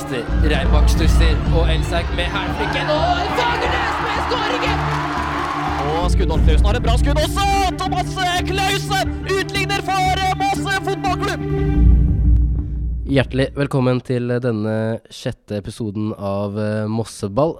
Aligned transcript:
kaster. 0.00 0.24
Reibak 0.48 0.88
stusser, 0.88 1.34
og 1.56 1.68
Elsaug 1.68 2.08
med 2.16 2.28
hælflikken. 2.32 2.86
Og 2.94 3.32
Fagernes 3.36 3.96
med 4.04 4.18
skåringen! 4.28 4.78
Og 5.90 6.10
Skuddolf 6.12 6.44
Klausen 6.46 6.66
har 6.66 6.78
et 6.78 6.84
bra 6.86 6.94
skudd 7.00 7.20
også! 7.24 7.46
Thomas 7.80 8.14
Klausen 8.48 9.12
utligner 9.34 9.82
for 9.88 10.22
Moss 10.40 10.64
fotballklubb! 10.86 11.44
Hjertelig 13.10 13.48
velkommen 13.56 14.00
til 14.06 14.30
denne 14.40 14.74
sjette 15.10 15.58
episoden 15.58 16.12
av 16.14 16.58
eh, 16.62 16.86
Mosseball. 16.86 17.56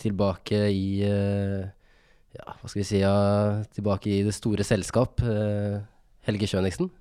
Tilbake 0.00 0.66
i 0.68 1.00
eh, 1.08 1.64
Ja, 2.36 2.52
hva 2.52 2.68
skal 2.68 2.82
vi 2.82 2.86
si? 2.86 3.00
Ja, 3.00 3.14
tilbake 3.74 4.12
i 4.12 4.22
det 4.26 4.36
store 4.36 4.66
selskap. 4.66 5.24
Eh, 5.24 5.80
Helge 6.28 6.50
Schøniksen, 6.50 6.92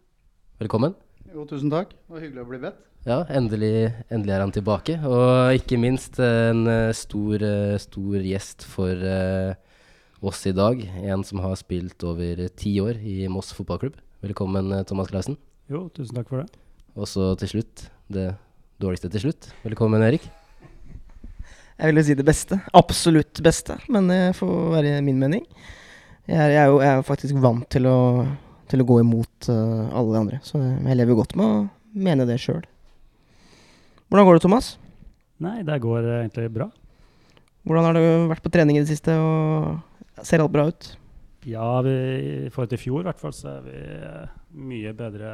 velkommen. 0.63 0.95
Jo, 1.33 1.43
tusen 1.45 1.69
takk. 1.69 1.91
Det 1.91 2.15
var 2.15 2.23
hyggelig 2.23 2.47
å 2.47 2.53
bli 2.53 2.63
bedt. 2.63 2.88
Ja, 3.07 3.21
endelig, 3.31 3.93
endelig 4.11 4.33
er 4.35 4.41
han 4.43 4.51
tilbake. 4.51 4.97
Og 5.07 5.55
ikke 5.55 5.77
minst 5.79 6.17
en 6.19 6.65
eh, 6.67 6.91
stor, 6.97 7.39
eh, 7.39 7.77
stor 7.79 8.25
gjest 8.25 8.65
for 8.67 8.91
eh, 8.91 9.53
oss 10.19 10.41
i 10.49 10.51
dag. 10.51 10.81
En 11.07 11.23
som 11.23 11.39
har 11.39 11.55
spilt 11.59 12.03
over 12.03 12.41
ti 12.59 12.73
år 12.83 12.99
i 12.99 13.21
Moss 13.31 13.53
fotballklubb. 13.55 13.95
Velkommen, 14.25 14.73
eh, 14.75 14.83
Thomas 14.83 15.07
Clausen. 15.13 15.37
Jo, 15.71 15.85
tusen 15.95 16.19
takk 16.19 16.27
for 16.27 16.43
det. 16.43 16.59
Og 16.99 17.07
så 17.07 17.29
til 17.39 17.53
slutt, 17.53 17.85
det 18.11 18.33
dårligste 18.83 19.11
til 19.13 19.29
slutt. 19.29 19.47
Velkommen, 19.63 20.03
Erik. 20.03 20.25
Jeg 21.79 21.93
vil 21.93 22.01
jo 22.01 22.03
si 22.09 22.17
det 22.19 22.25
beste. 22.27 22.57
Absolutt 22.75 23.39
beste, 23.45 23.77
men 23.87 24.09
det 24.11 24.19
får 24.35 24.57
være 24.73 24.97
min 25.05 25.21
mening. 25.21 25.45
Jeg 26.27 26.35
er, 26.35 26.51
jeg 26.51 26.59
er 26.65 26.67
jo 26.67 26.81
jeg 26.83 26.89
er 26.91 26.99
jo 26.99 27.07
faktisk 27.07 27.39
vant 27.39 27.63
til 27.71 27.87
å, 27.87 27.99
til 28.67 28.83
å 28.83 28.87
gå 28.91 28.99
imot 29.05 29.47
eh, 29.47 29.87
alle 29.87 30.11
de 30.11 30.19
andre, 30.19 30.41
så 30.43 30.59
jeg 30.59 30.99
lever 30.99 31.17
godt 31.17 31.37
med 31.39 31.47
å 31.47 31.63
mene 31.95 32.27
det 32.27 32.35
sjøl. 32.43 32.67
Hvordan 34.09 34.25
går 34.25 34.39
det, 34.39 34.41
Thomas? 34.41 34.67
Nei, 35.37 35.59
det 35.61 35.75
går 35.83 36.01
eh, 36.01 36.21
egentlig 36.23 36.47
bra. 36.55 36.65
Hvordan 37.61 37.85
har 37.85 37.93
du 37.93 38.29
vært 38.31 38.41
på 38.41 38.49
trening 38.49 38.79
i 38.79 38.81
det 38.81 38.89
siste? 38.89 39.13
og 39.13 40.23
Ser 40.25 40.41
alt 40.41 40.51
bra 40.51 40.65
ut? 40.71 40.87
Ja, 41.45 41.67
vi, 41.85 41.93
i 42.47 42.49
forhold 42.49 42.71
til 42.71 42.79
i 42.79 42.81
fjor 42.81 43.03
i 43.03 43.07
hvert 43.07 43.21
fall, 43.21 43.35
så 43.37 43.51
er 43.59 43.67
vi 43.67 43.75
eh, 43.77 44.31
mye 44.57 44.95
bedre 44.97 45.29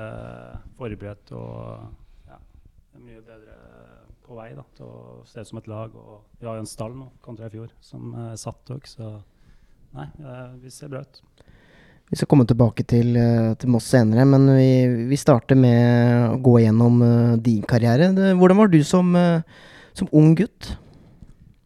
forberedt 0.76 1.32
og 1.40 2.28
ja, 2.28 2.42
mye 3.00 3.24
bedre 3.24 3.56
på 4.26 4.36
vei 4.42 4.50
da, 4.58 4.66
til 4.76 4.92
å 4.92 5.24
se 5.30 5.40
ut 5.40 5.54
som 5.54 5.62
et 5.64 5.72
lag. 5.72 5.96
Og 5.96 6.42
vi 6.42 6.50
har 6.50 6.60
jo 6.60 6.66
en 6.66 6.70
stall 6.76 7.00
nå 7.00 7.08
kontra 7.24 7.48
i 7.48 7.56
fjor 7.56 7.72
som 7.80 8.12
er 8.28 8.36
satt 8.42 8.76
òg, 8.76 8.92
så 8.92 9.14
nei, 9.96 10.10
eh, 10.20 10.60
vi 10.66 10.74
ser 10.74 10.92
bra 10.92 11.06
ut. 11.08 11.24
Vi 12.06 12.20
skal 12.20 12.30
komme 12.30 12.46
tilbake 12.46 12.84
til, 12.86 13.16
eh, 13.18 13.54
til 13.58 13.72
Moss 13.74 13.88
senere, 13.90 14.28
men 14.30 14.46
vi, 14.54 15.06
vi 15.10 15.18
starter 15.18 15.58
med 15.58 16.36
å 16.36 16.38
gå 16.38 16.60
gjennom 16.62 17.02
eh, 17.02 17.38
din 17.42 17.64
karriere. 17.66 18.12
Det, 18.14 18.36
hvordan 18.38 18.60
var 18.62 18.70
du 18.70 18.78
som, 18.86 19.10
eh, 19.18 19.42
som 19.98 20.12
ung 20.14 20.36
gutt? 20.38 20.76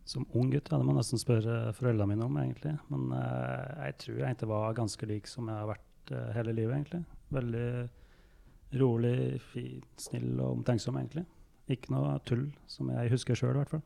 Som 0.07 0.23
ung 0.33 0.47
gutt, 0.53 0.71
ja, 0.71 0.77
det 0.77 0.85
må 0.87 0.95
jeg 0.95 1.01
nesten 1.01 1.19
spørre 1.19 1.73
foreldrene 1.75 2.13
mine 2.13 2.25
om, 2.25 2.37
egentlig. 2.39 2.71
Men 2.89 3.11
uh, 3.13 3.83
jeg 3.83 3.97
tror 4.01 4.15
jeg 4.15 4.25
egentlig 4.25 4.49
var 4.49 4.77
ganske 4.79 5.09
lik 5.11 5.27
som 5.29 5.51
jeg 5.51 5.59
har 5.59 5.67
vært 5.69 6.13
uh, 6.15 6.31
hele 6.33 6.55
livet, 6.57 6.79
egentlig. 6.79 7.03
Veldig 7.35 8.79
rolig, 8.81 9.19
fin, 9.51 9.83
snill 10.01 10.31
og 10.39 10.55
omtenksom, 10.55 10.97
egentlig. 10.97 11.27
Ikke 11.69 11.93
noe 11.93 12.15
tull, 12.25 12.47
som 12.65 12.89
jeg 12.95 13.11
husker 13.13 13.37
sjøl, 13.37 13.53
i 13.53 13.61
hvert 13.61 13.75
fall. 13.75 13.85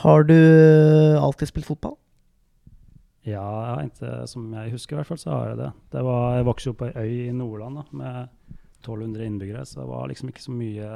Har 0.00 0.24
du 0.24 0.38
alltid 1.20 1.52
spilt 1.52 1.68
fotball? 1.68 1.98
Ja, 3.28 3.76
ikke, 3.86 4.24
som 4.26 4.48
jeg 4.56 4.72
husker, 4.74 4.96
i 4.96 4.98
hvert 4.98 5.10
fall, 5.12 5.20
så 5.22 5.30
har 5.30 5.52
jeg 5.52 5.58
det. 5.60 5.68
det 5.94 6.00
var, 6.02 6.24
jeg 6.40 6.46
vokste 6.48 6.72
opp 6.72 6.80
på 6.80 6.88
ei 6.90 7.04
øy 7.06 7.28
i 7.28 7.34
Nordland 7.36 7.78
da, 7.78 7.84
med 7.94 8.56
1200 8.82 9.28
innbyggere, 9.28 9.62
så 9.68 9.78
det 9.80 9.90
var 9.92 10.08
liksom 10.10 10.32
ikke 10.32 10.42
så 10.42 10.54
mye 10.56 10.88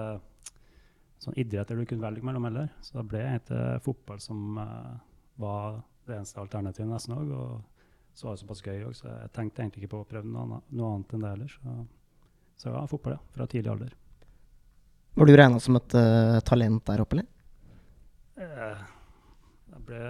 sånn 1.22 1.36
idretter 1.38 1.78
du 1.78 1.86
kunne 1.86 2.02
velge 2.02 2.26
mellom 2.26 2.48
heller. 2.48 2.66
Så 2.84 2.98
da 2.98 3.04
ble 3.06 3.22
egentlig 3.22 3.60
fotball 3.84 4.18
som 4.22 4.58
uh, 4.58 4.96
var 5.40 5.78
det 6.06 6.18
eneste 6.18 6.42
alternativet 6.42 6.90
nesten 6.90 7.14
òg. 7.16 7.30
Og 7.30 8.16
så 8.16 8.26
var 8.28 8.34
det 8.36 8.42
såpass 8.42 8.64
gøy 8.66 8.82
òg, 8.88 8.96
så 8.98 9.06
jeg 9.12 9.30
tenkte 9.36 9.62
egentlig 9.62 9.84
ikke 9.84 9.92
på 9.94 10.02
å 10.02 10.08
prøve 10.10 10.28
noe, 10.28 10.48
annet- 10.48 10.74
noe 10.80 10.90
annet 10.96 11.14
enn 11.16 11.24
det 11.24 11.32
heller. 11.36 11.54
Så, 11.54 11.76
så 12.64 12.74
ja, 12.74 12.82
fotball, 12.90 13.16
ja. 13.16 13.22
Fra 13.36 13.48
tidlig 13.54 13.72
alder. 13.72 13.94
Var 15.16 15.30
du 15.30 15.36
regna 15.38 15.62
som 15.62 15.78
et 15.78 15.96
uh, 15.96 16.40
talent 16.44 16.82
der 16.90 17.06
oppe, 17.06 17.16
eller? 17.16 17.30
Uh, 18.36 18.84
det 19.72 19.82
ble 19.88 20.02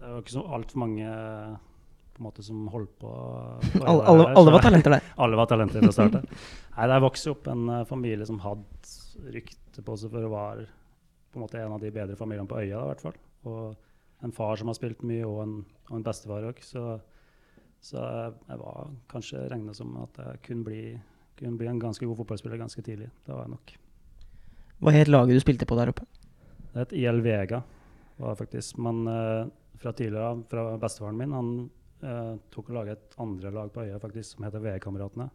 Det 0.00 0.08
var 0.08 0.22
ikke 0.22 0.32
så 0.32 0.42
altfor 0.56 0.80
mange 0.80 1.08
på 2.14 2.22
en 2.22 2.26
måte 2.26 2.42
som 2.44 2.64
holdt 2.72 2.92
på. 3.00 3.10
på 3.10 3.84
Alle, 3.84 4.04
alle, 4.08 4.24
her, 4.24 4.34
alle 4.40 4.54
var 4.54 4.64
talenter 4.64 4.94
der. 4.96 5.08
Alle 5.24 5.36
var 5.36 5.48
talenter 5.50 5.84
fra 5.84 5.92
start. 5.92 6.16
Nei, 6.20 6.40
Nei, 6.76 6.86
Der 6.92 7.02
vokste 7.04 7.34
opp 7.34 7.50
en 7.52 7.68
uh, 7.68 7.84
familie 7.88 8.28
som 8.28 8.40
hadde 8.40 9.32
rykte 9.36 9.84
på 9.84 9.96
seg 10.00 10.12
for 10.12 10.24
å 10.24 10.32
være 10.32 10.66
på 11.30 11.38
en 11.38 11.44
måte 11.44 11.60
en 11.60 11.76
av 11.76 11.84
de 11.84 11.92
bedre 11.94 12.16
familiene 12.18 12.48
på 12.48 12.58
øya. 12.62 12.80
Da, 12.80 12.82
i 12.82 12.90
hvert 12.90 13.04
fall. 13.04 13.20
Og 13.48 14.24
en 14.24 14.34
far 14.36 14.56
som 14.60 14.72
har 14.72 14.76
spilt 14.76 15.04
mye, 15.06 15.24
og 15.28 15.42
en, 15.44 15.54
og 15.90 16.00
en 16.00 16.06
bestefar 16.06 16.48
òg. 16.48 16.64
Så, 16.64 16.84
så 17.84 18.00
jeg 18.00 18.60
var 18.64 18.90
kanskje 19.12 19.44
regna 19.52 19.76
som 19.76 19.94
at 20.02 20.20
jeg 20.24 20.42
kunne 20.48 20.66
bli, 20.66 20.82
kunne 21.40 21.60
bli 21.60 21.70
en 21.70 21.80
ganske 21.82 22.08
god 22.08 22.20
fotballspiller 22.22 22.60
ganske 22.60 22.84
tidlig. 22.84 23.12
Det 23.26 23.36
var 23.36 23.46
jeg 23.46 23.54
nok. 23.54 23.76
Hva 24.80 24.96
het 24.96 25.12
laget 25.12 25.36
du 25.36 25.44
spilte 25.44 25.68
på 25.68 25.76
der 25.76 25.92
oppe? 25.92 26.08
Det 26.72 26.84
het 26.84 26.92
IL 26.96 27.20
Vega, 27.24 27.62
var 28.20 28.36
faktisk. 28.38 28.78
Men 28.80 29.02
eh, 29.10 29.48
fra 29.80 29.92
tidligere, 29.96 30.28
av, 30.28 30.42
fra 30.50 30.64
bestefaren 30.80 31.16
min, 31.16 31.32
han 31.32 31.52
eh, 32.04 32.34
tok 32.52 32.70
og 32.70 32.76
laget 32.80 32.98
et 32.98 33.20
andre 33.22 33.52
lag 33.54 33.72
på 33.72 33.84
øya 33.86 34.00
faktisk, 34.02 34.34
som 34.34 34.46
heter 34.46 34.64
VE-kameratene. 34.64 35.28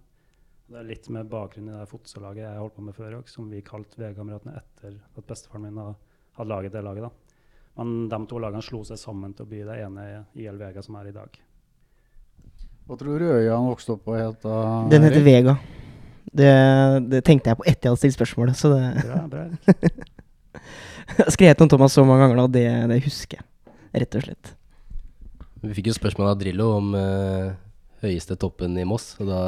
Det 0.65 0.79
er 0.81 0.87
litt 0.87 1.09
med 1.13 1.29
bakgrunn 1.29 1.69
i 1.69 1.75
det 1.75 1.85
fotsallaget 1.89 2.45
jeg 2.45 2.61
holdt 2.61 2.75
på 2.77 2.85
med 2.85 2.97
før 2.97 3.19
òg, 3.19 3.29
som 3.29 3.49
vi 3.49 3.61
kalte 3.65 4.01
VE-kameratene 4.01 4.57
etter 4.61 4.97
at 4.97 5.27
bestefaren 5.29 5.67
min 5.67 5.81
hadde 5.81 6.49
laget 6.49 6.73
det 6.73 6.83
laget. 6.85 7.07
da. 7.07 7.41
Men 7.75 8.07
de 8.09 8.19
to 8.29 8.39
lagene 8.39 8.63
slo 8.63 8.83
seg 8.87 8.99
sammen 9.01 9.33
til 9.35 9.45
å 9.45 9.51
bli 9.51 9.63
det 9.67 9.79
ene 9.83 10.05
IL 10.39 10.57
Vega 10.61 10.83
som 10.85 10.97
er 11.01 11.09
i 11.09 11.15
dag. 11.15 11.41
Hva 12.85 12.97
tror 12.99 13.19
du 13.19 13.25
øya 13.27 13.55
han 13.55 13.67
vokste 13.67 13.95
opp 13.95 14.05
på 14.05 14.15
het? 14.15 14.45
Den 14.91 15.07
heter 15.07 15.25
Vega. 15.25 15.57
Det, 16.35 16.51
det 17.09 17.23
tenkte 17.25 17.51
jeg 17.51 17.59
på 17.59 17.65
etter 17.65 17.87
jeg 17.87 17.93
hadde 17.93 18.01
stilt 18.03 18.17
spørsmålet. 18.17 18.57
Så 18.59 18.71
det 18.73 18.83
Bra, 19.05 19.25
bra. 19.31 19.47
Jeg 21.05 21.21
har 21.21 21.35
skrevet 21.35 21.61
om 21.61 21.69
Thomas 21.69 21.93
så 21.93 22.01
mange 22.01 22.23
ganger 22.23 22.39
nå, 22.39 22.43
det, 22.49 22.63
det 22.89 22.95
husker 23.05 23.37
jeg. 23.37 23.45
Rett 23.95 24.17
og 24.19 24.25
slett. 24.25 24.53
Vi 25.65 25.73
fikk 25.77 25.89
jo 25.89 25.95
spørsmål 25.95 26.33
av 26.33 26.39
Drillo 26.39 26.67
om 26.75 26.91
uh, 26.97 27.55
høyeste 28.03 28.37
toppen 28.39 28.75
i 28.77 28.85
Moss. 28.87 29.13
Og 29.21 29.29
da, 29.29 29.41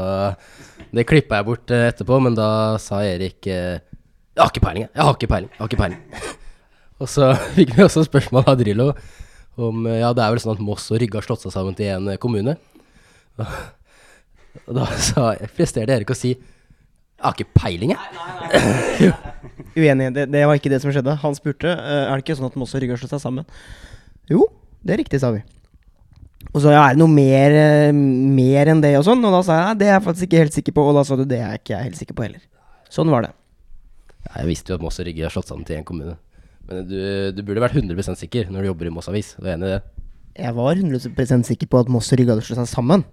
det 0.96 1.06
klippa 1.09 1.41
jeg 1.41 1.47
bort 1.50 1.74
uh, 1.74 1.85
etterpå, 1.91 2.19
men 2.24 2.38
da 2.38 2.50
sa 2.81 3.03
Erik 3.06 3.50
uh, 3.52 3.78
Jeg 3.78 4.41
har 4.41 4.52
ikke 4.53 4.63
peiling, 4.63 4.88
jeg. 4.88 4.94
Jeg 4.96 5.08
har 5.08 5.18
ikke 5.18 5.31
peiling. 5.34 5.53
Jeg 5.53 5.62
har 5.62 5.72
ikke 5.72 5.81
peiling. 5.84 6.02
og 7.02 7.12
så 7.12 7.31
fikk 7.58 7.75
vi 7.78 7.85
også 7.85 8.06
spørsmål 8.08 8.47
av 8.53 8.59
Drillo 8.62 8.91
om 9.58 9.88
Ja, 9.90 10.12
det 10.13 10.22
er 10.22 10.34
vel 10.34 10.41
sånn 10.41 10.53
at 10.53 10.62
Moss 10.62 10.85
og 10.94 11.02
Rygge 11.02 11.18
har 11.18 11.25
slått 11.25 11.41
seg 11.41 11.53
sammen 11.53 11.78
til 11.78 11.90
én 11.90 12.12
kommune. 12.22 12.56
Og 14.68 14.74
da 14.74 14.88
sa, 14.97 15.31
presterte 15.53 15.94
Erik 15.94 16.09
å 16.09 16.18
si 16.18 16.31
Jeg 16.34 17.22
har 17.22 17.35
ikke 17.35 17.58
peiling, 17.58 17.94
jeg. 17.94 19.12
Uenig. 19.78 20.09
Det, 20.16 20.25
det 20.34 20.44
var 20.50 20.58
ikke 20.58 20.72
det 20.74 20.79
som 20.81 20.94
skjedde. 20.94 21.18
Han 21.22 21.38
spurte 21.38 21.74
Er 21.74 22.14
det 22.14 22.24
ikke 22.24 22.38
sånn 22.40 22.50
at 22.50 22.58
Moss 22.58 22.74
og 22.74 22.81
Rygge 22.81 22.96
har 22.96 23.02
slått 23.02 23.14
seg 23.14 23.24
sammen. 23.24 23.46
Jo, 24.31 24.45
det 24.83 24.95
er 24.95 25.01
riktig, 25.03 25.21
sa 25.23 25.31
vi. 25.35 25.41
Og 26.53 26.61
så 26.63 26.71
ja, 26.71 26.83
er 26.85 26.95
det 26.95 27.01
noe 27.01 27.11
mer, 27.11 27.53
eh, 27.53 27.95
mer 27.95 28.71
enn 28.71 28.81
det 28.83 28.93
og 28.99 29.05
sånn. 29.07 29.23
Og 29.25 29.33
da 29.33 29.41
sa 29.45 29.57
jeg 29.57 29.65
«Nei, 29.67 29.79
det 29.81 29.89
er 29.89 29.95
jeg 29.97 30.05
faktisk 30.05 30.27
ikke 30.29 30.43
helt 30.43 30.55
sikker 30.55 30.75
på. 30.77 30.85
Og 30.89 30.95
da 30.97 31.03
sa 31.07 31.17
du 31.19 31.25
det 31.27 31.41
er 31.43 31.59
ikke 31.59 31.75
jeg 31.75 31.89
helt 31.89 31.99
sikker 31.99 32.17
på 32.17 32.25
heller. 32.27 32.43
Sånn 32.93 33.11
var 33.11 33.27
det. 33.27 33.33
Ja, 34.27 34.31
Jeg 34.41 34.49
visste 34.53 34.73
jo 34.73 34.79
at 34.79 34.85
Moss 34.85 34.99
og 35.01 35.07
Rygge 35.07 35.27
har 35.27 35.33
slått 35.33 35.51
sammen 35.51 35.67
til 35.67 35.79
én 35.79 35.87
kommune. 35.87 36.17
Men 36.67 36.87
du, 36.87 36.97
du 37.35 37.41
burde 37.47 37.63
vært 37.63 37.77
100% 37.79 38.19
sikker 38.19 38.51
når 38.51 38.63
du 38.63 38.69
jobber 38.71 38.89
i 38.89 38.93
Moss 38.95 39.09
Avis. 39.11 39.33
Du 39.39 39.47
er 39.47 39.55
enig 39.55 39.69
i 39.69 39.75
det? 39.75 39.81
Jeg 40.37 40.53
var 40.57 40.75
100% 40.78 41.47
sikker 41.52 41.72
på 41.72 41.81
at 41.81 41.91
Moss 41.91 42.11
og 42.13 42.22
Rygge 42.22 42.35
hadde 42.35 42.46
slått 42.47 42.61
seg 42.61 42.72
sammen. 42.72 43.05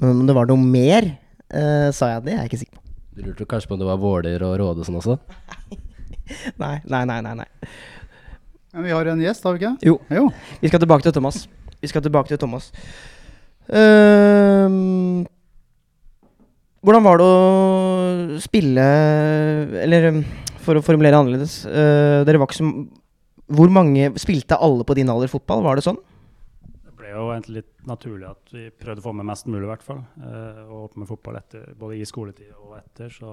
Men 0.00 0.20
om 0.20 0.28
det 0.28 0.36
var 0.36 0.48
noe 0.50 0.60
mer, 0.60 1.08
uh, 1.52 1.88
sa 1.96 2.12
jeg 2.14 2.26
det 2.26 2.34
er 2.34 2.42
jeg 2.42 2.50
ikke 2.50 2.62
sikker 2.64 2.78
på. 2.78 2.82
Du 3.16 3.22
lurte 3.24 3.46
kanskje 3.48 3.70
på 3.70 3.76
om 3.76 3.80
det 3.80 3.88
var 3.88 4.00
Våler 4.00 4.42
og 4.44 4.82
sånn 4.84 4.98
også? 5.00 5.16
Nei, 6.62 6.80
nei, 6.90 7.04
nei. 7.06 7.20
nei, 7.22 7.36
nei. 7.38 7.46
Men 8.76 8.84
vi 8.84 8.92
har 8.92 9.08
en 9.08 9.20
gjest, 9.24 9.44
har 9.48 9.54
vi 9.56 9.62
ikke? 9.62 9.88
Jo. 9.88 9.94
jo. 10.12 10.26
Vi 10.60 10.68
skal 10.68 10.82
tilbake 10.82 11.06
til 11.06 11.14
Thomas. 11.16 11.46
Vi 11.80 11.88
skal 11.88 12.02
tilbake 12.04 12.28
til 12.28 12.36
Thomas. 12.42 12.66
Ehm, 13.72 15.22
hvordan 16.84 17.06
var 17.06 17.16
det 17.18 17.24
å 17.26 18.36
spille 18.44 18.84
Eller 19.80 20.10
um, 20.12 20.20
for 20.62 20.78
å 20.78 20.82
formulere 20.86 21.18
annerledes 21.18 21.56
uh, 21.66 22.22
Dere 22.22 22.38
var 22.38 22.46
ikke 22.46 22.60
som 22.60 22.70
Hvor 23.50 23.72
mange 23.74 24.12
Spilte 24.22 24.60
alle 24.62 24.86
på 24.86 24.94
din 24.94 25.10
alder 25.10 25.32
fotball? 25.32 25.64
Var 25.66 25.80
det 25.80 25.86
sånn? 25.88 25.98
Det 26.76 26.94
ble 26.94 27.10
jo 27.10 27.26
egentlig 27.32 27.62
litt 27.62 27.90
naturlig 27.90 28.28
at 28.28 28.54
vi 28.54 28.68
prøvde 28.70 29.02
å 29.02 29.08
få 29.08 29.16
med 29.16 29.26
mest 29.32 29.48
mulig, 29.48 29.64
i 29.64 29.72
hvert 29.72 29.88
fall. 29.88 30.04
Uh, 30.20 30.62
og 30.68 30.78
holdt 30.84 31.00
med 31.00 31.10
fotball 31.10 31.40
etter, 31.40 31.68
både 31.80 31.96
i 31.96 32.06
skoletid 32.06 32.52
og 32.60 32.76
etter, 32.78 33.10
så 33.14 33.30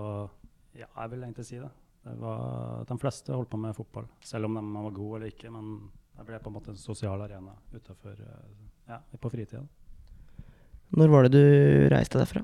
ja, 0.77 0.87
jeg 0.87 1.13
vil 1.13 1.23
egentlig 1.25 1.47
si 1.51 1.59
det. 1.59 1.71
Var, 2.03 2.85
de 2.87 2.97
fleste 2.99 3.33
holdt 3.33 3.51
på 3.51 3.59
med 3.59 3.75
fotball, 3.77 4.07
selv 4.23 4.49
om 4.49 4.57
de 4.59 4.63
var 4.75 4.95
gode 4.95 5.19
eller 5.19 5.31
ikke. 5.31 5.51
Men 5.53 5.69
det 6.17 6.25
ble 6.27 6.39
på 6.43 6.51
en 6.51 6.57
måte 6.57 6.73
en 6.73 6.79
sosial 6.79 7.21
arena 7.23 7.55
utenfor, 7.73 8.19
eh, 8.19 8.49
ja, 8.89 8.99
på 8.99 9.31
fritida. 9.31 9.63
Når 10.93 11.09
var 11.09 11.25
det 11.25 11.31
du 11.33 11.87
reiste 11.89 12.19
derfra? 12.21 12.43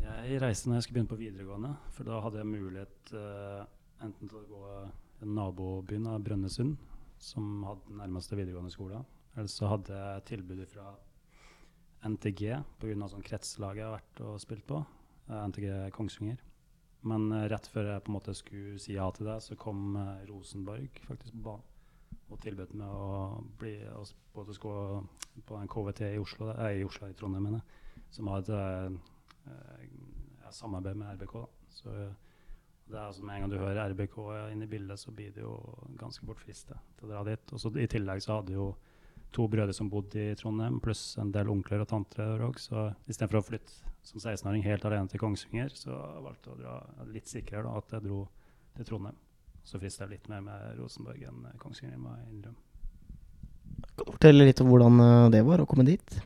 Jeg 0.00 0.40
reiste 0.40 0.68
når 0.68 0.78
jeg 0.78 0.86
skulle 0.86 1.00
begynne 1.00 1.12
på 1.12 1.20
videregående, 1.20 1.74
for 1.92 2.08
da 2.08 2.20
hadde 2.24 2.40
jeg 2.40 2.48
mulighet 2.48 3.12
uh, 3.16 3.66
enten 4.04 4.30
til 4.30 4.38
å 4.38 4.48
gå 4.48 5.28
nabobyen 5.28 6.06
av 6.08 6.22
Brønnøysund, 6.24 6.76
som 7.20 7.64
hadde 7.66 7.88
den 7.88 8.00
nærmeste 8.00 8.38
videregående 8.38 8.72
skolen. 8.72 9.04
Eller 9.34 9.50
så 9.52 9.68
hadde 9.72 9.96
jeg 9.96 10.26
tilbud 10.30 10.62
fra 10.70 10.92
NTG 12.08 12.42
pga. 12.80 13.08
sånn 13.12 13.26
kretslaget 13.26 13.82
jeg 13.82 13.88
har 13.88 13.98
vært 13.98 14.22
og 14.24 14.40
spilt 14.40 14.66
på. 14.68 14.80
Uh, 15.28 15.42
NTG 15.48 15.90
Kongsvinger. 15.96 16.40
Men 17.08 17.30
eh, 17.32 17.48
rett 17.52 17.68
før 17.72 17.94
jeg 17.94 18.04
på 18.04 18.12
en 18.12 18.18
måte 18.18 18.36
skulle 18.36 18.78
si 18.82 18.96
ja 18.96 19.08
til 19.16 19.30
det, 19.30 19.40
så 19.44 19.56
kom 19.60 19.94
eh, 19.96 20.24
Rosenborg 20.28 21.02
faktisk 21.08 21.36
på 21.38 21.44
banen 21.48 21.68
og 22.30 22.38
tilbød 22.44 22.74
meg 22.78 22.90
å 22.94 23.42
bli 23.58 23.74
både 24.34 24.54
gå 24.62 24.74
på 25.46 25.58
en 25.58 25.70
KVT 25.70 26.12
i 26.12 26.20
Oslo, 26.22 26.50
eh, 26.54 26.80
i 26.80 26.84
Oslo 26.86 27.08
i 27.10 27.16
Trondheim, 27.18 27.48
mener 27.48 27.62
som 28.10 28.30
har 28.30 28.42
et 28.42 28.50
eh, 28.54 28.98
eh, 29.50 30.50
samarbeid 30.54 30.98
med 30.98 31.14
RBK. 31.16 31.34
Da. 31.40 31.70
Så 31.70 31.94
det 32.90 32.98
er 32.98 33.04
altså 33.06 33.22
Med 33.22 33.36
en 33.36 33.42
gang 33.44 33.52
du 33.52 33.58
hører 33.58 33.92
RBK 33.92 34.16
inn 34.50 34.62
i 34.62 34.70
bildet, 34.70 34.98
så 34.98 35.12
blir 35.14 35.30
det 35.34 35.44
jo 35.44 35.54
ganske 35.98 36.26
bortfristet 36.26 36.78
til 36.98 37.06
å 37.06 37.12
dra 37.12 37.24
dit. 37.28 37.52
Og 37.54 37.62
så 37.62 37.70
I 37.78 37.86
tillegg 37.90 38.22
så 38.24 38.40
hadde 38.40 38.56
jo 38.56 38.72
to 39.34 39.46
brødre 39.50 39.74
som 39.76 39.90
bodde 39.92 40.30
i 40.30 40.36
Trondheim, 40.38 40.80
pluss 40.82 41.14
en 41.20 41.32
del 41.34 41.50
onkler 41.52 41.84
og 41.84 41.90
tanter 41.90 42.42
òg. 42.46 42.58
Så 42.60 42.90
istedenfor 43.06 43.40
å 43.40 43.46
flytte 43.46 43.90
som 44.06 44.20
16-åring 44.20 44.64
helt 44.64 44.84
alene 44.88 45.10
til 45.10 45.20
Kongsvinger, 45.22 45.72
så 45.76 45.96
valgte 46.24 46.50
jeg 46.50 46.56
å 46.56 46.60
dra 46.62 47.06
litt 47.12 47.28
sikrere 47.30 47.66
da, 47.68 47.76
at 47.78 47.94
jeg 47.96 48.06
dro 48.06 48.24
til 48.76 48.88
Trondheim. 48.88 49.18
Så 49.66 49.80
frista 49.80 50.06
jeg 50.06 50.16
litt 50.16 50.28
mer 50.32 50.42
med 50.44 50.78
Rosenborg 50.80 51.24
enn 51.28 51.44
Kongsvinger, 51.60 52.00
må 52.00 52.14
jeg 52.16 52.30
innrømme. 52.34 52.66
Kan 53.80 54.06
du 54.06 54.14
fortelle 54.14 54.46
litt 54.46 54.60
om 54.62 54.70
hvordan 54.70 55.02
eh, 55.04 55.26
det 55.36 55.42
var 55.46 55.62
å 55.62 55.68
komme 55.68 55.86
dit? 55.88 56.16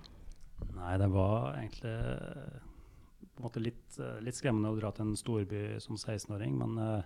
Nei, 0.75 0.95
det 1.01 1.11
var 1.13 1.59
egentlig 1.59 1.93
eh, 1.93 2.63
på 3.35 3.43
en 3.43 3.47
måte 3.49 3.63
litt, 3.63 3.99
eh, 3.99 4.21
litt 4.25 4.39
skremmende 4.39 4.73
å 4.73 4.79
dra 4.79 4.93
til 4.95 5.09
en 5.09 5.19
storby 5.19 5.65
som 5.83 5.99
16-åring, 5.99 6.57
men 6.63 7.03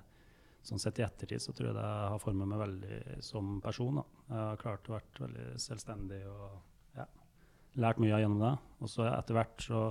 sånn 0.69 0.83
sett 0.83 1.01
i 1.01 1.07
ettertid 1.07 1.43
så 1.43 1.55
tror 1.57 1.71
jeg 1.71 1.79
det 1.79 1.87
har 1.87 2.21
formet 2.23 2.51
meg 2.51 2.61
veldig 2.63 2.99
som 3.25 3.57
person. 3.65 4.01
Da. 4.01 4.05
Jeg 4.29 4.43
har 4.43 4.61
klart 4.61 4.91
å 4.91 4.97
være 4.97 5.25
veldig 5.25 5.49
selvstendig 5.65 6.21
og 6.29 6.99
ja, 6.99 7.09
lært 7.81 8.03
mye 8.05 8.21
gjennom 8.21 8.45
det. 8.45 8.55
Og 8.85 8.93
så 8.93 9.09
etter 9.11 9.39
hvert, 9.39 9.65
så 9.65 9.83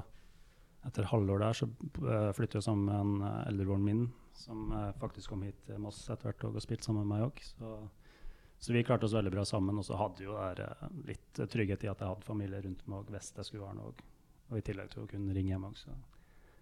etter 0.87 1.09
halvår 1.09 1.43
der, 1.43 1.57
så 1.57 1.67
uh, 1.67 2.31
flytter 2.37 2.61
jeg 2.61 2.67
sammen 2.69 2.87
med 2.87 3.01
en 3.01 3.25
uh, 3.25 3.47
eldrebroren 3.49 3.83
min, 3.83 4.05
som 4.37 4.71
eh, 4.71 4.91
faktisk 4.99 5.29
kom 5.29 5.43
hit 5.43 5.57
til 5.65 5.79
Moss 5.81 6.03
etter 6.09 6.29
hvert 6.29 6.43
og 6.45 6.57
har 6.57 6.65
spilt 6.65 6.85
sammen 6.85 7.05
med 7.05 7.15
meg 7.15 7.25
òg. 7.27 7.41
Så, 8.59 8.73
vi 8.73 8.83
klarte 8.85 9.07
oss 9.07 9.15
veldig 9.17 9.31
bra 9.33 9.45
sammen. 9.45 9.79
Og 9.79 9.85
så 9.85 9.97
hadde 9.97 10.27
jo 10.27 10.35
der, 10.37 10.61
eh, 10.67 10.99
litt 11.09 11.39
eh, 11.39 11.49
trygghet 11.49 11.85
i 11.85 11.91
at 11.91 12.03
jeg 12.03 12.11
hadde 12.11 12.27
familie 12.27 12.61
rundt 12.65 12.85
meg 12.87 12.99
og 13.01 13.15
hvis 13.15 13.33
jeg 13.35 13.49
skulle 13.49 13.65
være 13.65 13.79
noe. 13.79 13.95
Og 14.47 14.59
i 14.59 14.63
tillegg 14.63 14.93
til 14.93 15.03
å 15.03 15.09
kunne 15.09 15.33
ringe 15.35 15.53
hjem 15.55 15.65
òg. 15.67 15.79
Så. 15.81 15.95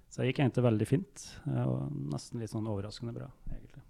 så 0.09 0.21
det 0.21 0.31
gikk 0.31 0.41
egentlig 0.45 0.65
veldig 0.69 0.87
fint. 0.89 1.27
eh, 1.51 1.65
Og 1.65 1.99
nesten 2.13 2.41
litt 2.41 2.53
sånn 2.53 2.71
overraskende 2.71 3.15
bra, 3.17 3.29
egentlig. 3.51 3.83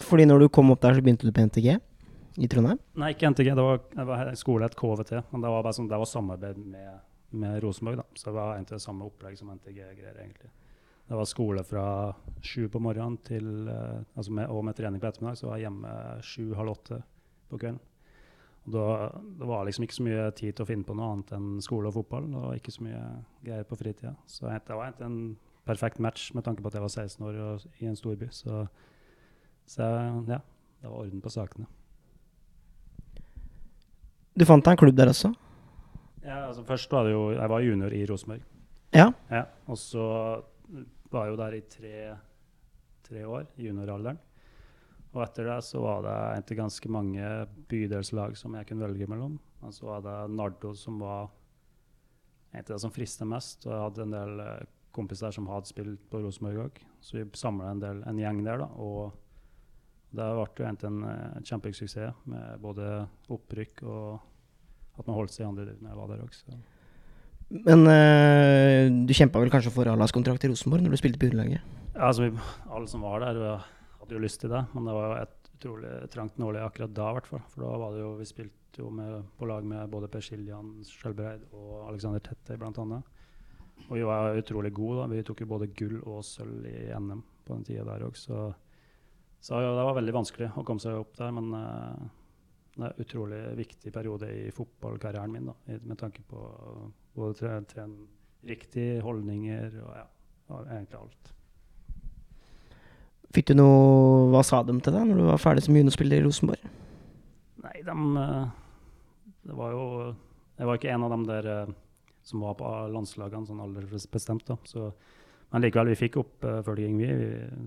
Fordi 0.00 0.26
når 0.26 0.44
du 0.44 0.48
kom 0.52 0.72
opp 0.72 0.82
der, 0.82 0.96
så 0.96 1.04
begynte 1.04 1.28
du 1.28 1.34
på 1.34 1.44
NTG 1.46 1.74
i 2.40 2.48
Trondheim? 2.50 2.80
Nei, 3.00 3.12
ikke 3.14 3.30
NTG. 3.32 3.52
Det 3.56 3.66
var, 3.66 3.82
det 3.92 4.06
var 4.08 4.32
skole 4.38 4.68
et 4.68 4.76
KVT. 4.78 5.12
Men 5.32 5.44
det 5.44 5.52
var, 5.52 5.64
bare 5.66 5.76
sånn, 5.76 5.90
det 5.90 6.00
var 6.00 6.08
samarbeid 6.08 6.62
med, 6.62 7.02
med 7.42 7.60
Rosenborg. 7.64 8.00
da. 8.00 8.06
Så 8.14 8.30
det 8.30 8.36
var 8.38 8.54
egentlig 8.56 8.78
det 8.78 8.86
samme 8.86 9.10
opplegg 9.10 9.36
som 9.38 9.52
NTG-greier, 9.52 10.16
egentlig. 10.22 10.50
Det 11.10 11.18
var 11.18 11.26
skole 11.26 11.62
fra 11.66 11.84
sju 12.46 12.68
på 12.70 12.80
morgenen 12.82 13.16
til, 13.26 13.46
eh, 13.68 14.02
altså 14.14 14.32
med, 14.32 14.46
og 14.46 14.62
med 14.64 14.76
trening 14.78 15.02
på 15.02 15.08
ettermiddag, 15.08 15.40
så 15.40 15.48
var 15.48 15.58
jeg 15.58 15.66
hjemme 15.66 15.94
sju-halv 16.22 16.74
åtte 16.76 17.00
på 17.50 17.58
kvelden. 17.58 17.80
Og 18.68 18.74
da, 18.76 18.84
det 19.40 19.48
var 19.48 19.64
liksom 19.66 19.86
ikke 19.86 19.96
så 19.96 20.04
mye 20.06 20.28
tid 20.38 20.54
til 20.54 20.64
å 20.64 20.68
finne 20.68 20.86
på 20.86 20.94
noe 20.94 21.08
annet 21.14 21.32
enn 21.34 21.48
skole 21.64 21.90
og 21.90 21.96
fotball. 21.96 22.28
Og 22.38 22.54
ikke 22.54 22.74
så 22.74 22.84
mye 22.86 23.00
greier 23.42 23.66
på 23.66 23.78
fritida. 23.80 24.14
Så 24.30 24.46
det 24.46 24.70
var 24.70 24.86
egentlig 24.86 25.08
en 25.08 25.20
perfekt 25.66 25.98
match 25.98 26.30
med 26.36 26.46
tanke 26.46 26.62
på 26.62 26.70
at 26.70 26.78
jeg 26.78 26.84
var 26.84 26.94
16 26.94 27.26
år 27.26 27.40
og 27.46 27.82
i 27.82 27.88
en 27.90 27.98
storby. 27.98 28.28
Så, 28.34 28.66
så 29.70 29.86
ja, 30.26 30.40
det 30.80 30.88
var 30.88 30.96
orden 31.04 31.20
på 31.22 31.30
sakene. 31.30 31.66
Du 34.38 34.44
fant 34.48 34.64
deg 34.64 34.74
en 34.76 34.80
klubb 34.80 34.96
der 34.98 35.10
også? 35.12 35.30
Ja, 36.24 36.46
altså 36.48 36.62
Først 36.68 36.92
var 36.92 37.06
det 37.06 37.12
jo 37.14 37.22
Jeg 37.34 37.48
var 37.50 37.62
junior 37.64 37.92
i 37.96 38.02
Rosenborg. 38.08 38.42
Ja. 38.94 39.08
Ja, 39.30 39.44
og 39.70 39.78
så 39.78 40.02
var 41.10 41.26
jeg 41.26 41.32
jo 41.34 41.38
der 41.40 41.54
i 41.56 41.60
tre, 41.70 41.94
tre 43.06 43.22
år, 43.26 43.46
junioralderen. 43.58 44.18
Og 45.10 45.22
etter 45.24 45.48
det 45.50 45.56
så 45.66 45.80
var 45.82 46.02
det 46.06 46.14
egentlig 46.36 46.58
ganske 46.60 46.90
mange 46.94 47.30
bydelslag 47.70 48.36
som 48.38 48.54
jeg 48.54 48.68
kunne 48.68 48.86
velge 48.86 49.08
mellom. 49.10 49.38
Og 49.66 49.74
så 49.74 49.88
var 49.88 50.04
det 50.06 50.16
Nardo 50.36 50.70
som 50.78 51.00
var 51.02 51.28
egentlig 52.52 52.76
det 52.76 52.82
som 52.84 52.94
frista 52.94 53.26
mest. 53.26 53.66
Og 53.66 53.72
jeg 53.74 53.82
hadde 53.86 54.04
en 54.06 54.14
del 54.14 54.44
eh, 54.44 54.68
kompiser 54.94 55.34
som 55.34 55.48
hadde 55.50 55.70
spilt 55.70 56.04
på 56.10 56.22
Rosenborg 56.22 56.62
òg, 56.68 56.78
så 57.02 57.18
vi 57.18 57.24
samla 57.38 57.72
en, 57.74 57.82
del- 57.82 58.04
en 58.10 58.18
gjeng 58.22 58.40
der. 58.46 58.62
da, 58.62 58.70
og 58.78 59.12
det 60.10 60.26
ble 60.34 60.66
jo 60.66 60.88
en 60.88 61.02
eh, 61.06 61.40
kjempesuksess 61.46 62.26
med 62.30 62.62
både 62.62 62.90
opprykk 63.30 63.82
og 63.86 65.00
at 65.00 65.06
man 65.06 65.16
holdt 65.16 65.34
seg 65.34 65.44
i 65.44 65.48
andre 65.48 65.74
når 65.78 65.90
jeg 65.92 65.98
var 66.00 66.10
der 66.10 66.24
også. 66.24 66.56
Men 67.66 67.84
eh, 67.90 68.86
du 69.06 69.12
kjempa 69.16 69.42
vel 69.42 69.50
kanskje 69.50 69.72
for 69.74 69.90
A-lagskontrakt 69.90 70.46
i 70.46 70.50
Rosenborg 70.52 70.84
når 70.84 70.94
du 70.94 71.00
spilte 71.00 71.20
på 71.20 71.30
juniorlaget? 71.30 71.62
Ja, 71.94 72.08
altså, 72.10 72.26
vi, 72.26 72.48
alle 72.70 72.90
som 72.90 73.06
var 73.06 73.22
der, 73.24 73.40
eh, 73.46 73.68
hadde 74.00 74.16
jo 74.16 74.22
lyst 74.22 74.42
til 74.42 74.52
det, 74.52 74.64
men 74.74 74.86
det 74.86 74.96
var 74.96 75.06
jo 75.06 75.20
et 75.24 75.50
utrolig 75.60 75.94
trangt 76.14 76.38
nåløye 76.40 76.66
akkurat 76.66 76.94
da, 76.96 77.08
i 77.10 77.18
hvert 77.18 77.30
fall. 77.30 77.42
For 77.52 77.64
da 77.66 77.72
var 77.82 77.94
det 77.94 78.04
jo 78.04 78.12
Vi 78.20 78.28
spilte 78.28 78.84
jo 78.84 78.90
med, 78.94 79.24
på 79.38 79.48
lag 79.50 79.66
med 79.66 79.90
både 79.90 80.08
Per 80.10 80.22
Siljan 80.24 80.76
Skjelbreid 80.86 81.48
og 81.50 81.88
Alexander 81.88 82.22
Tette, 82.24 82.58
blant 82.58 82.78
annet. 82.78 83.18
Og 83.88 83.96
vi 83.96 84.06
var 84.06 84.38
utrolig 84.38 84.72
gode, 84.76 85.02
da. 85.02 85.10
Vi 85.10 85.26
tok 85.26 85.42
jo 85.42 85.50
både 85.50 85.70
gull 85.74 85.98
og 86.04 86.22
sølv 86.24 86.66
i 86.70 86.90
NM 86.94 87.22
på 87.46 87.56
den 87.56 87.66
tida 87.66 87.86
der 87.88 88.06
òg, 88.06 88.18
så, 88.18 88.50
så 89.40 89.58
det 89.60 89.84
var 89.84 89.96
veldig 89.96 90.12
vanskelig 90.14 90.50
å 90.60 90.64
komme 90.68 90.82
seg 90.82 90.98
opp 91.00 91.14
der. 91.16 91.30
Men 91.32 91.52
eh, 91.56 92.08
det 92.76 92.86
er 92.86 92.94
en 92.94 93.04
utrolig 93.04 93.40
viktig 93.58 93.92
periode 93.92 94.28
i 94.30 94.50
fotballkarrieren 94.54 95.32
min, 95.32 95.48
da, 95.50 95.56
med 95.80 95.98
tanke 96.00 96.22
på 96.28 96.40
både 97.16 97.36
tre- 97.40 97.60
trene 97.68 98.06
riktige 98.46 99.02
holdninger 99.04 99.74
og 99.82 99.90
ja, 99.98 100.06
egentlig 100.72 101.00
alt. 101.00 101.32
Fikk 103.30 103.50
du 103.52 103.58
noe 103.60 104.30
Hva 104.32 104.40
sa 104.46 104.62
de 104.66 104.74
til 104.82 104.94
deg 104.96 105.04
når 105.06 105.20
du 105.20 105.26
var 105.28 105.38
ferdig 105.42 105.62
som 105.66 105.76
juniorspiller 105.76 106.18
i 106.18 106.24
Rosenborg? 106.24 106.64
Nei, 107.62 107.76
de 107.86 107.94
eh, 108.24 108.48
Det 109.46 109.58
var 109.58 109.74
jo 109.76 109.84
Jeg 110.58 110.66
var 110.70 110.80
ikke 110.80 110.90
en 110.94 111.04
av 111.06 111.12
dem 111.14 111.26
der 111.28 111.50
eh, 111.52 111.74
som 112.26 112.42
var 112.44 112.56
på 112.58 112.70
landslagene 112.92 113.46
sånn 113.48 113.62
aldersbestemt. 113.64 114.44
da. 114.50 114.56
Så, 114.68 114.90
men 115.50 115.64
likevel, 115.64 115.90
vi 115.90 115.98
fikk 115.98 116.20
oppfølging, 116.20 116.98
vi. 117.00 117.10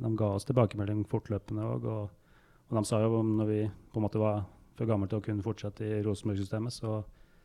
De 0.03 0.11
ga 0.19 0.29
oss 0.37 0.47
tilbakemelding 0.47 1.03
fortløpende 1.11 1.65
òg. 1.67 1.87
Og, 1.91 2.37
og 2.69 2.77
de 2.77 2.83
sa 2.87 3.01
jo 3.03 3.17
om 3.19 3.33
når 3.41 3.49
vi 3.49 3.59
på 3.91 3.99
en 3.99 4.05
måte 4.05 4.21
var 4.21 4.45
for 4.77 4.89
gamle 4.89 5.09
til 5.09 5.19
å 5.19 5.25
kunne 5.25 5.45
fortsette 5.45 5.85
i 5.85 6.01
Rosenborg-systemet, 6.05 6.73
så, 6.73 7.01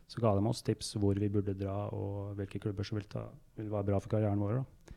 så 0.09 0.23
ga 0.23 0.31
de 0.37 0.45
oss 0.49 0.63
tips 0.65 0.95
hvor 1.01 1.19
vi 1.19 1.29
burde 1.33 1.57
dra, 1.59 1.75
og 1.93 2.39
hvilke 2.39 2.61
klubber 2.63 2.87
som 2.87 2.97
ville, 2.97 3.11
ta, 3.11 3.27
ville 3.59 3.73
være 3.73 3.91
bra 3.91 3.99
for 4.01 4.15
karrieren 4.15 4.41
vår. 4.41 4.61
da. 4.61 4.95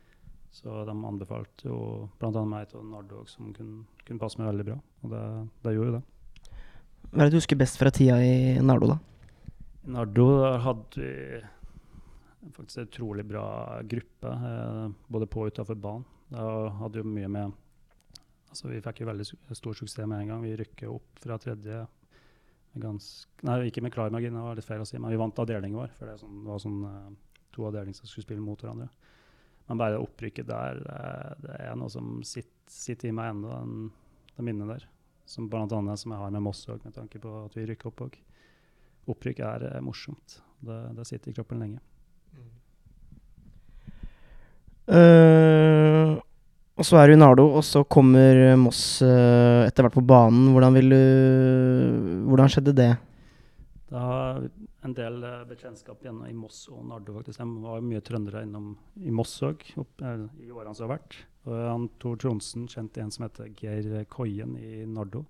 Så 0.53 0.83
de 0.85 0.95
anbefalte 1.09 1.69
jo 1.69 1.77
bl.a. 2.21 2.45
meg 2.45 2.69
til 2.71 2.85
Nardo, 2.85 3.23
som 3.29 3.53
kunne, 3.57 3.87
kunne 4.05 4.21
passe 4.21 4.39
meg 4.39 4.51
veldig 4.51 4.67
bra. 4.69 4.77
Og 5.03 5.15
det, 5.15 5.23
det 5.65 5.75
gjorde 5.75 5.91
jo 5.91 5.97
det. 5.97 6.03
Hva 7.13 7.19
er 7.19 7.29
det 7.29 7.33
du 7.33 7.39
husker 7.41 7.59
best 7.61 7.81
fra 7.81 7.93
tida 7.93 8.19
i 8.25 8.61
Nardo, 8.63 8.93
da? 8.93 8.99
Nardo 9.93 10.27
hadde 10.63 11.43
faktisk 12.51 12.79
en 12.79 12.89
utrolig 12.89 13.25
bra 13.29 13.47
gruppe, 13.83 14.29
eh, 14.29 14.87
både 15.09 15.29
på 15.31 15.45
og 15.45 15.53
utenfor 15.53 15.79
banen. 15.79 16.07
Da 16.33 16.47
hadde 16.81 17.03
jo 17.03 17.09
mye 17.09 17.29
med 17.29 17.59
Altså, 18.53 18.69
vi 18.69 18.83
fikk 18.85 18.99
jo 19.01 19.07
veldig 19.09 19.25
stor 19.57 19.77
suksess 19.79 20.05
med 20.05 20.19
en 20.19 20.29
gang. 20.29 20.43
Vi 20.45 20.57
rykket 20.61 20.91
opp 20.93 21.21
fra 21.23 21.39
tredje 21.41 21.87
ganske 22.81 23.47
Nei, 23.49 23.69
ikke 23.69 23.83
med 23.85 23.93
klar 23.95 24.13
margin, 24.13 24.37
det 24.37 24.43
var 24.45 24.59
litt 24.59 24.67
feil 24.67 24.83
å 24.85 24.87
si, 24.89 24.99
men 25.01 25.13
vi 25.13 25.21
vant 25.21 25.41
avdelingen 25.41 25.79
vår. 25.81 25.95
For 25.97 26.09
det, 26.09 26.19
sånn, 26.21 26.43
det 26.45 26.51
var 26.51 26.61
sånn 26.61 26.83
eh, 26.89 27.09
to 27.57 27.67
avdelinger 27.69 27.97
som 27.97 28.11
skulle 28.11 28.27
spille 28.27 28.45
mot 28.45 28.61
hverandre. 28.61 28.91
Men 29.69 29.81
bare 29.81 30.01
opprykket 30.03 30.49
der, 30.49 30.81
det, 30.85 31.01
det 31.47 31.57
er 31.65 31.79
noe 31.79 31.93
som 31.93 32.19
sitter, 32.27 32.53
sitter 32.73 33.11
i 33.11 33.15
meg 33.17 33.33
ennå, 33.33 33.59
det 34.37 34.47
minnet 34.47 34.71
der. 34.75 34.87
Som 35.29 35.49
bl.a. 35.49 35.65
som 35.69 36.13
jeg 36.13 36.21
har 36.21 36.33
med 36.35 36.45
Moss 36.45 36.65
òg, 36.69 36.83
med 36.85 36.97
tanke 36.97 37.21
på 37.23 37.33
at 37.45 37.57
vi 37.57 37.67
rykker 37.69 37.93
opp 37.93 38.05
òg. 38.09 38.19
Opprykk 39.13 39.43
er 39.49 39.69
eh, 39.71 39.81
morsomt. 39.85 40.41
Det, 40.63 40.79
det 40.99 41.09
sitter 41.09 41.33
i 41.33 41.37
kroppen 41.41 41.63
lenge. 41.63 41.83
Eh, 44.87 46.19
og 46.73 46.87
så 46.89 46.99
er 46.99 47.13
Nardo, 47.15 47.45
og 47.55 47.63
så 47.63 47.85
kommer 47.85 48.57
Moss 48.59 49.03
uh, 49.05 49.63
etter 49.69 49.85
hvert 49.85 49.95
på 49.95 50.03
banen. 50.09 50.49
Hvordan 50.55 50.75
vil 50.75 50.89
du 50.91 51.03
Hvordan 52.27 52.51
skjedde 52.51 52.73
det? 52.75 52.89
Har 53.93 54.41
en 54.83 54.95
del 54.97 55.19
uh, 55.21 55.43
bekjentskap 55.47 56.01
igjen 56.03 56.23
i 56.27 56.33
Moss 56.35 56.65
og 56.73 56.81
Nardo. 56.89 57.13
faktisk. 57.19 57.39
De 57.39 57.67
var 57.67 57.85
mye 57.85 58.01
trøndere 58.03 58.43
innom 58.47 58.73
i 58.97 59.13
Moss 59.13 59.37
òg 59.45 59.63
i 59.69 60.51
årene 60.51 60.75
som 60.75 60.89
har 60.89 60.97
vært. 60.97 61.19
Og 61.45 61.55
han 61.55 61.87
Tor 62.03 62.17
Tronsen 62.23 62.65
kjente 62.73 63.05
en 63.05 63.13
som 63.13 63.29
heter 63.29 63.53
Geir 63.59 64.09
Koien 64.11 64.57
i 64.57 64.83
Nardo. 64.89 65.27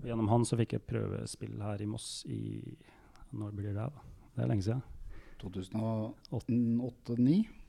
Og 0.00 0.08
gjennom 0.08 0.30
han 0.30 0.46
så 0.46 0.56
fikk 0.60 0.78
jeg 0.78 0.86
prøvespill 0.86 1.58
her 1.66 1.82
i 1.82 1.90
Moss 1.90 2.22
i 2.30 2.62
Når 3.34 3.58
blir 3.58 3.74
det? 3.74 3.82
da? 3.82 3.90
Det 4.36 4.44
er 4.44 4.54
lenge 4.54 4.64
siden. 4.64 4.86
2008-2009. 5.42 7.63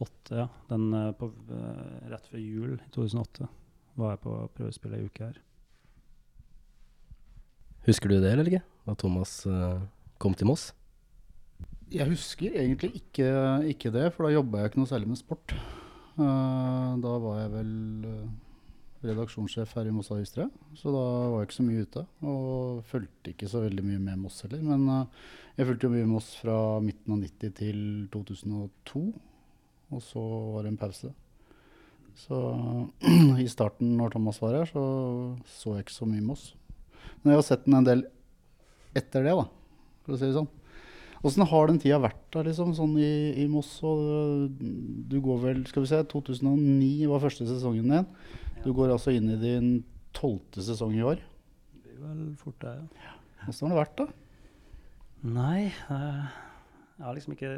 Åtte, 0.00 0.34
ja. 0.34 0.48
Den 0.70 0.92
eh, 0.96 1.12
på, 1.12 1.28
eh, 1.52 2.08
rett 2.08 2.28
før 2.30 2.40
jul 2.40 2.76
i 2.78 2.90
2008. 2.94 3.48
var 4.00 4.14
jeg 4.14 4.22
på 4.24 4.34
prøvespill 4.56 4.96
ei 4.96 5.04
uke 5.04 5.26
her. 5.26 5.40
Husker 7.84 8.08
du 8.12 8.16
det, 8.20 8.30
eller 8.32 8.48
ikke? 8.48 8.62
Da 8.86 8.96
Thomas 8.96 9.34
eh, 9.48 9.82
kom 10.22 10.36
til 10.36 10.48
Moss? 10.48 10.70
Jeg 11.92 12.08
husker 12.08 12.54
egentlig 12.54 12.94
ikke, 13.00 13.28
ikke 13.74 13.92
det, 13.92 14.06
for 14.14 14.24
da 14.24 14.34
jobba 14.38 14.62
jeg 14.62 14.70
ikke 14.70 14.80
noe 14.80 14.92
særlig 14.92 15.10
med 15.10 15.20
sport. 15.20 15.52
Eh, 15.52 16.90
da 17.04 17.14
var 17.26 17.42
jeg 17.42 17.52
vel 17.58 17.74
redaksjonssjef 19.04 19.72
her 19.76 19.88
i 19.88 19.92
Moss 19.96 20.12
Avistre. 20.14 20.48
Så 20.80 20.92
da 20.94 21.06
var 21.32 21.42
jeg 21.42 21.50
ikke 21.50 21.60
så 21.60 21.68
mye 21.68 21.84
ute. 21.84 22.06
Og 22.24 22.84
fulgte 22.88 23.34
ikke 23.34 23.48
så 23.52 23.66
veldig 23.66 23.84
mye 23.84 24.00
med 24.00 24.20
Moss 24.24 24.40
heller. 24.46 24.64
Men 24.64 25.08
jeg 25.58 25.68
fulgte 25.68 25.88
jo 25.88 25.92
mye 25.92 26.06
med 26.06 26.14
Moss 26.16 26.34
fra 26.40 26.56
midten 26.84 27.16
av 27.16 27.24
90 27.26 27.58
til 27.60 27.82
2002. 28.12 29.10
Og 29.90 30.02
så 30.04 30.22
var 30.54 30.64
det 30.64 30.72
en 30.72 30.80
pause. 30.80 31.10
Så 32.20 32.38
i 33.44 33.48
starten, 33.50 33.96
når 33.98 34.14
Thomas 34.14 34.40
var 34.42 34.60
her, 34.60 34.70
så 34.70 34.84
så 35.48 35.76
jeg 35.76 35.86
ikke 35.86 35.98
så 35.98 36.08
mye 36.08 36.24
Moss. 36.24 36.50
Men 37.20 37.32
jeg 37.34 37.40
har 37.40 37.46
sett 37.46 37.66
den 37.66 37.78
en 37.80 37.86
del 37.86 38.06
etter 38.96 39.24
det, 39.26 39.36
da, 39.36 39.46
for 40.04 40.16
å 40.16 40.18
si 40.18 40.28
det 40.28 40.36
sånn. 40.36 40.50
Åssen 41.20 41.44
har 41.44 41.68
den 41.68 41.78
tida 41.82 41.98
vært 42.00 42.22
da, 42.32 42.42
liksom, 42.46 42.72
sånn 42.76 42.94
i, 42.96 43.12
i 43.42 43.46
Moss? 43.52 43.74
Og 43.86 44.54
du 44.60 45.18
går 45.20 45.42
vel, 45.42 45.64
skal 45.68 45.84
vi 45.84 45.90
se, 45.90 46.00
2009 46.12 47.10
var 47.10 47.24
første 47.26 47.48
sesongen 47.48 47.92
din. 47.92 48.08
Du 48.64 48.72
går 48.76 48.94
altså 48.94 49.12
inn 49.12 49.28
i 49.32 49.40
din 49.40 49.74
tolvte 50.16 50.64
sesong 50.64 50.96
i 50.96 51.04
år. 51.04 51.20
Det 51.74 51.92
blir 51.92 52.06
vel 52.06 52.24
fort 52.40 52.56
det, 52.64 52.72
ja. 52.96 53.16
Åssen 53.48 53.68
har 53.68 53.74
det 53.74 53.80
vært, 53.80 54.00
da? 54.00 54.08
Nei, 55.20 55.68
eh, 55.68 56.24
jeg 56.96 57.04
har 57.04 57.16
liksom 57.16 57.36
ikke 57.36 57.52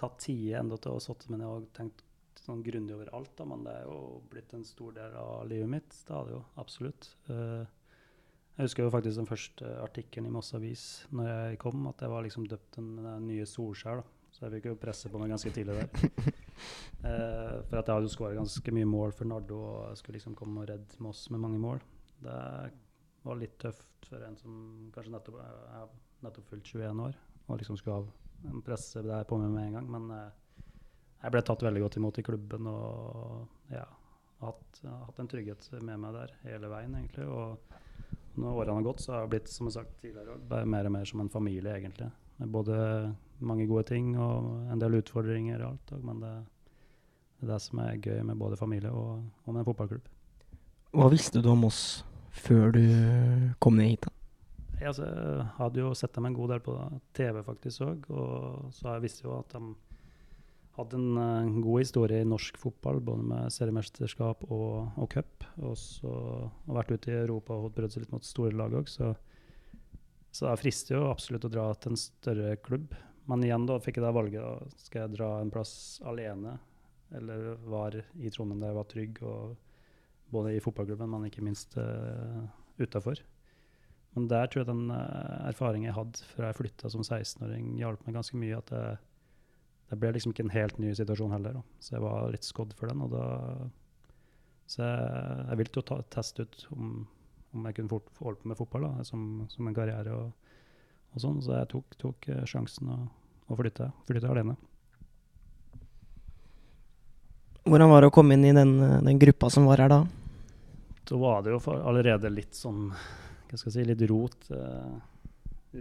tatt 0.00 0.18
tid 0.24 0.56
enda 0.58 0.78
til 0.80 0.96
å 0.96 1.02
sitte 1.02 1.30
med 1.30 1.42
ned 1.42 1.50
og 1.50 1.70
tenkt 1.76 2.02
sånn 2.44 2.64
grundig 2.64 2.96
over 2.96 3.10
alt, 3.16 3.32
da, 3.38 3.46
men 3.48 3.62
det 3.64 3.72
er 3.78 3.86
jo 3.88 3.98
blitt 4.30 4.52
en 4.56 4.66
stor 4.66 4.92
del 4.96 5.14
av 5.16 5.46
livet 5.48 5.70
mitt. 5.70 5.96
Det 6.04 6.14
er 6.14 6.28
det 6.28 6.34
jo 6.34 6.42
absolutt. 6.60 7.08
Uh, 7.30 7.62
jeg 8.54 8.68
husker 8.68 8.86
jo 8.86 8.92
faktisk 8.94 9.18
den 9.18 9.30
første 9.30 9.70
artikkelen 9.82 10.28
i 10.28 10.34
Moss 10.34 10.52
Avis 10.54 10.84
når 11.14 11.30
jeg 11.30 11.60
kom, 11.62 11.86
at 11.90 12.04
jeg 12.04 12.12
var 12.12 12.26
liksom 12.26 12.46
døpt 12.50 12.76
den, 12.78 12.92
den 13.02 13.26
nye 13.30 13.46
Solskjær. 13.48 14.02
da. 14.02 14.10
Så 14.34 14.44
jeg 14.44 14.56
fikk 14.56 14.68
jo 14.72 14.78
presse 14.82 15.10
på 15.10 15.18
meg 15.22 15.30
ganske 15.30 15.52
tidlig 15.54 15.78
der. 15.78 15.90
uh, 17.06 17.58
for 17.68 17.80
at 17.80 17.86
jeg 17.86 17.92
hadde 17.94 18.08
jo 18.08 18.14
skåret 18.14 18.38
ganske 18.38 18.76
mye 18.76 18.90
mål 18.90 19.14
for 19.14 19.30
Nardo, 19.30 19.60
og 19.70 19.84
jeg 19.92 20.02
skulle 20.02 20.18
liksom 20.18 20.38
komme 20.38 20.64
og 20.64 20.72
redde 20.72 21.04
Moss 21.06 21.28
med 21.30 21.42
mange 21.42 21.60
mål. 21.62 21.84
Det 22.24 22.40
var 23.24 23.38
litt 23.40 23.56
tøft 23.62 24.08
for 24.10 24.26
en 24.26 24.36
som 24.36 24.56
kanskje 24.94 25.14
nettopp 25.14 25.38
jeg 25.40 25.86
nettopp 26.24 26.50
fylt 26.50 26.70
21 26.72 27.02
år, 27.04 27.16
og 27.46 27.60
liksom 27.60 27.76
skulle 27.78 28.00
ha 28.00 28.60
presse 28.64 29.02
der 29.04 29.26
på 29.28 29.38
meg 29.40 29.52
med 29.52 29.68
en 29.68 29.76
gang. 29.78 29.90
Men 29.96 30.10
eh, 30.16 30.64
jeg 31.24 31.34
ble 31.34 31.44
tatt 31.46 31.64
veldig 31.64 31.84
godt 31.84 31.98
imot 32.00 32.20
i 32.20 32.26
klubben 32.26 32.68
og 32.70 33.72
ja, 33.72 33.84
hatt, 34.44 34.80
hatt 34.84 35.20
en 35.20 35.30
trygghet 35.30 35.68
med 35.80 36.00
meg 36.02 36.16
der 36.16 36.34
hele 36.44 36.70
veien, 36.72 36.96
egentlig. 36.98 37.28
Og 37.28 38.40
når 38.40 38.60
årene 38.62 38.80
har 38.80 38.88
gått, 38.88 39.04
så 39.04 39.14
har 39.14 39.24
jeg 39.24 39.34
blitt 39.36 39.52
som 39.52 39.70
jeg 39.70 39.78
sagt 39.78 39.94
tidligere, 40.02 40.38
bare 40.50 40.68
mer 40.68 40.88
og 40.90 40.96
mer 40.96 41.08
som 41.08 41.22
en 41.24 41.32
familie, 41.32 41.76
egentlig. 41.78 42.10
Med 42.40 42.50
både 42.50 42.76
mange 43.44 43.68
gode 43.70 43.86
ting 43.92 44.14
og 44.18 44.66
en 44.72 44.82
del 44.82 44.98
utfordringer 44.98 45.62
og 45.62 45.70
alt. 45.70 45.94
Men 46.04 46.24
det, 46.24 46.34
det 47.38 47.46
er 47.46 47.54
det 47.54 47.60
som 47.62 47.84
er 47.84 48.00
gøy 48.00 48.24
med 48.26 48.40
både 48.40 48.58
familie 48.60 48.92
og, 48.92 49.22
og 49.44 49.54
med 49.54 49.62
en 49.62 49.70
fotballklubb. 49.70 50.10
Hva 50.94 51.08
visste 51.10 51.42
du 51.42 51.48
om 51.50 51.64
oss 51.66 52.04
før 52.34 52.74
du 52.74 52.84
kom 53.62 53.78
ned 53.78 53.94
hit? 53.94 54.06
da? 54.06 54.23
Jeg 54.80 55.46
hadde 55.58 55.80
jo 55.80 55.92
sett 55.96 56.14
dem 56.16 56.26
en 56.28 56.36
god 56.36 56.54
del 56.54 56.62
på 56.64 56.74
TV 57.16 57.40
faktisk 57.46 57.84
òg, 57.86 58.08
og 58.10 58.72
så 58.74 58.96
jeg 58.96 59.04
visste 59.06 59.26
jo 59.26 59.36
at 59.38 59.54
de 59.54 59.74
hadde 60.74 60.98
en 60.98 61.20
eh, 61.20 61.60
god 61.62 61.84
historie 61.84 62.22
i 62.22 62.26
norsk 62.28 62.58
fotball, 62.58 62.98
både 63.04 63.26
med 63.30 63.54
seriemesterskap 63.54 64.44
og, 64.48 64.98
og 64.98 65.10
cup. 65.12 65.46
Og 65.62 65.76
så 65.78 66.14
har 66.66 66.80
vært 66.80 66.94
ute 66.96 67.12
i 67.12 67.20
Europa 67.20 67.56
og 67.56 67.74
prøvd 67.76 67.94
seg 67.94 68.04
litt 68.04 68.14
mot 68.14 68.26
store 68.26 68.56
lag 68.58 68.74
òg, 68.74 68.90
så, 68.90 69.12
så 70.34 70.48
det 70.48 70.60
frister 70.64 70.98
jo 70.98 71.10
absolutt 71.12 71.46
å 71.46 71.52
dra 71.52 71.68
til 71.78 71.94
en 71.94 72.00
større 72.00 72.56
klubb. 72.64 72.96
Men 73.30 73.44
igjen 73.46 73.68
da 73.68 73.78
fikk 73.80 74.00
jeg 74.00 74.04
det 74.04 74.16
valget. 74.16 74.42
da, 74.42 74.80
Skal 74.84 75.04
jeg 75.04 75.14
dra 75.14 75.30
en 75.40 75.52
plass 75.54 75.74
alene, 76.04 76.58
eller 77.14 77.54
var 77.70 77.94
i 77.94 78.32
Trondheim 78.32 78.60
der 78.60 78.72
jeg 78.72 78.80
var 78.80 78.90
trygg, 78.90 79.22
og 79.22 80.34
både 80.34 80.56
i 80.56 80.60
fotballklubben, 80.64 81.08
men 81.12 81.30
ikke 81.30 81.44
minst 81.46 81.76
uh, 81.78 82.42
utafor. 82.80 83.22
Men 84.14 84.28
der 84.30 84.46
tror 84.46 84.62
jeg 84.62 84.70
den 84.70 84.92
uh, 84.94 85.48
erfaringen 85.48 85.88
jeg 85.88 85.96
hadde 85.96 86.26
fra 86.34 86.50
jeg 86.50 86.58
flytta 86.60 86.90
som 86.92 87.02
16-åring, 87.02 87.72
hjalp 87.80 88.04
meg 88.06 88.14
ganske 88.18 88.38
mye. 88.38 88.60
At 88.60 88.70
det, 88.70 88.82
det 89.90 89.98
ble 90.00 90.12
liksom 90.14 90.34
ikke 90.34 90.46
en 90.46 90.54
helt 90.54 90.78
ny 90.82 90.92
situasjon 90.94 91.34
heller. 91.34 91.58
Da. 91.58 91.64
Så 91.82 91.96
jeg 91.96 92.04
var 92.04 92.30
litt 92.34 92.46
skodd 92.46 92.76
for 92.78 92.90
den. 92.90 93.02
Og 93.02 93.10
da, 93.14 93.24
så 94.70 94.84
jeg, 94.84 95.08
jeg 95.48 95.60
ville 95.60 95.74
jo 95.80 95.86
ta, 95.90 95.98
teste 96.14 96.46
ut 96.46 96.66
om, 96.76 96.92
om 97.54 97.66
jeg 97.68 97.78
kunne 97.80 97.92
fort, 97.96 98.14
holde 98.20 98.42
på 98.42 98.52
med 98.52 98.60
fotball 98.60 98.86
da, 98.86 99.08
som, 99.08 99.26
som 99.50 99.70
en 99.70 99.76
karriere. 99.76 100.14
Og, 100.14 100.54
og 101.14 101.26
sånn. 101.26 101.42
Så 101.42 101.58
jeg 101.58 101.70
tok, 101.74 101.98
tok 102.00 102.30
eh, 102.30 102.46
sjansen 102.48 102.94
og, 102.94 103.10
og 103.50 103.60
flytta, 103.64 103.90
flytta 104.06 104.30
alene. 104.30 104.54
Hvordan 107.64 107.90
var 107.90 108.04
det 108.04 108.12
å 108.12 108.14
komme 108.14 108.36
inn 108.36 108.44
i 108.44 108.54
den, 108.54 108.76
den 108.78 109.18
gruppa 109.18 109.48
som 109.50 109.66
var 109.66 109.80
her 109.80 109.90
da? 109.90 110.02
Da 111.08 111.18
var 111.20 111.42
det 111.44 111.52
jo 111.52 111.60
allerede 111.74 112.30
litt 112.32 112.56
sånn 112.56 112.90
hva 113.54 113.60
skal 113.60 113.70
jeg 113.70 113.76
si, 113.76 113.86
litt 113.86 114.04
rot 114.10 114.48
eh, 114.50 114.94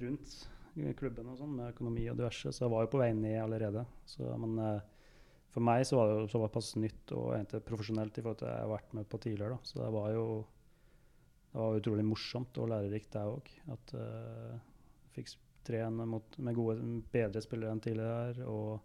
rundt 0.03 0.33
klubben 0.97 1.29
og 1.29 1.37
sånn, 1.37 1.53
med 1.57 1.71
økonomi 1.73 2.07
og 2.09 2.17
diverse. 2.17 2.51
Så 2.53 2.65
jeg 2.65 2.73
var 2.73 2.85
jo 2.85 2.91
på 2.93 3.01
vei 3.01 3.11
ned 3.17 3.39
allerede. 3.41 3.83
Så, 4.09 4.25
men 4.41 4.57
eh, 4.61 5.09
for 5.53 5.65
meg 5.65 5.85
så 5.89 5.97
var 5.97 6.09
det 6.09 6.19
jo 6.19 6.31
såpass 6.33 6.73
nytt 6.81 7.13
og 7.17 7.33
egentlig 7.35 7.63
profesjonelt 7.65 8.17
i 8.17 8.23
forhold 8.23 8.39
til 8.41 8.49
det 8.49 8.53
jeg 8.55 8.65
har 8.65 8.73
vært 8.73 8.95
med 8.97 9.09
på 9.09 9.21
tidligere. 9.25 9.57
Da. 9.57 9.69
Så 9.69 9.81
det 9.81 9.89
var 9.93 10.13
jo 10.13 10.27
det 11.53 11.61
var 11.61 11.77
utrolig 11.77 12.05
morsomt 12.05 12.57
og 12.61 12.69
lærerikt, 12.71 13.11
det 13.13 13.25
òg. 13.29 13.51
At 13.73 13.91
jeg 13.93 14.61
fikk 15.17 15.35
trene 15.67 16.07
mot, 16.09 16.39
med 16.41 16.57
gode, 16.57 16.79
bedre 17.13 17.41
spillere 17.45 17.73
enn 17.75 17.83
tidligere. 17.83 18.47
Og 18.49 18.81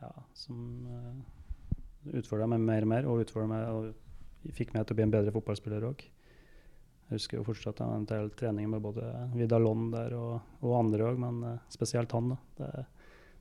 ja, 0.00 0.12
som 0.36 0.62
uh, 0.88 2.14
utfordra 2.16 2.48
meg 2.48 2.64
mer 2.64 2.86
og 2.86 2.92
mer, 2.94 3.10
og 3.10 3.50
meg 3.50 3.68
og 3.68 4.54
fikk 4.56 4.72
meg 4.72 4.86
til 4.86 4.96
å 4.96 4.98
bli 4.98 5.06
en 5.08 5.12
bedre 5.12 5.34
fotballspiller 5.36 5.84
òg. 5.90 6.06
Jeg 7.10 7.18
husker 7.18 7.40
jo 7.40 7.46
fortsatt 7.48 7.80
en 7.82 8.04
del 8.06 8.28
treninger 8.38 8.70
med 8.70 8.82
både 8.84 9.02
Vidar 9.34 9.58
Lond 9.58 9.90
der 9.96 10.12
og, 10.14 10.52
og 10.62 10.76
andre 10.78 11.08
òg, 11.08 11.16
men 11.18 11.40
uh, 11.42 11.56
spesielt 11.72 12.12
han. 12.14 12.30
da. 12.30 12.36
Det, 12.60 12.68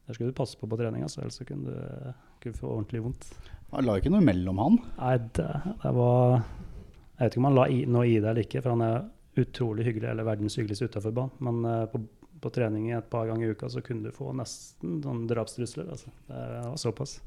der 0.08 0.18
skulle 0.18 0.32
du 0.32 0.40
passe 0.40 0.58
på 0.58 0.66
på 0.66 0.80
trening, 0.80 1.04
altså, 1.06 1.22
ellers 1.22 1.38
kunne 1.46 1.70
du 1.70 2.14
kunne 2.42 2.58
få 2.58 2.72
ordentlig 2.72 3.04
vondt. 3.04 3.28
Han 3.70 3.86
la 3.86 4.00
ikke 4.00 4.10
noe 4.10 4.26
mellom 4.26 4.58
han. 4.64 4.80
Nei, 4.98 5.16
det, 5.38 5.48
det 5.84 5.92
var 5.94 6.40
Jeg 6.40 7.20
vet 7.20 7.36
ikke 7.36 7.42
om 7.44 7.48
han 7.52 7.58
la 7.60 7.68
i, 7.70 7.80
noe 7.86 8.08
i 8.10 8.16
det 8.18 8.32
eller 8.32 8.48
ikke, 8.48 8.64
for 8.64 8.74
han 8.74 8.86
er 8.88 8.98
utrolig 9.40 9.86
hyggelig, 9.86 10.10
eller 10.10 10.26
verdens 10.26 10.58
hyggeligste 10.58 10.90
utafor 10.90 11.14
banen. 11.20 11.36
Men 11.46 11.62
uh, 11.70 11.86
på, 11.92 12.02
på 12.42 12.54
trening 12.56 12.90
et 12.96 13.10
par 13.14 13.30
ganger 13.30 13.52
i 13.52 13.54
uka 13.54 13.70
så 13.70 13.86
kunne 13.86 14.10
du 14.10 14.16
få 14.16 14.34
nesten 14.34 14.98
sånn 15.06 15.28
drapstrusler. 15.30 15.92
Altså. 15.94 16.10
Det 16.26 16.46
var 16.58 16.80
såpass. 16.82 17.20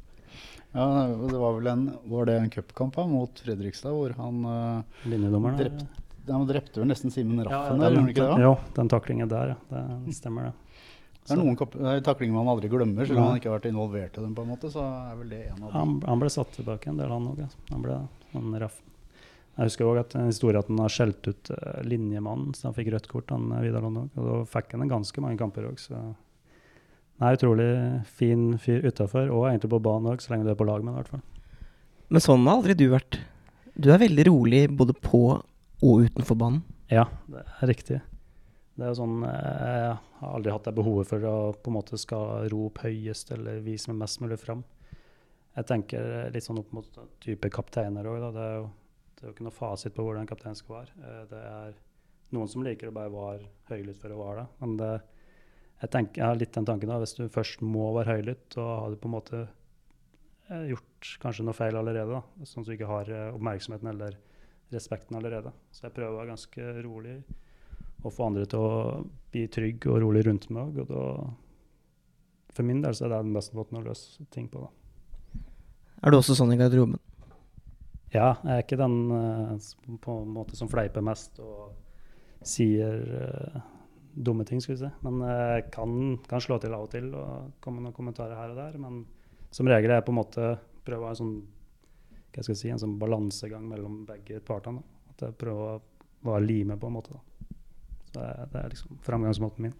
Ja, 0.72 0.88
det 1.06 1.36
var 1.36 1.58
vel 1.58 1.66
en 1.68 1.82
Var 2.08 2.26
det 2.26 2.36
en 2.40 2.50
cupkamp 2.50 2.96
mot 3.10 3.42
Fredrikstad 3.44 3.92
hvor 3.92 4.14
han 4.16 4.46
uh, 4.48 5.02
Linjedommeren. 5.06 5.60
Drept. 5.60 6.00
Han 6.28 6.46
drepte 6.46 6.82
vel 6.82 6.90
nesten 6.90 7.10
Simen 7.10 7.40
Ja, 7.42 7.48
Raffen 7.48 7.80
den, 7.80 7.82
der, 7.82 7.90
gjorde 7.90 8.02
han 8.02 8.12
ikke 8.12 8.26
det? 8.26 8.34
da? 8.36 8.44
Jo, 8.44 8.52
den 8.76 8.90
taklingen 8.92 9.30
der, 9.32 9.54
ja. 9.54 9.82
Det 10.06 10.16
stemmer, 10.18 10.50
det. 10.50 10.72
Det 11.22 11.36
er 11.36 11.38
noen 11.38 11.54
er 11.86 12.00
taklinger 12.02 12.34
man 12.34 12.48
aldri 12.50 12.68
glemmer, 12.70 13.06
selv 13.06 13.20
om 13.22 13.28
han 13.30 13.36
ikke 13.38 13.50
har 13.50 13.60
vært 13.60 13.68
involvert 13.70 14.16
i 14.18 14.24
dem. 14.24 14.32
på 14.34 14.42
en 14.42 14.50
måte, 14.50 14.70
så 14.74 14.82
er 14.82 15.18
vel 15.20 15.28
det 15.30 15.42
en 15.46 15.60
av 15.60 15.68
dem. 15.68 15.74
Han, 15.76 15.92
han 16.08 16.22
ble 16.22 16.30
satt 16.34 16.50
tilbake 16.56 16.90
en 16.90 16.98
del, 16.98 17.12
han 17.14 17.28
òg. 17.30 17.44
Han 17.70 17.84
ble 17.84 17.98
han 18.32 18.56
Raffen. 18.62 18.88
Jeg 19.52 19.68
husker 19.68 19.84
òg 19.86 20.00
at 20.00 20.14
en 20.16 20.30
historie 20.30 20.58
at 20.58 20.70
han 20.72 20.80
har 20.80 20.92
skjelt 20.92 21.28
ut 21.28 21.50
uh, 21.52 21.82
linjemannen, 21.84 22.54
så 22.56 22.70
han 22.70 22.76
fikk 22.76 22.88
rødt 22.94 23.08
kort, 23.10 23.30
han 23.34 23.50
eh, 23.52 23.66
Vidar 23.66 23.84
Lund. 23.84 24.00
Og 24.16 24.28
da 24.30 24.38
fikk 24.48 24.72
han 24.74 24.88
ganske 24.90 25.24
mange 25.24 25.38
kamper 25.40 25.68
òg, 25.68 25.80
så 25.80 26.00
Nei, 27.22 27.36
utrolig 27.36 27.68
fin 28.18 28.56
fyr 28.58 28.82
utafor, 28.82 29.28
og 29.30 29.44
egentlig 29.46 29.68
på 29.70 29.78
banen 29.84 30.10
òg, 30.10 30.22
så 30.24 30.32
lenge 30.32 30.48
du 30.48 30.50
er 30.50 30.56
på 30.58 30.66
lag 30.66 30.82
med 30.82 30.90
ham, 30.90 30.96
i 30.96 31.02
hvert 31.04 31.12
fall. 31.12 31.68
Men 32.10 32.24
sånn 32.24 32.48
har 32.48 32.56
aldri 32.58 32.74
du 32.74 32.88
vært. 32.90 33.20
Du 33.78 33.92
er 33.92 34.00
veldig 34.02 34.24
rolig 34.26 34.62
både 34.74 34.96
på 34.96 35.20
og 35.82 36.04
utenfor 36.06 36.38
banen. 36.38 36.62
Ja, 36.92 37.06
det 37.30 37.42
er 37.62 37.66
riktig. 37.70 38.00
Det 38.72 38.84
er 38.86 38.92
jo 38.92 38.96
sånn 39.02 39.22
eh, 39.28 39.72
Jeg 39.82 39.96
har 40.22 40.36
aldri 40.36 40.52
hatt 40.54 40.64
det 40.68 40.74
behovet 40.78 41.08
for 41.10 41.24
å 41.28 41.34
på 41.60 41.68
en 41.70 41.76
måte 41.76 41.98
skal 42.00 42.46
rope 42.52 42.86
høyest 42.86 43.32
eller 43.34 43.58
vise 43.64 43.90
meg 43.92 43.98
mest 44.04 44.20
mulig 44.22 44.38
fram. 44.40 44.62
Jeg 45.56 45.66
tenker 45.68 46.30
litt 46.32 46.46
sånn 46.46 46.60
opp 46.62 46.70
mot 46.72 46.86
type 47.20 47.50
kapteiner 47.52 48.06
òg. 48.08 48.22
Det, 48.32 48.40
er 48.46 48.54
jo- 48.62 48.70
det 49.16 49.22
er 49.22 49.26
jo 49.28 49.34
ikke 49.34 49.44
noe 49.48 49.56
fasit 49.58 49.94
på 49.94 50.04
hvordan 50.06 50.22
en 50.24 50.30
kaptein 50.30 50.56
skal 50.56 50.76
være. 50.78 50.92
Eh, 51.02 51.24
Det 51.34 51.42
er 51.50 51.74
noen 52.32 52.48
som 52.48 52.62
liker 52.64 52.88
å 52.88 52.94
bare 52.96 53.12
være 53.12 53.48
høylytt 53.68 53.98
for 54.00 54.14
å 54.14 54.22
være 54.22 54.36
det. 54.40 54.46
Men 54.62 54.76
det, 54.80 54.92
jeg, 55.82 55.90
tenker, 55.90 56.22
jeg 56.22 56.26
har 56.30 56.40
litt 56.40 56.52
den 56.56 56.64
tanken 56.70 56.88
da, 56.88 56.98
hvis 57.02 57.14
du 57.18 57.28
først 57.28 57.60
må 57.60 57.90
være 57.98 58.16
høylytt, 58.16 58.56
og 58.56 58.70
har 58.80 58.90
du 58.90 58.96
på 58.96 59.10
en 59.10 59.16
måte 59.18 59.42
eh, 60.48 60.64
gjort 60.72 61.12
kanskje 61.20 61.44
noe 61.44 61.58
feil 61.58 61.76
allerede. 61.76 62.08
da, 62.22 62.46
Sånn 62.48 62.62
at 62.64 62.70
du 62.70 62.72
ikke 62.78 62.88
har 62.88 63.12
oppmerksomheten 63.34 63.88
eller 63.92 64.16
respekten 64.74 65.18
allerede. 65.18 65.52
Så 65.72 65.86
jeg 65.86 65.94
prøver 65.96 66.14
å 66.14 66.20
være 66.20 66.32
ganske 66.34 66.74
rolig 66.84 67.16
og 68.02 68.10
få 68.10 68.26
andre 68.26 68.46
til 68.50 68.64
å 68.64 68.76
bli 69.32 69.46
trygg 69.52 69.86
og 69.90 70.00
rolig 70.02 70.24
rundt 70.26 70.48
meg. 70.54 70.78
Og 70.82 70.90
da, 70.90 71.04
for 72.52 72.66
min 72.66 72.82
del 72.82 72.96
så 72.98 73.06
er 73.06 73.14
det 73.14 73.22
den 73.26 73.36
beste 73.36 73.58
måten 73.58 73.78
å 73.78 73.84
løse 73.84 74.26
ting 74.34 74.48
på. 74.50 74.64
da. 74.66 75.42
Er 76.02 76.10
du 76.10 76.18
også 76.18 76.36
sånn 76.38 76.54
i 76.54 76.58
garderoben? 76.58 76.98
Ja, 78.12 78.34
jeg 78.42 78.52
er 78.52 78.64
ikke 78.64 78.80
den 78.80 78.96
eh, 79.16 79.68
på 80.02 80.16
en 80.20 80.32
måte 80.34 80.58
som 80.58 80.68
fleiper 80.68 81.04
mest 81.04 81.38
og 81.40 81.70
sier 82.44 82.98
uh, 83.06 83.60
dumme 84.12 84.44
ting, 84.44 84.60
skal 84.60 84.74
vi 84.74 84.80
si. 84.82 84.90
Men 85.06 85.22
jeg 85.22 85.68
kan, 85.72 85.92
kan 86.28 86.42
slå 86.42 86.58
til 86.60 86.74
av 86.74 86.88
og 86.88 86.90
til 86.92 87.06
og 87.14 87.52
komme 87.62 87.78
med 87.78 87.86
noen 87.86 87.96
kommentarer 87.96 88.34
her 88.36 88.50
og 88.52 88.58
der. 88.58 88.78
Men 88.82 89.04
som 89.54 89.70
regel 89.70 89.92
er 89.92 90.00
jeg 90.00 90.08
på 90.08 90.12
en 90.12 90.18
måte 90.18 90.48
prøver 90.82 91.04
å 91.04 91.08
ha 91.08 91.14
en 91.14 91.20
sånn 91.20 91.36
hva 92.32 92.44
skal 92.44 92.54
jeg 92.54 92.60
si, 92.62 92.70
en 92.72 92.80
sånn 92.80 92.98
balansegang 93.00 93.64
mellom 93.68 94.02
begge 94.08 94.40
partene. 94.44 94.80
da. 94.80 95.10
At 95.12 95.26
jeg 95.26 95.38
prøver 95.40 95.74
å 95.76 96.30
være 96.30 96.46
lime 96.46 96.78
på 96.80 96.88
en 96.88 96.96
måte. 96.96 97.16
da. 97.16 97.56
Så 98.06 98.14
det 98.16 98.28
er, 98.28 98.46
det 98.52 98.62
er 98.62 98.72
liksom 98.72 99.02
framgangsmåten 99.04 99.68
min. 99.68 99.76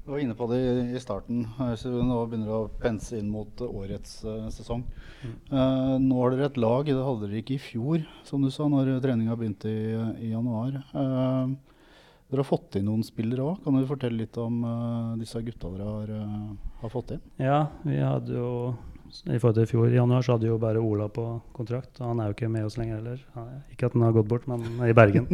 Du 0.00 0.12
var 0.14 0.22
inne 0.24 0.34
på 0.34 0.48
det 0.50 0.58
i, 0.96 1.00
starten. 1.02 1.44
Hvis 1.58 1.84
Så 1.84 1.92
vi 1.92 2.02
nå 2.02 2.18
begynner 2.26 2.54
å 2.56 2.70
pense 2.82 3.18
inn 3.18 3.30
mot 3.30 3.60
eh, 3.60 3.80
årets 3.82 4.24
uh, 4.24 4.48
sesong. 4.50 4.82
Eh, 5.22 5.96
nå 6.00 6.20
har 6.22 6.34
dere 6.34 6.48
et 6.48 6.58
lag. 6.58 6.88
Det 6.88 6.96
hadde 6.96 7.28
dere 7.28 7.42
ikke 7.42 7.58
i 7.58 7.62
fjor, 7.62 8.06
som 8.26 8.42
du 8.42 8.50
sa, 8.50 8.66
når 8.66 8.96
treninga 9.04 9.36
begynte 9.38 9.70
i, 9.70 9.90
i 10.26 10.32
januar. 10.32 10.80
Uh, 10.96 11.52
dere 12.30 12.44
har 12.44 12.46
fått 12.46 12.76
inn 12.78 12.86
noen 12.86 13.02
spillere 13.02 13.42
òg. 13.42 13.64
Kan 13.64 13.74
du 13.74 13.88
fortelle 13.88 14.22
litt 14.22 14.36
om 14.38 14.60
eh, 14.62 15.14
disse 15.18 15.40
gutta 15.42 15.70
dere 15.74 15.86
har, 15.88 16.12
eh, 16.14 16.74
har 16.82 16.92
fått 16.92 17.16
inn? 17.16 17.24
Ja, 17.42 17.64
vi 17.82 17.96
hadde 17.98 18.36
jo 18.36 18.50
I 19.10 19.38
forhold 19.38 19.56
til 19.58 19.66
i 19.66 19.68
fjor, 19.70 19.90
i 19.90 19.96
januar, 19.98 20.24
så 20.24 20.36
hadde 20.36 20.48
jo 20.48 20.56
bare 20.60 20.80
Ola 20.82 21.06
på 21.12 21.24
kontrakt. 21.56 21.98
Og 22.00 22.10
han 22.12 22.20
er 22.22 22.30
jo 22.30 22.36
ikke 22.36 22.50
med 22.52 22.66
oss 22.66 22.76
lenger 22.78 23.00
heller. 23.00 23.22
Er- 23.36 23.62
Ikke 23.72 23.88
at 23.88 23.94
han 23.96 24.04
har 24.06 24.16
gått 24.16 24.28
bort, 24.30 24.48
men 24.50 24.64
i 24.86 24.94
Bergen. 24.96 25.28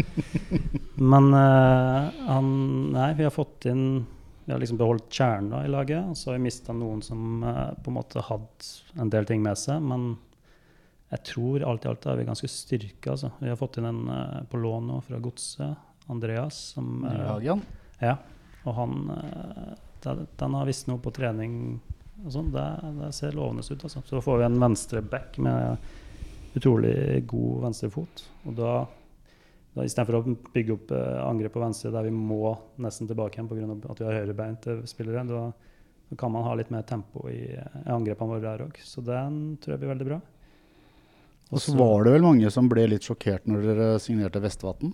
men 1.12 1.32
uh, 1.34 2.10
han 2.28 2.52
Nei, 2.94 3.10
vi 3.18 3.26
har 3.26 3.34
fått 3.34 3.66
inn 3.70 4.06
Vi 4.46 4.52
har 4.54 4.60
liksom 4.62 4.78
beholdt 4.78 5.10
kjerna 5.10 5.64
i 5.66 5.70
laget. 5.72 6.12
Så 6.16 6.30
har 6.30 6.38
vi 6.38 6.46
mista 6.46 6.72
noen 6.76 7.02
som 7.02 7.42
uh, 7.44 7.74
på 7.82 7.90
en 7.92 7.98
måte 7.98 8.22
hadde 8.28 8.70
en 9.02 9.10
del 9.12 9.26
ting 9.28 9.42
med 9.44 9.58
seg. 9.58 9.82
Men 9.82 10.14
jeg 11.12 11.24
tror 11.32 11.66
alt 11.66 11.84
i 11.84 11.90
alt 11.90 12.06
er 12.06 12.20
vi 12.20 12.28
ganske 12.28 12.50
styrka. 12.50 13.16
Altså. 13.16 13.32
Vi 13.40 13.50
har 13.50 13.58
fått 13.60 13.80
inn 13.80 13.90
en 13.90 14.04
uh, 14.08 14.44
på 14.50 14.62
lån 14.62 14.88
nå 14.92 15.00
fra 15.06 15.20
Godset, 15.22 15.74
Andreas. 16.08 16.62
Som, 16.76 17.04
uh, 17.04 17.36
ja, 18.00 18.16
og 18.66 18.74
han 18.78 18.96
den, 20.06 20.26
den 20.38 20.54
har 20.54 20.66
visst 20.68 20.86
noe 20.90 21.02
på 21.02 21.12
trening 21.14 21.78
sånn. 22.24 22.50
Det, 22.54 22.66
det 23.00 23.12
ser 23.16 23.36
lovende 23.36 23.64
ut. 23.66 23.86
Altså. 23.88 24.02
Så 24.06 24.22
får 24.24 24.40
vi 24.40 24.48
en 24.48 24.60
venstre 24.62 25.02
back 25.04 25.38
med 25.42 26.56
utrolig 26.56 27.26
god 27.28 27.66
venstrefot. 27.66 28.24
Og 28.48 28.56
da, 28.56 28.74
da 29.76 29.84
istedenfor 29.84 30.18
å 30.18 30.36
bygge 30.54 30.76
opp 30.76 30.94
eh, 30.96 31.18
angrep 31.24 31.56
på 31.56 31.62
venstre 31.62 31.92
der 31.94 32.08
vi 32.08 32.14
må 32.14 32.54
nesten 32.82 33.10
tilbake 33.10 33.38
igjen 33.38 33.50
pga. 33.50 33.92
at 33.92 34.00
vi 34.00 34.08
har 34.08 34.20
høyrebeinte 34.20 34.78
spillere, 34.88 35.26
da, 35.28 35.42
da 36.08 36.18
kan 36.20 36.32
man 36.32 36.46
ha 36.46 36.54
litt 36.56 36.72
mer 36.72 36.86
tempo 36.88 37.26
i, 37.28 37.42
i 37.52 37.92
angrepene 37.92 38.32
våre 38.32 38.46
der 38.46 38.64
òg. 38.68 38.80
Så 38.84 39.04
den 39.04 39.58
tror 39.60 39.76
jeg 39.76 39.84
blir 39.84 39.92
veldig 39.92 40.08
bra. 40.14 40.22
Og 41.54 41.62
så 41.62 41.76
var 41.78 42.02
det 42.02 42.16
vel 42.16 42.24
mange 42.26 42.50
som 42.50 42.66
ble 42.70 42.88
litt 42.90 43.06
sjokkert 43.06 43.44
når 43.46 43.68
dere 43.68 43.90
signerte 44.02 44.40
Vestvatn? 44.42 44.90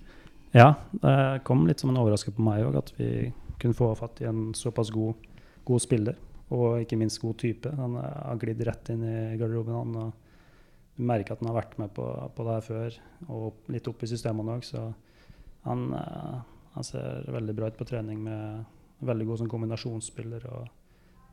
Ja, 0.53 0.75
det 1.01 1.47
kom 1.49 1.63
litt 1.65 1.81
som 1.81 1.95
en 1.95 2.01
overraskelse 2.03 2.37
på 2.37 2.45
meg 2.45 2.67
òg, 2.67 2.77
at 2.83 2.91
vi 2.99 3.31
kunne 3.63 3.77
få 3.77 3.89
fatt 3.97 4.21
i 4.21 4.27
en 4.29 4.51
såpass 4.57 4.91
god, 4.93 5.17
god 5.65 5.81
spiller. 5.81 6.19
Og 6.53 6.83
ikke 6.83 6.99
minst 7.01 7.21
god 7.23 7.39
type. 7.41 7.71
Han 7.79 7.97
har 7.97 8.41
glidd 8.41 8.61
rett 8.67 8.91
inn 8.93 9.05
i 9.07 9.17
garderoben. 9.41 9.79
Han, 9.79 9.97
og 10.03 10.99
du 10.99 11.07
merker 11.09 11.35
at 11.35 11.41
han 11.41 11.49
har 11.49 11.61
vært 11.63 11.79
med 11.81 11.95
på, 11.97 12.05
på 12.37 12.47
det 12.47 12.57
her 12.59 12.67
før, 12.67 12.99
og 13.33 13.73
litt 13.73 13.89
opp 13.89 14.05
i 14.05 14.11
systemene 14.11 14.59
òg. 14.59 14.67
Så 14.67 14.83
han, 15.65 15.87
eh, 15.97 16.37
han 16.75 16.87
ser 16.87 17.31
veldig 17.33 17.57
bra 17.57 17.71
ut 17.73 17.79
på 17.79 17.89
trening 17.89 18.21
med 18.27 19.07
veldig 19.07 19.29
god 19.31 19.43
sånn 19.43 19.53
kombinasjonsspiller. 19.53 20.45
Og, 20.53 20.69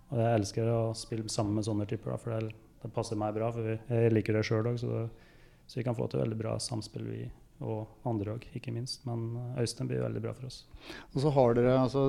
og 0.09 0.23
jeg 0.23 0.39
elsker 0.39 0.71
å 0.71 0.79
spille 0.97 1.27
sammen 1.31 1.59
med 1.59 1.67
sånne 1.67 1.89
typer, 1.89 2.15
for 2.21 2.37
det, 2.37 2.55
det 2.83 2.93
passer 2.95 3.19
meg 3.19 3.35
bra. 3.35 3.51
For 3.55 3.75
jeg 3.75 4.15
liker 4.15 4.39
det 4.39 4.45
sjøl 4.47 4.71
òg, 4.71 4.79
så, 4.81 5.03
så 5.67 5.81
vi 5.81 5.85
kan 5.87 5.97
få 5.97 6.07
til 6.07 6.23
veldig 6.23 6.39
bra 6.39 6.55
samspill, 6.63 7.11
vi 7.11 7.27
og 7.59 8.07
andre 8.07 8.35
òg, 8.37 8.45
ikke 8.55 8.73
minst. 8.75 9.03
Men 9.07 9.33
eh, 9.37 9.61
Øystein 9.63 9.89
blir 9.89 10.03
veldig 10.03 10.21
bra 10.23 10.33
for 10.37 10.49
oss. 10.49 10.61
Og 11.13 11.21
så 11.23 11.33
har 11.35 11.57
dere 11.57 11.75
altså 11.81 12.05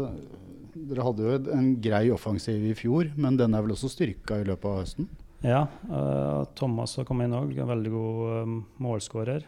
Dere 0.70 1.02
hadde 1.06 1.26
jo 1.26 1.38
en 1.56 1.72
grei 1.82 2.04
offensiv 2.14 2.62
i 2.68 2.76
fjor, 2.78 3.10
men 3.18 3.38
den 3.40 3.56
er 3.56 3.64
vel 3.64 3.74
også 3.74 3.90
styrka 3.90 4.38
i 4.38 4.46
løpet 4.46 4.70
av 4.70 4.82
høsten? 4.84 5.10
Ja, 5.42 5.64
Uh, 5.88 6.44
Thomas 6.54 6.94
har 7.00 7.06
kommet 7.08 7.26
inn 7.26 7.34
òg. 7.34 7.54
Veldig 7.56 7.90
god 7.90 8.44
um, 8.44 8.58
målskårer. 8.84 9.46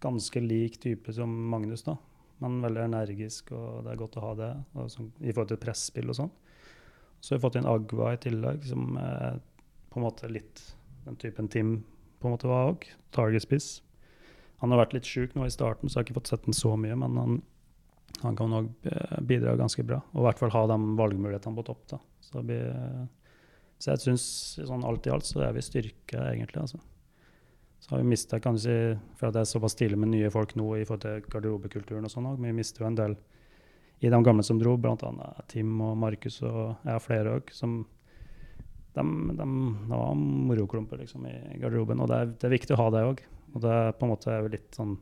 Ganske 0.00 0.42
lik 0.42 0.80
type 0.82 1.12
som 1.14 1.30
Magnus, 1.52 1.84
da. 1.86 1.94
Men 2.40 2.58
veldig 2.64 2.86
energisk, 2.88 3.52
og 3.52 3.84
det 3.84 3.92
er 3.92 4.00
godt 4.00 4.16
å 4.16 4.24
ha 4.24 4.32
det 4.38 4.50
sånn, 4.90 5.10
i 5.20 5.30
forhold 5.30 5.52
til 5.52 5.60
presspill 5.60 6.10
og 6.10 6.16
sånn. 6.22 6.32
Så 7.20 7.34
har 7.34 7.38
vi 7.38 7.44
fått 7.44 7.60
inn 7.60 7.68
Agva 7.68 8.14
i 8.16 8.20
tillegg, 8.24 8.64
som 8.64 8.96
er 8.96 9.38
på 9.92 10.00
en 10.00 10.06
måte 10.06 10.30
litt 10.32 10.62
den 11.04 11.20
typen 11.20 11.50
Tim 11.52 11.74
på 12.20 12.28
en 12.28 12.34
måte 12.34 12.48
var 12.48 12.72
òg. 12.72 12.88
Target-spiss. 13.16 13.80
Han 14.60 14.72
har 14.72 14.82
vært 14.82 14.98
litt 14.98 15.08
sjuk 15.08 15.34
nå 15.36 15.46
i 15.46 15.52
starten, 15.52 15.88
så 15.88 15.98
jeg 15.98 16.02
har 16.02 16.08
ikke 16.08 16.18
fått 16.20 16.32
sett 16.34 16.44
den 16.44 16.56
så 16.56 16.74
mye, 16.76 16.96
men 17.00 17.16
han, 17.16 17.38
han 18.20 18.36
kan 18.36 18.56
òg 18.58 18.68
bidra 19.26 19.56
ganske 19.56 19.84
bra. 19.86 20.02
Og 20.12 20.22
i 20.22 20.26
hvert 20.28 20.42
fall 20.42 20.52
ha 20.52 20.66
de 20.68 20.78
valgmulighetene 21.00 21.56
på 21.56 21.66
topp. 21.70 21.86
da. 21.94 22.00
Så, 22.24 22.44
blir, 22.44 22.68
så 23.80 23.94
jeg 23.94 24.04
syns 24.04 24.24
sånn 24.60 24.84
alt 24.86 25.08
i 25.08 25.14
alt 25.14 25.28
så 25.28 25.46
er 25.46 25.56
vi 25.56 25.64
styrke, 25.64 26.20
egentlig. 26.28 26.60
altså. 26.66 26.82
Så 27.80 27.94
har 27.94 28.02
vi 28.02 28.10
mista, 28.12 28.40
kan 28.40 28.58
du 28.58 28.60
si, 28.60 28.76
for 29.16 29.30
at 29.30 29.38
det 29.38 29.46
er 29.46 29.48
såpass 29.48 29.74
tidlig 29.78 29.96
med 29.98 30.12
nye 30.12 30.28
folk 30.32 30.52
nå 30.60 30.74
i 30.76 30.84
forhold 30.84 31.06
til 31.06 31.30
garderobekulturen 31.32 32.04
og 32.04 32.12
sånn 32.12 32.28
òg, 32.28 32.36
men 32.36 32.52
vi 32.52 32.60
mister 32.60 32.84
jo 32.84 32.90
en 32.90 32.98
del 32.98 33.16
i 34.00 34.12
de 34.12 34.20
gamle 34.24 34.44
som 34.44 34.60
dro, 34.60 34.76
bl.a. 34.80 35.30
Tim 35.48 35.72
og 35.84 35.96
Markus 36.00 36.40
og 36.44 36.60
jeg 36.84 37.00
og 37.00 37.04
flere 37.04 37.34
òg, 37.38 37.50
som 37.56 37.80
de, 38.94 39.02
de, 39.02 39.34
de 39.38 39.48
var 39.90 40.14
moroklumper 40.20 41.00
liksom, 41.00 41.24
i 41.28 41.58
garderoben. 41.60 42.00
Og 42.00 42.08
det 42.10 42.20
er, 42.20 42.32
det 42.36 42.48
er 42.48 42.54
viktig 42.56 42.76
å 42.76 42.80
ha 42.82 42.88
det 42.94 43.04
òg. 43.10 43.24
Og 43.54 43.62
det 43.64 43.70
er 43.74 43.94
på 43.98 44.06
en 44.06 44.12
måte 44.12 44.40
litt 44.50 44.74
sånn 44.76 44.98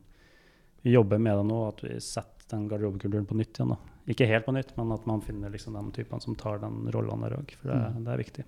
Vi 0.83 0.93
jobber 0.93 1.19
med 1.19 1.35
det 1.35 1.47
nå, 1.49 1.57
at 1.67 1.81
vi 1.83 1.97
setter 1.99 2.53
den 2.53 2.69
garderobekulturen 2.69 3.27
på 3.27 3.35
nytt 3.37 3.57
igjen. 3.57 3.73
da. 3.75 3.97
Ikke 4.09 4.25
helt 4.29 4.45
på 4.45 4.53
nytt, 4.55 4.71
men 4.77 4.93
at 4.95 5.05
man 5.05 5.21
finner 5.21 5.51
liksom 5.53 5.75
de 5.75 5.83
typene 5.99 6.23
som 6.23 6.37
tar 6.39 6.61
den 6.63 6.87
rollen 6.93 7.25
der 7.25 7.35
òg. 7.37 7.51
For 7.59 7.69
det, 7.69 7.79
det 8.05 8.13
er 8.13 8.23
viktig. 8.23 8.45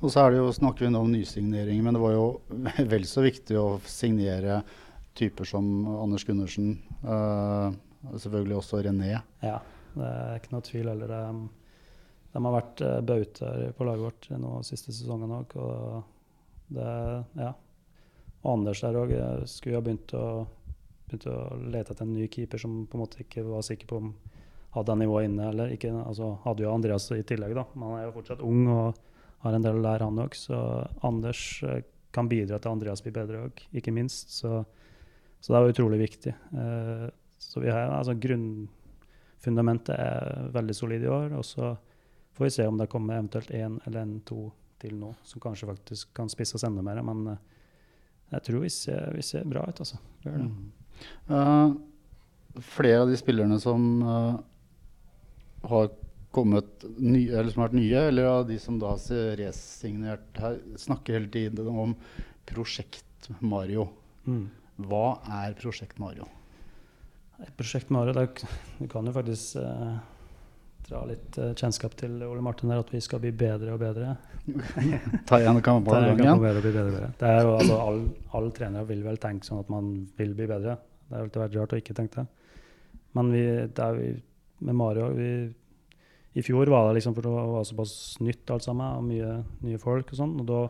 Og 0.00 0.12
så 0.12 0.26
det 0.30 0.38
jo, 0.38 0.52
snakker 0.52 0.84
vi 0.86 0.92
nå 0.92 1.00
om 1.02 1.10
nysignering, 1.12 1.80
men 1.82 1.96
det 1.96 2.02
var 2.02 2.14
jo 2.14 2.26
vel 2.92 3.06
så 3.08 3.24
viktig 3.24 3.58
å 3.58 3.80
signere 3.88 4.60
typer 5.18 5.48
som 5.48 5.66
Anders 6.02 6.26
Gundersen. 6.28 6.76
Uh, 7.02 7.72
selvfølgelig 8.12 8.58
også 8.60 8.82
René. 8.84 9.16
Ja, 9.42 9.58
det 9.94 10.08
er 10.10 10.40
ikke 10.40 10.56
noe 10.56 10.66
tvil 10.68 10.90
heller. 10.92 11.10
De, 11.10 11.92
de 12.34 12.44
har 12.46 12.56
vært 12.58 12.84
uh, 12.84 12.98
bautaer 13.06 13.74
på 13.78 13.88
laget 13.88 14.08
vårt 14.08 14.30
nå 14.42 14.56
siste 14.66 14.94
sesongen 14.94 15.38
òg. 15.40 15.58
Og 15.58 16.74
det 16.74 16.90
Ja. 17.40 17.52
Og 18.44 18.58
Anders 18.58 18.84
der 18.84 19.00
òg 19.00 19.12
skulle 19.48 19.80
ha 19.80 19.84
begynt 19.84 20.12
å, 20.16 20.44
begynt 21.08 21.26
å 21.32 21.38
lete 21.64 21.94
etter 21.94 22.04
en 22.04 22.14
ny 22.14 22.28
keeper 22.28 22.60
som 22.60 22.84
på 22.86 22.98
en 22.98 23.04
måte 23.06 23.24
ikke 23.24 23.44
var 23.48 23.64
sikker 23.66 23.88
på 23.90 24.00
om 24.02 24.14
hadde 24.74 24.96
nivået 24.98 25.28
inne 25.28 25.48
eller 25.52 25.74
ikke. 25.74 25.92
Altså 26.02 26.34
hadde 26.44 26.64
jo 26.64 26.72
Andreas 26.74 27.10
i 27.14 27.22
tillegg, 27.26 27.54
da. 27.56 27.66
Men 27.74 27.88
han 27.88 27.98
er 28.00 28.06
jo 28.08 28.14
fortsatt 28.16 28.44
ung 28.44 28.64
og 28.72 29.02
har 29.44 29.56
en 29.56 29.64
del 29.64 29.78
å 29.78 29.84
lære, 29.84 30.08
han 30.08 30.22
òg. 30.24 30.38
Så 30.38 30.60
Anders 31.06 31.42
eh, 31.66 31.82
kan 32.14 32.30
bidra 32.30 32.58
til 32.58 32.70
at 32.70 32.72
Andreas 32.72 33.04
blir 33.04 33.14
bedre 33.14 33.44
òg, 33.46 33.64
ikke 33.76 33.94
minst. 33.94 34.34
Så, 34.34 34.62
så 35.40 35.52
det 35.52 35.60
er 35.60 35.74
utrolig 35.74 36.00
viktig. 36.02 36.34
Eh, 36.34 37.06
så 37.44 37.62
vi 37.62 37.70
har 37.70 37.92
altså 37.92 38.16
grunnfundamentet 38.18 39.94
er 39.94 40.50
veldig 40.54 40.76
solid 40.76 41.06
i 41.06 41.12
år. 41.12 41.34
Og 41.38 41.46
så 41.46 41.74
får 42.34 42.48
vi 42.48 42.54
se 42.56 42.68
om 42.68 42.80
det 42.80 42.90
kommer 42.90 43.20
eventuelt 43.20 43.54
én 43.54 43.78
eller 43.86 44.02
en 44.02 44.20
to 44.26 44.48
til 44.82 44.96
nå, 44.98 45.12
som 45.22 45.42
kanskje 45.42 45.70
faktisk 45.70 46.10
kan 46.16 46.30
spisses 46.32 46.66
enda 46.66 46.82
mer. 46.82 47.02
Men 47.06 47.26
eh, 47.36 47.42
jeg 48.34 48.46
tror 48.48 48.64
vi 48.64 48.70
ser, 48.72 49.10
vi 49.14 49.24
ser 49.24 49.46
bra 49.48 49.64
ut, 49.68 49.82
altså. 49.84 50.00
Eh, 50.26 51.74
flere 52.74 53.04
av 53.04 53.10
de 53.10 53.18
spillerne 53.18 53.58
som 53.62 53.86
uh, 54.02 54.36
har 55.70 55.90
kommet 56.34 56.86
nye, 56.98 57.30
eller 57.30 57.50
som 57.52 57.62
har 57.62 57.70
vært 57.70 57.78
nye, 57.78 58.04
eller 58.10 58.30
av 58.30 58.46
de 58.48 58.58
som 58.62 58.78
da 58.82 58.94
har 58.94 59.36
resignert 59.40 60.40
her, 60.42 60.58
snakker 60.80 61.18
hele 61.18 61.30
tiden 61.34 61.70
om 61.70 61.94
Prosjekt 62.48 63.30
Mario. 63.40 63.88
Mm. 64.26 64.48
Hva 64.90 65.06
er 65.42 65.54
Prosjekt 65.58 66.00
Mario? 66.02 66.26
Prosjekt 67.58 67.90
Mario, 67.94 68.14
det, 68.16 68.46
du 68.78 68.88
kan 68.90 69.06
jo 69.06 69.14
faktisk 69.14 69.58
eh, 69.62 69.94
dra 70.88 71.02
litt 71.08 71.38
uh, 71.40 71.52
kjennskap 71.56 71.96
til 71.98 72.16
Ole 72.26 72.42
Martin 72.44 72.70
der, 72.72 72.82
at 72.84 72.92
vi 72.92 73.00
skal 73.04 73.22
bli 73.22 73.32
bedre 73.34 73.74
og 73.74 73.80
bedre. 73.82 74.14
Ta 75.28 75.40
igjen 75.40 75.60
kampen 75.64 75.96
er, 75.96 76.10
kan 76.12 76.20
gangen. 76.20 76.42
bedre 76.42 76.60
og 76.60 76.66
bli 76.66 76.72
bedre, 76.74 76.86
og 76.90 76.96
bedre. 76.98 77.10
Det 77.20 77.30
er 77.30 77.42
jo, 77.42 77.56
altså, 77.58 77.80
all, 77.86 78.00
alle 78.38 78.54
trenere 78.58 78.88
vil 78.90 79.02
vel 79.06 79.20
tenke 79.22 79.48
sånn 79.48 79.62
at 79.64 79.72
man 79.72 79.90
vil 80.18 80.34
bli 80.36 80.48
bedre. 80.50 80.76
Det 81.04 81.16
har 81.16 81.26
alltid 81.26 81.44
vært 81.44 81.58
rart 81.60 81.74
å 81.76 81.80
ikke 81.80 81.96
tenke 81.96 82.22
det. 82.22 82.54
Men 83.14 83.30
vi, 83.32 83.44
det 83.70 83.86
er 83.86 83.98
vi, 83.98 84.10
med 84.64 84.78
Mario 84.78 85.08
vi, 85.14 85.30
I 86.34 86.42
fjor 86.44 86.70
var 86.72 86.88
det 86.88 86.98
liksom 86.98 87.14
for 87.16 87.26
det 87.26 87.32
var 87.32 87.66
såpass 87.68 87.94
nytt 88.24 88.50
alt 88.50 88.66
sammen, 88.66 88.98
og 88.98 89.08
mye 89.08 89.38
nye 89.66 89.80
folk 89.82 90.12
og 90.12 90.20
sånn. 90.20 90.36
Og 90.42 90.48
da 90.50 90.60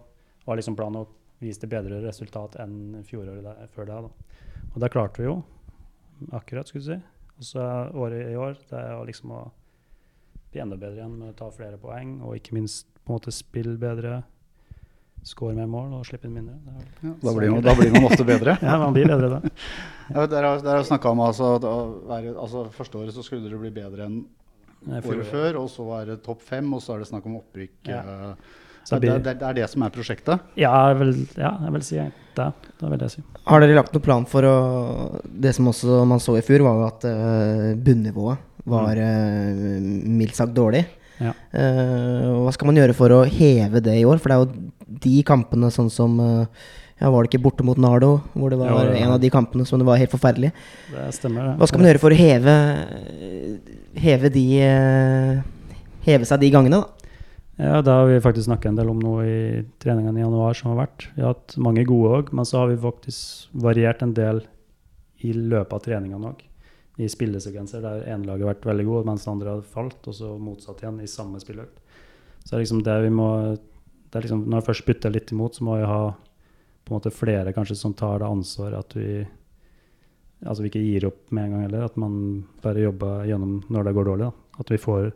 var 0.45 0.61
liksom 0.61 0.77
planen 0.79 1.03
å 1.03 1.09
vise 1.43 1.65
det 1.65 1.73
bedre 1.73 2.03
resultat 2.05 2.59
enn 2.63 3.03
fjoråret 3.09 3.45
der, 3.45 3.67
før 3.75 3.91
det. 3.91 3.99
Da. 4.07 4.71
Og 4.71 4.79
det 4.83 4.93
klarte 4.95 5.23
vi 5.23 5.29
jo. 5.29 5.39
Akkurat, 6.37 6.71
skulle 6.71 6.85
du 6.85 6.91
si. 6.93 7.01
Og 7.35 7.47
så 7.49 7.63
er 7.65 7.97
året 7.99 8.31
i 8.31 8.39
år 8.39 8.59
det 8.71 8.79
er 8.79 9.07
liksom 9.09 9.33
å 9.35 9.43
bli 10.55 10.63
enda 10.63 10.79
bedre 10.79 11.01
igjen 11.03 11.17
med 11.19 11.33
å 11.33 11.37
ta 11.39 11.51
flere 11.55 11.79
poeng, 11.83 12.21
og 12.23 12.37
ikke 12.39 12.55
minst 12.55 12.87
på 13.05 13.11
en 13.13 13.19
måte 13.19 13.35
spille 13.35 13.75
bedre. 13.81 14.21
Skåre 15.25 15.55
mer 15.57 15.67
mål 15.73 15.95
og 15.99 16.03
slippe 16.05 16.29
inn 16.29 16.35
mindre. 16.37 16.55
Det 16.61 16.73
er, 16.77 16.89
Ja, 17.09 17.13
da, 17.25 17.33
blir 17.33 17.51
man, 17.55 17.63
da 17.65 17.73
blir 17.79 17.93
man 17.95 18.05
ofte 18.11 18.27
bedre. 18.29 18.55
ja, 18.69 18.75
man 18.83 18.93
blir 18.97 19.09
bedre 19.09 19.31
da. 19.33 19.39
Ja, 20.15 20.27
dere 20.29 20.51
har, 20.53 20.59
dere 20.61 20.83
har 20.83 20.85
snakka 20.85 21.09
om 21.15 21.23
altså, 21.25 21.55
at 21.57 21.65
altså, 22.37 22.67
Første 22.77 22.99
året 23.01 23.15
så 23.17 23.23
skulle 23.25 23.47
dere 23.49 23.57
bli 23.63 23.71
bedre 23.73 24.05
enn 24.05 24.19
året 25.01 25.31
før, 25.31 25.57
og 25.63 25.71
så 25.73 25.87
er 25.97 26.11
det 26.13 26.19
topp 26.27 26.43
fem, 26.45 26.69
og 26.77 26.83
så 26.85 26.93
er 26.93 27.01
det 27.01 27.09
snakk 27.09 27.25
om 27.31 27.39
opprykk. 27.39 27.73
Ja. 27.89 28.03
eh, 28.05 28.61
Så 28.85 28.99
det, 29.01 29.09
er- 29.15 29.23
det, 29.25 29.33
det 29.41 29.47
er 29.49 29.57
det 29.63 29.69
som 29.73 29.87
er 29.87 29.95
prosjektet? 29.95 30.45
ja, 30.61 30.75
jeg 30.91 30.99
vil, 31.01 31.15
ja, 31.41 31.55
jeg 31.65 31.73
vil 31.79 31.87
si 31.89 31.97
det. 32.37 32.51
Det 32.83 32.91
vil 32.93 33.01
jeg 33.07 33.15
si. 33.17 33.25
Har 33.49 33.65
dere 33.65 33.79
lagt 33.81 33.95
noen 33.97 34.05
plan 34.05 34.27
for 34.29 34.45
å 34.45 34.55
Det 35.25 35.55
som 35.57 35.73
også 35.73 36.03
man 36.05 36.21
så 36.21 36.37
i 36.37 36.45
fjor, 36.45 36.67
var 36.69 36.83
jo 36.83 36.85
at 36.91 37.07
uh, 37.09 37.71
bunnivået 37.81 38.45
var 38.65 39.01
eh, 39.01 39.81
mildt 39.81 40.37
sagt 40.39 40.55
dårlig. 40.57 40.85
Ja. 41.23 41.31
Uh, 41.55 42.43
hva 42.43 42.53
skal 42.55 42.67
man 42.67 42.79
gjøre 42.81 42.95
for 42.97 43.13
å 43.15 43.21
heve 43.29 43.79
det 43.85 43.93
i 44.01 44.07
år? 44.09 44.19
For 44.19 44.33
det 44.33 44.37
er 44.37 44.43
jo 44.43 44.97
de 45.05 45.21
kampene 45.27 45.71
sånn 45.71 45.93
som 45.93 46.17
uh, 46.19 46.65
Ja, 46.99 47.11
var 47.11 47.23
det 47.23 47.31
ikke 47.31 47.45
borte 47.45 47.67
mot 47.67 47.79
Nardo, 47.79 48.17
hvor 48.35 48.51
det 48.51 48.59
var 48.59 48.73
Jo, 48.73 48.81
ja. 48.89 49.05
en 49.05 49.13
av 49.15 49.21
de 49.23 49.31
kampene 49.31 49.67
som 49.69 49.79
det 49.79 49.87
var 49.87 50.01
helt 50.01 50.11
forferdelig? 50.11 50.51
Det 50.91 51.07
stemmer, 51.15 51.53
det. 51.53 51.55
Hva 51.61 51.69
skal 51.71 51.83
man 51.83 51.91
gjøre 51.91 52.03
for 52.03 52.15
å 52.15 52.19
heve 52.19 52.57
Heve 54.03 54.31
de 54.35 54.45
uh, 54.67 55.79
Heve 56.05 56.29
seg 56.29 56.43
de 56.43 56.51
gangene, 56.55 56.83
da? 56.83 57.05
Ja, 57.55 57.79
det 57.87 57.95
har 57.95 58.09
vi 58.11 58.19
faktisk 58.19 58.49
snakket 58.49 58.73
en 58.73 58.81
del 58.81 58.91
om 58.91 58.99
nå 58.99 59.13
i 59.23 59.37
treningene 59.83 60.19
i 60.19 60.25
januar 60.25 60.59
som 60.59 60.73
har 60.73 60.81
vært. 60.89 61.07
Vi 61.15 61.23
har 61.23 61.37
hatt 61.37 61.55
mange 61.63 61.85
gode 61.87 62.17
òg, 62.17 62.33
men 62.35 62.49
så 62.49 62.65
har 62.65 62.73
vi 62.73 62.81
faktisk 62.83 63.55
variert 63.63 64.03
en 64.03 64.17
del 64.17 64.43
i 65.23 65.31
løpet 65.31 65.77
av 65.79 65.85
treningene 65.85 66.33
òg. 66.33 66.43
I 66.99 67.09
spillesekvenser 67.11 67.83
der 67.83 68.05
ene 68.07 68.29
laget 68.29 68.47
har 68.47 68.55
vært 68.55 68.69
veldig 68.71 68.85
god, 68.87 69.07
mens 69.09 69.25
det 69.25 69.33
andre 69.33 69.55
har 69.57 69.63
falt, 69.67 69.99
og 70.07 70.15
så 70.15 70.35
motsatt 70.39 70.83
igjen 70.83 71.01
i 71.03 71.11
samme 71.11 71.41
spilløkt. 71.43 71.81
Så 72.45 72.61
liksom 72.61 72.85
det 72.87 72.99
vi 73.03 73.11
må 73.11 73.31
det 74.15 74.21
liksom, 74.23 74.45
Når 74.47 74.61
jeg 74.61 74.67
først 74.69 74.87
bytter 74.87 75.11
litt 75.11 75.33
imot, 75.35 75.57
så 75.57 75.65
må 75.67 75.79
vi 75.81 75.89
ha 75.91 76.03
på 76.85 76.93
en 76.93 76.99
måte 77.01 77.11
flere 77.11 77.53
kanskje 77.57 77.75
som 77.75 77.95
tar 77.97 78.21
det 78.21 78.29
ansvaret 78.29 78.79
at 78.79 78.95
vi 78.95 79.25
altså 80.45 80.63
vi 80.63 80.71
ikke 80.71 80.83
gir 80.85 81.07
opp 81.09 81.33
med 81.33 81.47
en 81.47 81.55
gang 81.55 81.65
heller. 81.67 81.87
At 81.89 81.97
man 81.99 82.45
bare 82.63 82.85
jobber 82.85 83.25
gjennom 83.27 83.57
når 83.73 83.89
det 83.89 83.95
går 83.97 84.09
dårlig. 84.11 84.29
Da. 84.29 84.61
At 84.61 84.71
vi 84.71 84.79
får 84.79 85.13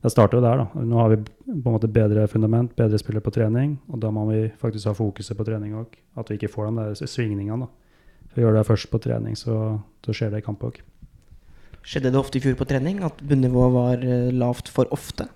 Det 0.00 0.08
starter 0.08 0.38
jo 0.38 0.40
der, 0.40 0.56
da. 0.56 0.80
Nå 0.80 0.96
har 0.96 1.10
vi 1.12 1.16
på 1.20 1.52
en 1.68 1.74
måte 1.74 1.88
bedre 1.92 2.22
fundament, 2.26 2.70
bedre 2.72 2.96
spillere 2.96 3.20
på 3.20 3.34
trening. 3.36 3.74
Og 3.92 4.00
da 4.00 4.08
må 4.10 4.22
vi 4.30 4.46
faktisk 4.56 4.88
ha 4.88 4.94
fokuset 4.96 5.36
på 5.36 5.44
trening 5.44 5.74
òg. 5.76 5.98
At 6.16 6.30
vi 6.30 6.38
ikke 6.38 6.48
får 6.48 6.70
de 6.70 6.76
der 6.78 7.06
svingningene. 7.06 7.66
da. 7.66 8.24
For 8.32 8.40
gjør 8.40 8.56
det 8.56 8.64
først 8.64 8.88
på 8.90 8.98
trening, 9.04 9.36
så, 9.36 9.76
så 10.00 10.14
skjer 10.16 10.32
det 10.32 10.40
i 10.40 10.46
kamp 10.46 10.64
òg. 10.64 10.80
Skjedde 11.80 12.12
det 12.12 12.20
ofte 12.20 12.38
i 12.38 12.44
fjor 12.44 12.58
på 12.58 12.68
trening 12.68 13.00
at 13.06 13.22
bunnivået 13.24 13.74
var 13.74 14.04
eh, 14.04 14.28
lavt 14.36 14.68
for 14.72 14.90
ofte? 14.94 15.26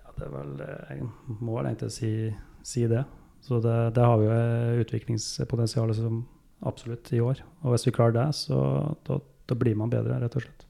Ja, 0.00 0.14
det 0.16 0.28
er 0.28 0.32
vel 0.32 0.54
eh, 0.64 0.94
Jeg 0.96 1.10
må 1.40 1.58
vel 1.58 1.68
egentlig 1.70 1.92
si, 1.92 2.12
si 2.64 2.86
det. 2.90 3.04
Så 3.44 3.60
det, 3.62 3.76
det 3.94 4.02
har 4.02 4.16
vi 4.18 4.26
jo 4.26 4.32
utviklingspotensialet 4.32 4.82
utviklingspotensial 4.86 5.94
som 5.94 6.24
absolutt 6.66 7.12
i 7.12 7.20
år. 7.20 7.42
Og 7.62 7.74
hvis 7.74 7.86
vi 7.86 7.94
klarer 7.94 8.16
det, 8.16 8.28
så 8.38 8.60
da, 9.06 9.20
da 9.46 9.58
blir 9.58 9.76
man 9.78 9.92
bedre, 9.92 10.18
rett 10.22 10.38
og 10.38 10.46
slett. 10.46 10.66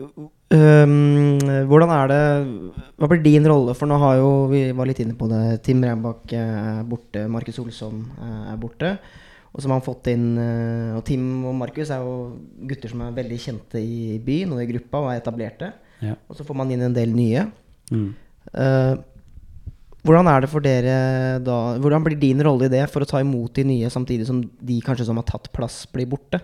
Um, 0.00 1.36
hvordan 1.68 1.90
er 1.92 2.06
det 2.08 2.20
Hva 2.96 3.08
blir 3.10 3.20
din 3.20 3.44
rolle? 3.44 3.74
For 3.76 3.84
nå 3.84 3.98
har 4.00 4.14
jo 4.16 4.30
Vi 4.48 4.62
var 4.72 4.88
litt 4.88 5.02
inne 5.02 5.12
på 5.18 5.28
det. 5.28 5.60
Tim 5.66 5.82
Reinbakk 5.84 6.32
er 6.32 6.80
borte. 6.88 7.26
Markus 7.28 7.60
Olsson 7.60 8.06
eh, 8.16 8.52
er 8.54 8.60
borte. 8.60 8.94
Og 9.50 9.58
så 9.58 9.66
har 9.66 9.72
man 9.74 9.82
fått 9.82 10.06
inn 10.12 10.26
eh, 10.38 10.94
Og 10.94 11.02
Tim 11.08 11.24
og 11.50 11.56
Markus 11.58 11.90
er 11.90 12.04
jo 12.04 12.12
gutter 12.70 12.92
som 12.92 13.00
er 13.02 13.16
veldig 13.16 13.38
kjente 13.42 13.80
i 13.82 14.18
byen 14.22 14.52
og 14.54 14.62
i 14.62 14.68
gruppa 14.70 15.00
og 15.02 15.08
er 15.10 15.22
etablerte. 15.22 15.72
Ja. 16.04 16.14
Og 16.30 16.38
så 16.38 16.46
får 16.46 16.58
man 16.60 16.70
inn 16.70 16.84
en 16.86 16.94
del 16.96 17.10
nye. 17.14 17.48
Mm. 17.90 18.10
Uh, 18.54 18.94
hvordan 20.06 20.30
er 20.30 20.44
det 20.44 20.48
for 20.48 20.64
dere 20.64 20.94
da 21.44 21.56
Hvordan 21.82 22.04
blir 22.06 22.16
din 22.16 22.40
rolle 22.46 22.68
i 22.68 22.72
det 22.72 22.84
for 22.88 23.04
å 23.04 23.08
ta 23.10 23.20
imot 23.20 23.52
de 23.58 23.66
nye, 23.68 23.90
samtidig 23.92 24.24
som 24.28 24.38
de 24.40 24.78
kanskje 24.86 25.04
som 25.10 25.18
har 25.20 25.26
tatt 25.28 25.50
plass, 25.52 25.82
blir 25.92 26.08
borte? 26.08 26.40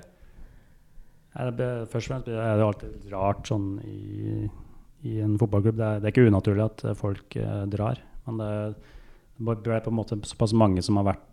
Ja, 1.36 1.46
det 1.48 1.54
ble- 1.56 1.86
først 1.92 2.10
og 2.10 2.12
fremst 2.12 2.28
er 2.32 2.58
det 2.58 2.66
alltid 2.66 3.08
rart 3.14 3.48
sånn 3.48 3.70
i, 3.86 4.50
i 5.08 5.16
en 5.24 5.38
fotballklubb. 5.40 5.78
Det 5.78 5.86
er, 5.88 6.02
det 6.02 6.10
er 6.10 6.14
ikke 6.14 6.28
unaturlig 6.28 6.66
at 6.66 6.84
folk 7.00 7.38
eh, 7.40 7.64
drar. 7.72 8.02
Men 8.26 8.42
det, 8.42 8.52
det 9.38 9.56
ble 9.64 9.80
på 9.84 9.92
en 9.92 9.98
måte 10.02 10.20
såpass 10.28 10.56
mange 10.56 10.84
som 10.84 10.98
har 11.00 11.12
vært 11.14 11.24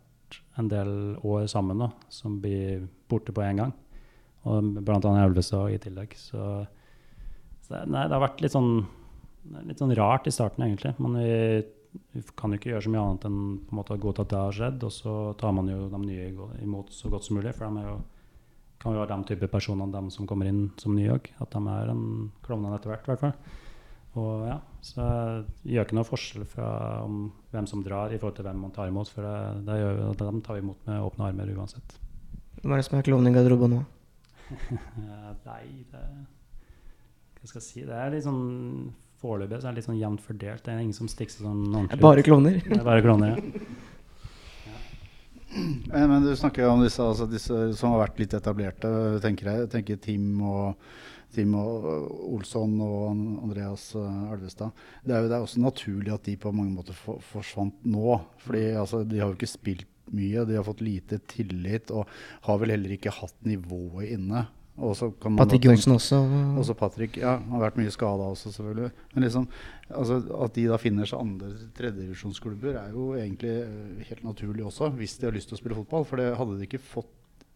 en 0.59 0.69
del 0.71 0.91
år 1.25 1.47
sammen, 1.51 1.81
da, 1.81 1.89
som 2.13 2.39
blir 2.43 2.87
borte 3.09 3.35
på 3.35 3.43
en 3.45 3.61
gang. 3.63 3.75
Og 4.49 4.73
blant 4.83 5.05
annet 5.07 5.27
Elvestad 5.27 5.71
i 5.71 5.79
tillegg. 5.81 6.15
Så, 6.19 6.41
så 7.63 7.83
nei, 7.85 8.07
det 8.07 8.15
har 8.15 8.23
vært 8.23 8.43
litt 8.43 8.55
sånn, 8.55 8.83
litt 9.67 9.79
sånn 9.79 9.95
rart 9.97 10.27
i 10.27 10.33
starten, 10.35 10.65
egentlig. 10.67 10.93
Men 10.99 11.19
vi, 11.19 12.01
vi 12.11 12.23
kan 12.35 12.51
jo 12.51 12.59
ikke 12.59 12.73
gjøre 12.73 12.85
så 12.87 12.93
mye 12.93 13.05
annet 13.05 13.27
enn 13.29 13.39
på 13.63 13.73
en 13.75 13.79
måte 13.79 13.95
å 13.95 14.01
godta 14.03 14.27
at 14.27 14.33
det 14.33 14.41
har 14.41 14.57
skjedd. 14.59 14.87
Og 14.89 14.95
så 14.95 15.15
tar 15.39 15.55
man 15.55 15.71
jo 15.71 15.87
de 15.91 16.01
nye 16.03 16.27
imot 16.63 16.91
så 16.95 17.11
godt 17.13 17.27
som 17.27 17.39
mulig. 17.39 17.55
For 17.55 17.69
de 17.69 17.87
jo 17.87 18.01
kan 18.83 18.97
jo 18.97 18.99
være 18.99 19.15
de 19.15 19.29
type 19.31 19.47
personene 19.47 19.93
de 19.93 20.11
som 20.11 20.27
kommer 20.27 20.49
inn 20.49 20.65
som 20.81 20.95
nye 20.95 21.15
òg. 21.15 21.29
At 21.43 21.55
de 21.55 21.61
er 21.71 21.91
en 21.93 22.07
klovnene 22.43 22.75
etter 22.77 22.91
hvert, 22.91 23.07
i 23.07 23.13
hvert 23.13 23.23
fall. 23.23 23.61
Og 24.19 24.43
ja, 24.45 24.59
så 24.85 25.03
det 25.63 25.73
gjør 25.73 25.87
ikke 25.87 25.97
noe 25.97 26.05
forskjell 26.05 26.43
fra 26.45 26.67
om 27.01 27.23
hvem 27.53 27.65
som 27.69 27.81
drar 27.85 28.13
i 28.13 28.19
forhold 28.19 28.35
til 28.37 28.45
hvem 28.45 28.59
man 28.61 28.73
tar 28.75 28.91
imot. 28.91 29.09
For 29.09 29.25
det, 29.25 29.63
det 29.65 29.77
gjør 29.79 30.01
dem 30.19 30.41
tar 30.45 30.59
vi 30.59 30.61
imot 30.65 30.83
med 30.89 31.01
åpne 31.07 31.29
armer 31.31 31.53
uansett. 31.55 31.95
Hvem 32.61 32.75
er 32.75 32.81
det 32.81 32.85
som 32.87 32.99
er 32.99 33.07
klovnen 33.07 33.31
i 33.31 33.35
garderoben 33.35 33.73
nå? 33.73 33.79
Nei, 35.47 35.63
det 35.89 36.03
Hva 37.39 37.49
skal 37.49 37.57
jeg 37.59 37.65
si? 37.65 37.85
Det 37.87 37.95
er 37.97 38.11
litt 38.13 38.25
sånn 38.27 38.43
Foreløpig 39.23 39.61
så 39.63 39.69
er 39.69 39.71
det 39.71 39.79
litt 39.79 39.87
sånn 39.87 40.01
jevnt 40.01 40.21
fordelt. 40.21 40.65
Det 40.65 40.71
er 40.73 40.81
ingen 40.83 40.95
som 40.97 41.07
stikker 41.07 41.31
seg 41.31 41.45
sånn 41.47 41.63
ordentlig 41.71 42.01
Bare 42.03 42.19
ut. 42.19 42.27
klovner? 42.27 42.57
Det 42.59 42.75
er 42.75 42.83
bare 42.83 43.03
klovner, 43.05 43.37
ja. 43.37 43.37
Men, 45.53 46.09
men 46.09 46.25
du 46.25 46.31
snakker 46.35 46.65
jo 46.65 46.71
om 46.73 46.81
disse, 46.83 46.99
altså 47.05 47.27
disse 47.29 47.59
som 47.77 47.93
har 47.93 48.01
vært 48.07 48.19
litt 48.19 48.33
etablerte. 48.35 48.89
tenker 49.23 49.49
jeg 49.51 49.69
tenker 49.71 49.99
Tim 50.01 50.41
og, 50.41 50.81
Tim 51.33 51.55
Olsson 51.57 52.75
og 52.83 53.09
Andreas 53.13 53.89
Elvestad. 53.97 54.73
Det 55.03 55.15
er 55.15 55.23
jo 55.23 55.31
det 55.31 55.37
er 55.37 55.47
også 55.47 55.63
naturlig 55.63 56.13
at 56.13 56.27
de 56.27 56.37
på 56.39 56.53
mange 56.55 56.75
måter 56.75 56.97
for, 56.97 57.21
forsvant 57.33 57.85
nå. 57.85 58.19
fordi 58.45 58.65
altså, 58.79 59.03
De 59.03 59.19
har 59.21 59.31
jo 59.31 59.37
ikke 59.37 59.53
spilt 59.53 59.89
mye, 60.13 60.43
de 60.45 60.57
har 60.57 60.65
fått 60.67 60.83
lite 60.83 61.19
tillit 61.31 61.91
og 61.93 62.09
har 62.47 62.59
vel 62.61 62.75
heller 62.75 62.97
ikke 62.97 63.13
hatt 63.13 63.37
nivået 63.47 64.11
inne. 64.17 64.45
Og 64.81 64.95
så 64.97 65.11
kan 65.21 65.35
man 65.35 65.43
Patrick 65.43 65.67
Johnsen 65.67 65.93
også. 65.93 66.17
også 66.57 66.73
Patrick 66.73 67.17
ja, 67.21 67.35
har 67.37 67.61
vært 67.61 67.75
mye 67.77 67.91
skada 67.93 68.25
også, 68.33 68.49
selvfølgelig. 68.55 68.89
Men 69.13 69.25
liksom, 69.27 69.45
altså, 69.89 70.17
at 70.45 70.55
de 70.55 70.63
da 70.71 70.79
finner 70.81 71.09
seg 71.09 71.21
andre 71.21 71.51
tredjedivisjonsklubber, 71.77 72.79
er 72.81 72.95
jo 72.95 73.11
egentlig 73.13 73.51
eh, 73.67 74.07
helt 74.09 74.23
naturlig 74.25 74.65
også, 74.65 74.89
hvis 74.97 75.19
de 75.21 75.29
har 75.29 75.35
lyst 75.35 75.51
til 75.51 75.59
å 75.59 75.61
spille 75.61 75.77
fotball. 75.77 76.07
For 76.09 76.21
det 76.21 76.31
hadde 76.39 76.57
de 76.57 76.65
ikke 76.65 76.81
fått 76.81 77.11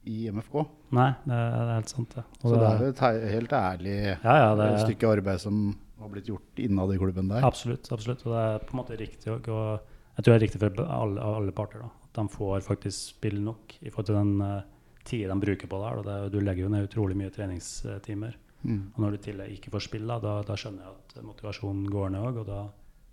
i 0.07 0.29
MFK. 0.31 0.55
Nei, 0.97 1.09
det 1.27 1.35
er, 1.35 1.73
helt 1.75 1.91
sant, 1.91 2.15
Ja. 2.17 2.23
Så 2.41 2.53
det 2.55 2.63
er 2.69 2.81
jo 2.85 2.93
et 2.93 3.03
helt 3.35 3.53
ærlig 3.57 3.95
ja, 4.23 4.35
ja, 4.39 4.47
det, 4.55 4.69
stykke 4.85 5.11
arbeid 5.17 5.41
som 5.43 5.59
har 5.99 6.09
blitt 6.13 6.29
gjort 6.29 6.59
innad 6.61 6.93
i 6.93 6.97
klubben 7.01 7.27
der. 7.31 7.43
Absolutt. 7.47 7.89
absolutt, 7.91 8.23
Og 8.25 8.33
det 8.35 8.41
er 8.45 8.65
på 8.65 8.75
en 8.75 8.79
måte 8.81 8.97
riktig. 8.99 9.31
Og 9.33 9.47
jeg 9.47 10.23
tror 10.23 10.31
det 10.31 10.35
er 10.37 10.43
riktig 10.45 10.61
for 10.63 10.81
alle, 10.87 11.21
alle 11.41 11.51
parter. 11.57 11.83
da, 11.83 11.89
At 12.07 12.19
de 12.21 12.27
får 12.37 12.61
faktisk 12.65 13.15
spille 13.17 13.41
nok 13.43 13.77
i 13.81 13.89
forhold 13.89 14.05
til 14.11 14.15
den 14.19 14.41
uh, 14.41 14.61
tida 15.03 15.33
de 15.33 15.39
bruker 15.41 15.67
på 15.71 15.79
det. 15.81 15.89
her, 15.89 16.03
det, 16.07 16.31
Du 16.33 16.39
legger 16.39 16.63
jo 16.67 16.69
ned 16.73 16.87
utrolig 16.89 17.17
mye 17.17 17.33
treningstimer. 17.33 18.37
Mm. 18.63 18.91
Og 18.95 19.01
når 19.03 19.11
du 19.17 19.17
tillegg 19.27 19.51
ikke 19.57 19.71
får 19.73 19.85
spille, 19.89 20.07
da, 20.07 20.19
da, 20.23 20.37
da 20.47 20.55
skjønner 20.57 20.85
jeg 20.85 20.95
at 21.17 21.25
motivasjonen 21.25 21.89
går 21.93 22.09
ned 22.15 22.25
òg. 22.29 22.39
Og 22.43 22.47
da, 22.49 22.61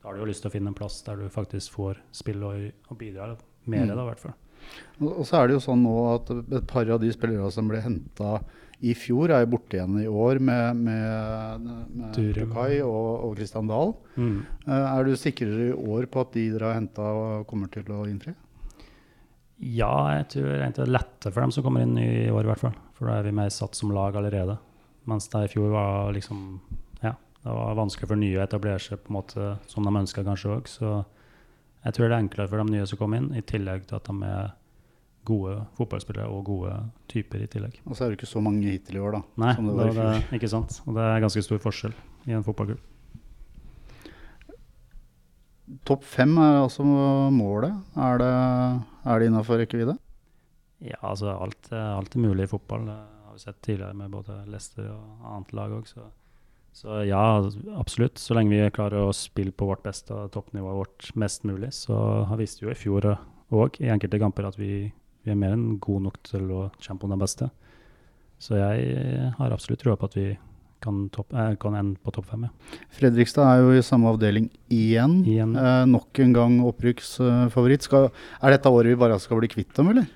da 0.03 0.09
har 0.09 0.15
du 0.17 0.25
jo 0.25 0.29
lyst 0.31 0.45
til 0.45 0.53
å 0.53 0.55
finne 0.55 0.73
en 0.73 0.79
plass 0.79 1.01
der 1.07 1.21
du 1.21 1.29
faktisk 1.33 1.73
får 1.77 2.01
spille 2.13 2.45
og, 2.53 2.71
og 2.91 2.99
bidra 3.01 3.33
mer, 3.65 3.87
Mm. 3.87 3.95
da, 3.97 4.03
i 4.03 4.09
hvert 4.11 4.21
fall. 4.21 4.35
Og, 5.01 5.25
så 5.27 5.41
er 5.41 5.49
det 5.49 5.57
jo 5.57 5.65
sånn 5.65 5.83
nå 5.83 5.95
at 6.13 6.31
et 6.35 6.69
par 6.71 6.91
av 6.95 7.01
de 7.03 7.11
spillerne 7.15 7.51
som 7.55 7.71
ble 7.71 7.83
henta 7.83 8.39
i 8.85 8.93
fjor, 8.99 9.33
er 9.33 9.45
jo 9.45 9.53
borte 9.55 9.79
igjen 9.79 9.97
i 10.03 10.09
år 10.11 10.41
med, 10.45 10.81
med, 10.85 11.69
med 11.95 12.11
Turum. 12.17 12.53
Og, 12.85 13.11
og 13.29 13.37
Christian 13.39 13.71
Dahl. 13.71 13.95
Mm. 14.19 14.41
Eh, 14.67 14.87
er 14.91 15.07
du 15.07 15.15
sikrere 15.17 15.71
i 15.71 15.77
år 15.95 16.09
på 16.13 16.25
at 16.25 16.35
de 16.37 16.49
dere 16.53 16.73
har 16.73 16.81
henta, 16.81 17.07
kommer 17.49 17.71
til 17.73 17.89
å 17.95 18.05
innfri? 18.11 18.35
Ja, 19.65 19.95
jeg 20.19 20.29
tror 20.35 20.51
det 20.51 20.83
er 20.83 20.91
lettere 20.91 21.33
for 21.33 21.45
dem 21.45 21.55
som 21.55 21.65
kommer 21.65 21.85
inn 21.87 21.97
i 22.01 22.29
år, 22.29 22.45
i 22.45 22.51
hvert 22.51 22.65
fall. 22.67 22.77
For 22.99 23.09
da 23.09 23.19
er 23.19 23.29
vi 23.29 23.37
mer 23.37 23.53
satt 23.55 23.79
som 23.79 23.95
lag 23.95 24.17
allerede. 24.19 24.59
Mens 25.09 25.31
det 25.33 25.47
i 25.47 25.53
fjor 25.53 25.73
var 25.73 26.13
liksom 26.17 26.45
Ja, 27.05 27.15
det 27.45 27.57
var 27.57 27.79
vanskelig 27.79 28.11
for 28.11 28.21
nye 28.21 28.41
å 28.41 28.45
etablere 28.45 28.83
seg 28.83 29.03
på 29.05 29.13
en 29.13 29.19
måte 29.21 29.51
som 29.71 29.87
de 29.87 29.95
ønska 30.03 30.25
kanskje 30.27 30.59
òg. 30.59 30.69
Så 30.71 30.93
jeg 31.85 31.97
tror 31.97 32.09
det 32.09 32.17
er 32.17 32.23
enklere 32.23 32.51
for 32.51 32.61
de 32.61 32.73
nye 32.73 32.87
som 32.89 33.01
kommer 33.01 33.21
inn, 33.21 33.33
i 33.37 33.43
tillegg 33.45 33.85
til 33.89 33.99
at 33.99 34.09
de 34.09 34.29
er 34.29 34.53
gode 35.29 35.57
fotballspillere 35.79 36.29
og 36.29 36.45
gode 36.49 36.73
typer 37.09 37.45
i 37.45 37.49
tillegg. 37.51 37.79
Og 37.89 37.97
så 37.97 38.05
er 38.05 38.13
det 38.13 38.19
ikke 38.19 38.29
så 38.29 38.43
mange 38.45 38.65
hittil 38.69 38.99
i 38.99 39.05
år, 39.05 39.19
da. 39.19 39.21
Nei, 39.41 39.53
som 39.57 39.69
det 39.69 39.77
var 39.79 39.95
det, 39.99 40.09
ikke 40.37 40.51
sant. 40.53 40.81
Og 40.85 40.97
det 40.97 41.05
er 41.05 41.23
ganske 41.25 41.45
stor 41.45 41.63
forskjell 41.65 41.95
i 42.29 42.37
en 42.37 42.45
fotballklubb. 42.45 42.83
Topp 45.89 46.05
fem 46.05 46.35
er 46.41 46.59
altså 46.61 46.85
målet. 46.85 47.73
Er 47.97 48.21
det, 48.21 48.33
er 49.09 49.21
det 49.21 49.31
innafor 49.31 49.61
rekkevidde? 49.61 49.97
Ja, 50.85 50.99
altså 51.01 51.33
alt, 51.33 51.71
alt 51.73 52.17
er 52.17 52.21
mulig 52.21 52.45
i 52.45 52.51
fotball. 52.51 52.85
Det 52.89 52.99
har 53.25 53.37
vi 53.37 53.45
sett 53.47 53.63
tidligere 53.65 53.97
med 53.97 54.13
både 54.13 54.43
Leicester 54.53 54.91
og 54.93 55.25
annet 55.33 55.57
lag 55.57 55.73
òg, 55.73 55.89
så 55.89 56.05
Så 56.75 57.05
ja, 57.07 57.23
absolutt. 57.79 58.19
Så 58.19 58.35
lenge 58.35 58.51
vi 58.51 58.73
klarer 58.75 59.07
å 59.07 59.15
spille 59.15 59.55
på 59.55 59.69
vårt 59.69 59.85
beste 59.87 60.15
og 60.17 60.33
toppnivået 60.35 60.81
vårt 60.81 61.11
mest 61.21 61.47
mulig, 61.47 61.71
så 61.77 61.97
har 62.29 62.41
vi 62.41 62.49
jo 62.61 62.73
i 62.73 62.79
fjor 62.79 63.13
òg 63.55 63.79
i 63.79 63.93
enkelte 63.95 64.19
kamper 64.19 64.49
at 64.49 64.59
vi, 64.59 64.89
vi 65.23 65.31
er 65.31 65.39
mer 65.39 65.55
enn 65.55 65.77
gode 65.83 66.09
nok 66.09 66.19
til 66.27 66.51
å 66.51 66.65
kjempe 66.83 67.07
om 67.07 67.15
det 67.15 67.21
beste. 67.23 67.51
Så 68.43 68.59
jeg 68.59 69.31
har 69.39 69.55
absolutt 69.55 69.85
trua 69.85 69.95
på 69.97 70.11
at 70.11 70.19
vi 70.19 70.27
kan, 70.85 71.09
topp, 71.15 71.33
eh, 71.33 71.55
kan 71.61 71.77
ende 71.79 72.01
på 72.03 72.13
topp 72.13 72.27
fem. 72.33 72.49
Ja. 72.49 72.81
Fredrikstad 72.99 73.47
er 73.49 73.63
jo 73.63 73.73
i 73.79 73.85
samme 73.85 74.11
avdeling 74.13 74.51
igjen. 74.73 75.23
Igjen. 75.25 75.55
Eh, 75.57 75.85
nok 75.89 76.21
en 76.21 76.35
gang 76.37 76.59
opprykksfavoritt. 76.69 77.89
Eh, 77.89 78.11
er 78.43 78.57
dette 78.57 78.73
året 78.75 78.93
vi 78.93 79.01
bare 79.01 79.19
skal 79.23 79.41
bli 79.41 79.49
kvitt 79.49 79.73
dem, 79.79 79.95
eller? 79.95 80.11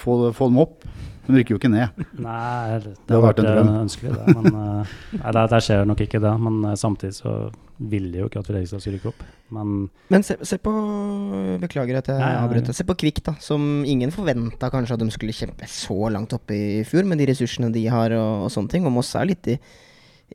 Få, 0.00 0.18
få 0.36 0.48
dem 0.52 0.58
opp? 0.62 0.86
De 1.26 1.34
rykker 1.34 1.56
jo 1.56 1.58
ikke 1.58 1.70
ned. 1.72 2.02
Nei, 2.22 2.78
det, 2.84 2.92
Det 3.08 3.16
har 3.16 3.22
vært 3.24 3.40
en 3.42 3.48
eh, 3.50 3.54
drøm. 3.56 3.70
ønskelig, 3.82 4.12
det. 4.14 4.34
Men 4.36 4.46
eh, 4.60 4.92
nei, 5.20 5.30
der, 5.34 5.48
der 5.50 5.64
skjer 5.64 5.88
nok 5.90 6.02
ikke 6.04 6.20
det. 6.22 6.34
Men 6.44 6.60
eh, 6.70 6.76
samtidig 6.78 7.16
så 7.18 7.32
vil 7.76 8.06
de 8.12 8.20
jo 8.22 8.28
ikke 8.30 8.40
at 8.40 8.46
Fredrikstad 8.48 8.80
skulle 8.84 9.00
rykke 9.00 9.10
opp. 9.10 9.24
Men 9.52 9.72
Men 10.12 10.22
se, 10.24 10.36
se 10.46 10.56
på 10.62 10.70
Beklager 11.62 11.98
at 11.98 12.08
jeg 12.12 12.20
Nei, 12.22 12.30
avbrøt. 12.44 12.70
Se 12.76 12.86
på 12.86 12.96
Kvikk, 13.02 13.20
da. 13.26 13.34
Som 13.42 13.82
ingen 13.88 14.14
forventa 14.14 14.70
kanskje 14.72 14.96
at 14.96 15.02
de 15.02 15.10
skulle 15.14 15.34
kjempe 15.36 15.66
så 15.70 15.98
langt 16.14 16.32
oppe 16.36 16.54
i 16.54 16.84
fjor, 16.88 17.04
med 17.10 17.18
de 17.20 17.26
ressursene 17.32 17.72
de 17.74 17.84
har 17.90 18.14
og, 18.16 18.46
og 18.46 18.54
sånne 18.54 18.72
ting. 18.72 18.86
Og 18.88 18.94
Moss 18.94 19.10
er 19.18 19.28
litt 19.32 19.50
i, 19.50 19.58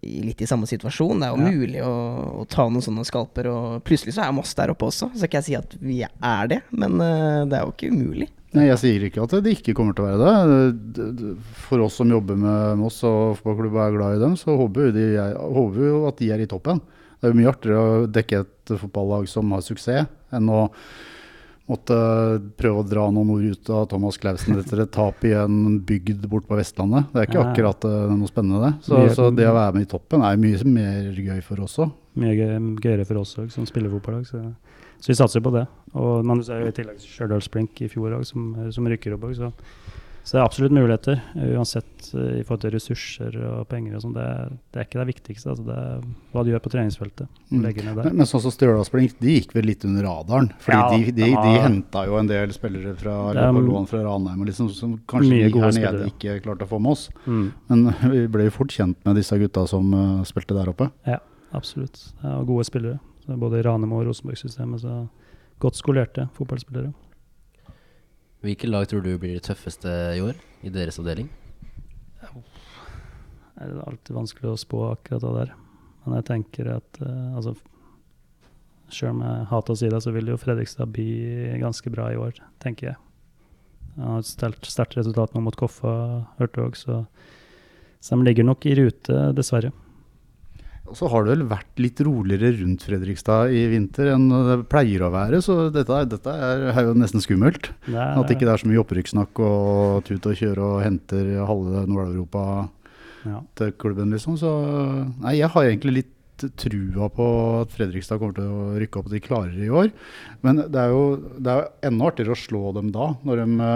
litt 0.02 0.42
i 0.42 0.48
samme 0.50 0.66
situasjon. 0.70 1.20
Det 1.22 1.28
er 1.28 1.34
jo 1.36 1.42
Ja. 1.42 1.52
mulig 1.52 1.82
å, 1.86 1.96
å 2.42 2.48
ta 2.50 2.68
noen 2.70 2.82
sånne 2.86 3.04
skalper, 3.06 3.48
og 3.52 3.84
plutselig 3.84 4.14
så 4.16 4.24
er 4.26 4.32
Moss 4.36 4.54
der 4.58 4.72
oppe 4.74 4.88
også. 4.88 5.12
Så 5.16 5.28
kan 5.30 5.42
jeg 5.42 5.50
si 5.52 5.56
at 5.60 5.76
vi 5.82 6.00
er 6.04 6.48
det, 6.48 6.62
men 6.72 6.96
eh, 7.02 7.42
det 7.52 7.58
er 7.60 7.66
jo 7.68 7.74
ikke 7.76 7.92
umulig. 7.92 8.30
Nei, 8.54 8.66
Jeg 8.68 8.80
sier 8.82 9.04
ikke 9.08 9.24
at 9.24 9.36
det 9.46 9.54
ikke 9.56 9.74
kommer 9.78 9.96
til 9.96 10.04
å 10.04 10.10
være 10.12 10.26
det. 10.28 11.36
For 11.70 11.80
oss 11.86 11.96
som 12.02 12.10
jobber 12.12 12.36
med 12.36 12.80
Moss 12.82 12.98
og 13.08 13.38
fotballklubben 13.40 13.80
er 13.86 13.94
glad 13.96 14.18
i 14.18 14.24
dem, 14.26 14.34
så 14.36 14.58
håper 14.60 14.90
vi, 14.90 14.96
de, 14.98 15.06
er, 15.24 15.38
håper 15.40 15.86
jo 15.88 16.02
at 16.10 16.18
de 16.20 16.32
er 16.36 16.44
i 16.44 16.50
toppen. 16.52 16.82
Det 17.22 17.30
er 17.30 17.32
jo 17.32 17.40
mye 17.40 17.52
artigere 17.54 17.86
å 18.02 18.08
dekke 18.12 18.42
et 18.44 18.74
fotballag 18.82 19.30
som 19.32 19.52
har 19.56 19.62
suksess, 19.64 20.10
enn 20.36 20.50
å 20.52 20.66
måtte 21.72 21.98
prøve 22.60 22.82
å 22.82 22.88
dra 22.88 23.06
noen 23.14 23.32
ord 23.34 23.46
ut 23.54 23.72
av 23.74 23.88
Thomas 23.92 24.20
Clausen 24.22 24.60
etter 24.60 24.84
et 24.84 24.92
tap 24.94 25.24
i 25.28 25.34
en 25.38 25.80
bygd 25.88 26.28
bort 26.32 26.48
på 26.50 26.58
Vestlandet. 26.60 27.10
Det 27.14 27.24
er 27.24 27.30
ikke 27.30 27.46
akkurat 27.46 27.88
eh, 27.90 28.12
noe 28.12 28.30
spennende, 28.30 28.62
det. 28.68 28.74
Så, 28.88 29.02
så 29.16 29.30
det 29.36 29.48
å 29.50 29.56
være 29.56 29.78
med 29.78 29.88
i 29.88 29.92
toppen 29.92 30.26
er 30.28 30.40
mye 30.42 30.62
mer 30.68 31.10
gøy 31.16 31.42
for 31.46 31.64
oss 31.66 31.80
òg. 31.82 31.96
mye 32.20 32.36
gøy, 32.36 32.54
gøyere 32.84 33.08
for 33.08 33.24
oss 33.24 33.38
òg, 33.42 33.50
som 33.54 33.68
spiller 33.70 33.94
fotballag. 33.94 34.28
Så, 34.30 34.44
så 35.02 35.14
vi 35.14 35.18
satser 35.18 35.44
på 35.44 35.54
det. 35.56 35.66
Og 35.98 36.26
men 36.28 36.40
du 36.40 36.48
ser 36.48 36.62
jo 36.64 36.72
i 36.72 36.76
tillegg 36.76 37.02
Stjørdals 37.04 37.50
Blink 37.52 37.82
i 37.82 37.90
fjor 37.92 38.20
òg, 38.20 38.28
som, 38.28 38.54
som 38.76 38.88
rykker 38.92 39.18
opp 39.18 39.28
òg. 39.30 39.38
Så, 39.40 39.52
så 40.24 40.36
det 40.36 40.40
er 40.42 40.46
absolutt 40.46 40.74
muligheter, 40.76 41.22
eh, 41.36 41.54
uansett 41.58 42.12
eh, 42.14 42.42
i 42.42 42.44
forhold 42.46 42.62
til 42.64 42.74
ressurser 42.76 43.38
og 43.48 43.64
penger 43.72 43.98
og 43.98 44.04
sånn. 44.04 44.14
Det, 44.16 44.28
det 44.72 44.82
er 44.82 44.88
ikke 44.88 45.00
det 45.00 45.08
viktigste. 45.10 45.54
Altså 45.54 45.66
det 45.66 45.78
er 45.82 46.04
hva 46.34 46.44
du 46.46 46.52
gjør 46.52 46.64
på 46.66 46.74
treningsfeltet. 46.76 47.42
Mm. 47.50 47.66
Men, 47.66 48.12
men 48.22 48.30
sånn 48.30 48.44
som 48.44 48.54
Stjørdalsblink, 48.54 49.18
de 49.22 49.40
gikk 49.40 49.56
vel 49.58 49.70
litt 49.72 49.88
under 49.88 50.06
radaren. 50.06 50.52
Fordi 50.62 50.78
Ja, 50.78 50.86
de, 50.94 51.16
de, 51.18 51.26
de 51.26 51.32
de, 51.34 51.56
henta 51.66 52.06
jo 52.10 52.20
en 52.22 52.30
del 52.30 52.54
spillere 52.56 52.94
fra, 53.00 53.18
lån 53.58 53.90
fra 53.90 54.04
Ranheim 54.06 54.46
liksom, 54.48 54.70
som 54.76 54.96
kanskje 55.10 55.50
de 55.50 55.66
her 55.66 55.76
nede 55.80 56.12
ikke 56.14 56.38
klarte 56.46 56.70
å 56.70 56.74
få 56.76 56.82
med 56.84 56.94
oss. 56.94 57.10
Mm. 57.26 57.50
Men 57.74 57.92
vi 58.14 58.24
ble 58.32 58.48
jo 58.48 58.56
fort 58.62 58.78
kjent 58.78 59.02
med 59.08 59.18
disse 59.20 59.38
gutta 59.42 59.66
som 59.70 59.90
uh, 59.96 60.24
spilte 60.28 60.58
der 60.58 60.70
oppe. 60.72 60.92
Ja, 61.10 61.20
Absolutt. 61.52 62.14
Ja, 62.24 62.38
og 62.40 62.48
gode 62.48 62.64
spillere. 62.64 63.00
Så 63.26 63.38
både 63.38 63.60
i 63.60 63.66
Ranheim 63.66 63.92
og 63.94 64.06
Rosenborg-systemet. 64.08 64.82
Så 64.82 65.08
godt 65.60 65.78
skolerte 65.78 66.28
fotballspillere. 66.38 66.94
Hvilke 68.42 68.70
lag 68.70 68.88
tror 68.90 69.04
du 69.06 69.12
blir 69.22 69.36
det 69.38 69.46
tøffeste 69.46 69.92
i 70.18 70.22
år, 70.26 70.38
i 70.66 70.72
deres 70.74 70.98
avdeling? 71.02 71.28
Det 72.22 73.68
er 73.68 73.84
alltid 73.86 74.16
vanskelig 74.18 74.50
å 74.50 74.58
spå 74.58 74.80
akkurat 74.96 75.22
det 75.22 75.34
der. 75.36 75.52
Men 76.06 76.18
jeg 76.18 76.28
tenker 76.32 76.72
at 76.80 77.02
uh, 77.04 77.38
altså 77.38 77.54
Sjøl 78.92 79.14
om 79.14 79.22
jeg 79.24 79.46
hater 79.48 79.72
å 79.72 79.80
si 79.80 79.90
det, 79.94 80.00
så 80.04 80.12
vil 80.12 80.28
jo 80.28 80.40
Fredrikstad 80.42 80.90
bli 80.92 81.12
ganske 81.62 81.94
bra 81.94 82.10
i 82.12 82.18
år, 82.20 82.42
tenker 82.60 82.90
jeg. 82.90 82.98
Han 83.96 84.18
har 84.18 84.24
et 84.24 84.28
sterkt, 84.28 84.98
resultat 84.98 85.32
nå 85.36 85.44
mot 85.46 85.56
Koffa, 85.56 85.94
hørte 86.42 86.66
òg, 86.66 86.76
så, 86.76 86.98
så 88.04 88.18
de 88.18 88.28
ligger 88.28 88.48
nok 88.48 88.68
i 88.68 88.76
rute, 88.82 89.22
dessverre. 89.38 89.72
Og 90.92 90.98
så 91.00 91.08
har 91.08 91.24
det 91.24 91.32
vel 91.38 91.46
vært 91.48 91.80
litt 91.80 92.02
roligere 92.04 92.52
rundt 92.60 92.84
Fredrikstad 92.84 93.54
i 93.56 93.64
vinter 93.72 94.12
enn 94.12 94.28
det 94.50 94.58
pleier 94.72 95.06
å 95.08 95.12
være, 95.14 95.40
så 95.44 95.70
dette, 95.72 96.02
dette 96.12 96.34
er, 96.36 96.66
er 96.74 96.90
jo 96.90 96.96
nesten 97.00 97.24
skummelt. 97.24 97.72
Det 97.88 97.96
er, 97.96 98.18
At 98.20 98.34
ikke 98.34 98.44
det 98.44 98.54
er 98.54 98.64
så 98.64 98.68
mye 98.68 98.82
opprykkssnakk 98.84 99.44
og 99.48 100.04
tut 100.10 100.28
og 100.28 100.36
kjøre 100.36 100.68
og 100.68 100.82
henter 100.84 101.32
halve 101.48 101.86
Nord-Europa 101.88 102.46
ja. 103.24 103.40
til 103.56 103.72
klubben, 103.80 104.12
liksom. 104.12 104.36
Så 104.42 104.52
nei, 105.24 105.38
jeg 105.40 105.52
har 105.54 105.70
egentlig 105.70 106.02
litt 106.02 106.18
trua 106.60 107.08
på 107.14 107.26
at 107.62 107.74
Fredrikstad 107.76 108.20
kommer 108.20 108.36
til 108.36 108.50
å 108.52 108.80
rykke 108.82 109.00
opp, 109.00 109.08
at 109.08 109.16
de 109.16 109.24
klarer 109.24 109.60
i 109.62 109.72
år. 109.72 109.92
Men 110.44 110.64
det 110.66 110.80
er 110.82 110.92
jo 110.92 111.04
det 111.38 111.54
er 111.54 111.70
enda 111.92 112.10
artigere 112.10 112.36
å 112.36 112.42
slå 112.44 112.72
dem 112.78 112.92
da, 112.96 113.14
når 113.28 113.44
de 113.44 113.70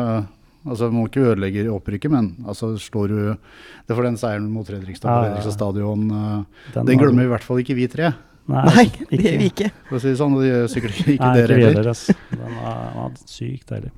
Altså, 0.66 0.90
Må 0.92 1.06
ikke 1.08 1.22
ødelegge 1.32 1.68
opprykket, 1.70 2.12
men 2.12 2.32
altså, 2.48 2.72
slår 2.82 3.08
du 3.12 3.18
Det 3.36 3.92
er 3.94 3.98
for 4.00 4.04
den 4.08 4.18
seieren 4.18 4.48
mot 4.50 4.66
Fredrikstad 4.68 5.06
på 5.06 5.12
Ja, 5.12 5.18
ja, 5.18 5.28
ja. 5.28 5.36
Fredrikstad 5.36 5.54
stadion 5.60 6.08
eh, 6.10 6.72
Den 6.74 6.90
Den 6.90 6.98
glemmer 7.02 7.28
i 7.28 7.32
hvert 7.34 7.46
fall 7.46 7.62
ikke 7.62 7.76
vi 7.78 7.86
tre, 7.92 8.14
Nei, 8.48 8.86
det 9.10 9.20
gjør 9.22 9.40
vi 9.42 9.46
ikke. 9.50 9.70
for 9.90 9.98
å 9.98 10.02
si 10.04 10.12
det 10.12 10.18
sånn. 10.20 10.36
Det 10.38 10.50
gjør 10.52 10.68
sikkert 10.70 10.98
ikke 11.02 11.16
Nei, 11.22 11.38
dere 11.40 11.56
heller. 11.64 11.88
ass. 11.90 12.04
Den 12.30 12.58
var, 12.60 12.84
var 12.94 13.16
sykt 13.26 13.72
deilig. 13.74 13.90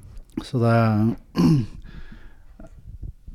Så 0.48 0.62
det 0.64 0.76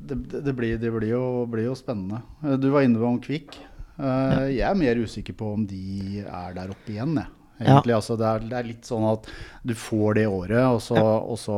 det, 0.03 0.17
det, 0.43 0.53
blir, 0.57 0.77
det 0.81 0.89
blir, 0.91 1.09
jo, 1.13 1.45
blir 1.49 1.67
jo 1.69 1.75
spennende. 1.77 2.21
Eh, 2.43 2.57
Du 2.57 2.69
var 2.73 2.81
inne 2.85 2.99
om 3.05 3.19
Kvikk. 3.21 3.55
Eh, 3.99 4.49
Jeg 4.57 4.65
er 4.67 4.75
mer 4.79 4.99
usikker 5.05 5.37
på 5.37 5.53
om 5.53 5.65
de 5.69 6.23
er 6.25 6.53
der 6.57 6.73
oppe 6.73 6.95
igjen, 6.95 7.13
jeg. 7.21 7.29
Ja. 7.61 7.75
Egentlig, 7.77 7.93
altså, 7.95 8.17
det, 8.19 8.25
er, 8.27 8.47
det 8.49 8.57
er 8.57 8.67
litt 8.73 8.89
sånn 8.89 9.05
at 9.07 9.27
du 9.63 9.75
får 9.77 10.17
det 10.17 10.25
året, 10.27 10.63
og 10.65 10.81
så, 10.83 10.97
ja. 10.97 11.11
og 11.21 11.37
så 11.39 11.57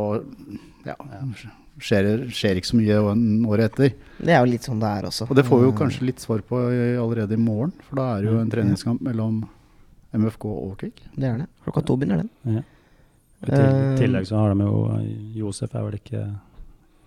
ja, 0.85 0.97
skjer, 1.81 2.09
skjer 2.33 2.59
ikke 2.59 2.71
så 2.71 2.79
mye 2.79 2.99
året 3.49 3.71
etter. 3.71 3.95
Det 4.19 4.33
er 4.33 4.39
jo 4.43 4.51
litt 4.51 4.67
sånn 4.67 4.79
det 4.81 4.91
er 4.99 5.09
også. 5.09 5.27
Og 5.29 5.35
det 5.37 5.45
får 5.47 5.61
vi 5.61 5.67
jo 5.67 5.73
Eh, 5.73 5.79
kanskje 5.81 6.07
litt 6.07 6.23
svar 6.23 6.41
på 6.45 6.61
allerede 7.01 7.35
i 7.35 7.41
morgen, 7.41 7.73
for 7.87 7.99
da 7.99 8.07
er 8.15 8.23
det 8.23 8.31
jo 8.31 8.39
en 8.39 8.51
treningskamp 8.53 9.03
mellom 9.05 9.43
MFK 10.15 10.45
og 10.47 10.77
Kvik. 10.79 11.03
Det 11.15 11.27
er 11.27 11.37
det. 11.43 11.47
Klokka 11.65 11.85
to 11.85 11.97
begynner 11.99 12.23
den. 12.23 12.29
Ja. 12.43 12.63
I 13.43 13.45
til, 13.45 13.59
Eh, 13.59 13.97
tillegg 13.99 14.27
så 14.27 14.39
har 14.39 14.53
de 14.53 14.63
jo 14.63 14.77
eh, 14.95 15.09
Josef 15.35 15.75
er 15.75 15.83
vel 15.83 15.99
ikke 15.99 16.23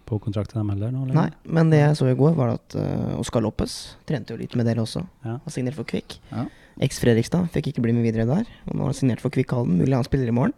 på 0.09 0.19
kontrakt 0.25 0.53
til 0.53 0.61
dem 0.61 0.71
heller 0.73 0.93
nå? 0.93 1.07
Nei, 1.13 1.29
men 1.45 1.71
det 1.73 1.83
jeg 1.83 1.97
så 1.99 2.09
i 2.09 2.17
går, 2.17 2.33
var 2.39 2.55
at 2.57 2.77
uh, 2.81 3.19
Oskar 3.21 3.45
Loppes 3.45 3.97
trente 4.09 4.33
jo 4.33 4.41
litt 4.41 4.55
med 4.57 4.65
dere 4.65 4.81
også. 4.81 5.03
Ja. 5.27 5.37
Har 5.45 5.53
signert 5.53 5.77
for 5.77 5.85
Kvikk. 5.85 6.17
Ja. 6.31 6.47
Eks-Fredrikstad 6.81 7.51
fikk 7.53 7.73
ikke 7.73 7.85
bli 7.85 7.93
med 7.93 8.07
videre 8.07 8.25
der. 8.25 8.49
Og 8.69 8.73
nå 8.73 8.87
har 8.87 8.95
han 8.95 8.97
signert 8.97 9.21
for 9.21 9.35
Kvikk 9.35 9.53
Halden. 9.53 9.77
Mulig 9.77 9.99
han 9.99 10.07
spiller 10.07 10.31
i 10.31 10.37
morgen. 10.39 10.55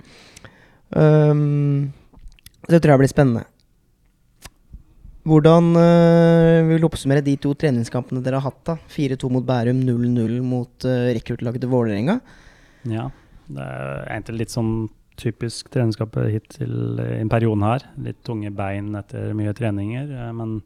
Um, 0.95 1.91
så 2.63 2.77
det 2.77 2.83
tror 2.85 2.95
jeg 2.95 3.03
blir 3.03 3.11
spennende. 3.11 3.45
Hvordan 5.29 5.75
øh, 5.77 6.69
vil 6.71 6.81
du 6.81 6.87
oppsummere 6.89 7.25
de 7.25 7.35
to 7.37 7.53
treningskampene 7.53 8.23
dere 8.25 8.41
har 8.41 8.49
hatt? 8.49 8.63
da? 8.65 8.77
4-2 8.89 9.29
mot 9.35 9.45
Bærum, 9.45 9.83
0-0 9.85 10.39
mot 10.47 10.87
øh, 10.89 11.11
rekruttlaget 11.17 11.61
til 11.61 11.73
Vålerenga. 11.73 12.21
Ja, 12.89 13.11
det 13.51 13.67
er 13.67 14.07
egentlig 14.15 14.47
litt 14.47 14.55
sånn 14.55 14.73
typisk 15.21 15.69
treningskamp 15.69 16.17
hittil 16.33 17.03
i 17.05 17.27
periode 17.29 17.61
her. 17.69 17.85
Litt 18.01 18.23
tunge 18.25 18.49
bein 18.57 18.95
etter 18.97 19.35
mye 19.37 19.53
treninger. 19.53 20.09
eh, 20.09 20.33
Men 20.33 20.63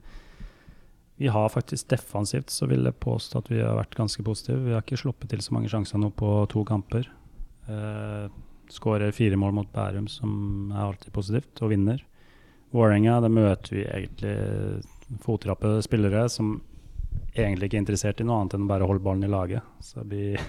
vi 1.18 1.28
har 1.34 1.50
faktisk 1.50 1.90
defensivt, 1.90 2.50
så 2.50 2.66
vil 2.70 2.86
jeg 2.86 3.00
påstå 3.02 3.42
at 3.42 3.50
vi 3.50 3.60
har 3.62 3.74
vært 3.78 3.98
ganske 3.98 4.22
positive. 4.22 4.62
Vi 4.62 4.74
har 4.74 4.82
ikke 4.82 5.02
sluppet 5.02 5.30
til 5.30 5.42
så 5.42 5.54
mange 5.54 5.70
sjanser 5.70 5.98
nå 5.98 6.10
på 6.14 6.30
to 6.50 6.64
kamper. 6.66 7.06
Uh, 7.68 8.26
Skårer 8.72 9.12
fire 9.14 9.36
mål 9.38 9.52
mot 9.54 9.68
Bærum, 9.72 10.08
som 10.10 10.72
er 10.72 10.88
alltid 10.88 11.12
positivt, 11.14 11.62
og 11.62 11.70
vinner. 11.70 12.00
Vålerenga, 12.74 13.20
møter 13.30 13.76
vi 13.76 13.84
egentlig 13.86 14.34
fotrappe 15.22 15.76
spillere 15.84 16.26
som 16.32 16.56
egentlig 17.34 17.68
ikke 17.68 17.78
er 17.78 17.84
interessert 17.84 18.22
i 18.22 18.26
noe 18.26 18.40
annet 18.40 18.56
enn 18.56 18.66
å 18.66 18.70
bare 18.70 18.88
holde 18.88 19.04
ballen 19.04 19.26
i 19.26 19.30
laget. 19.30 19.62
Så 19.84 20.02
det 20.02 20.08
blir 20.10 20.42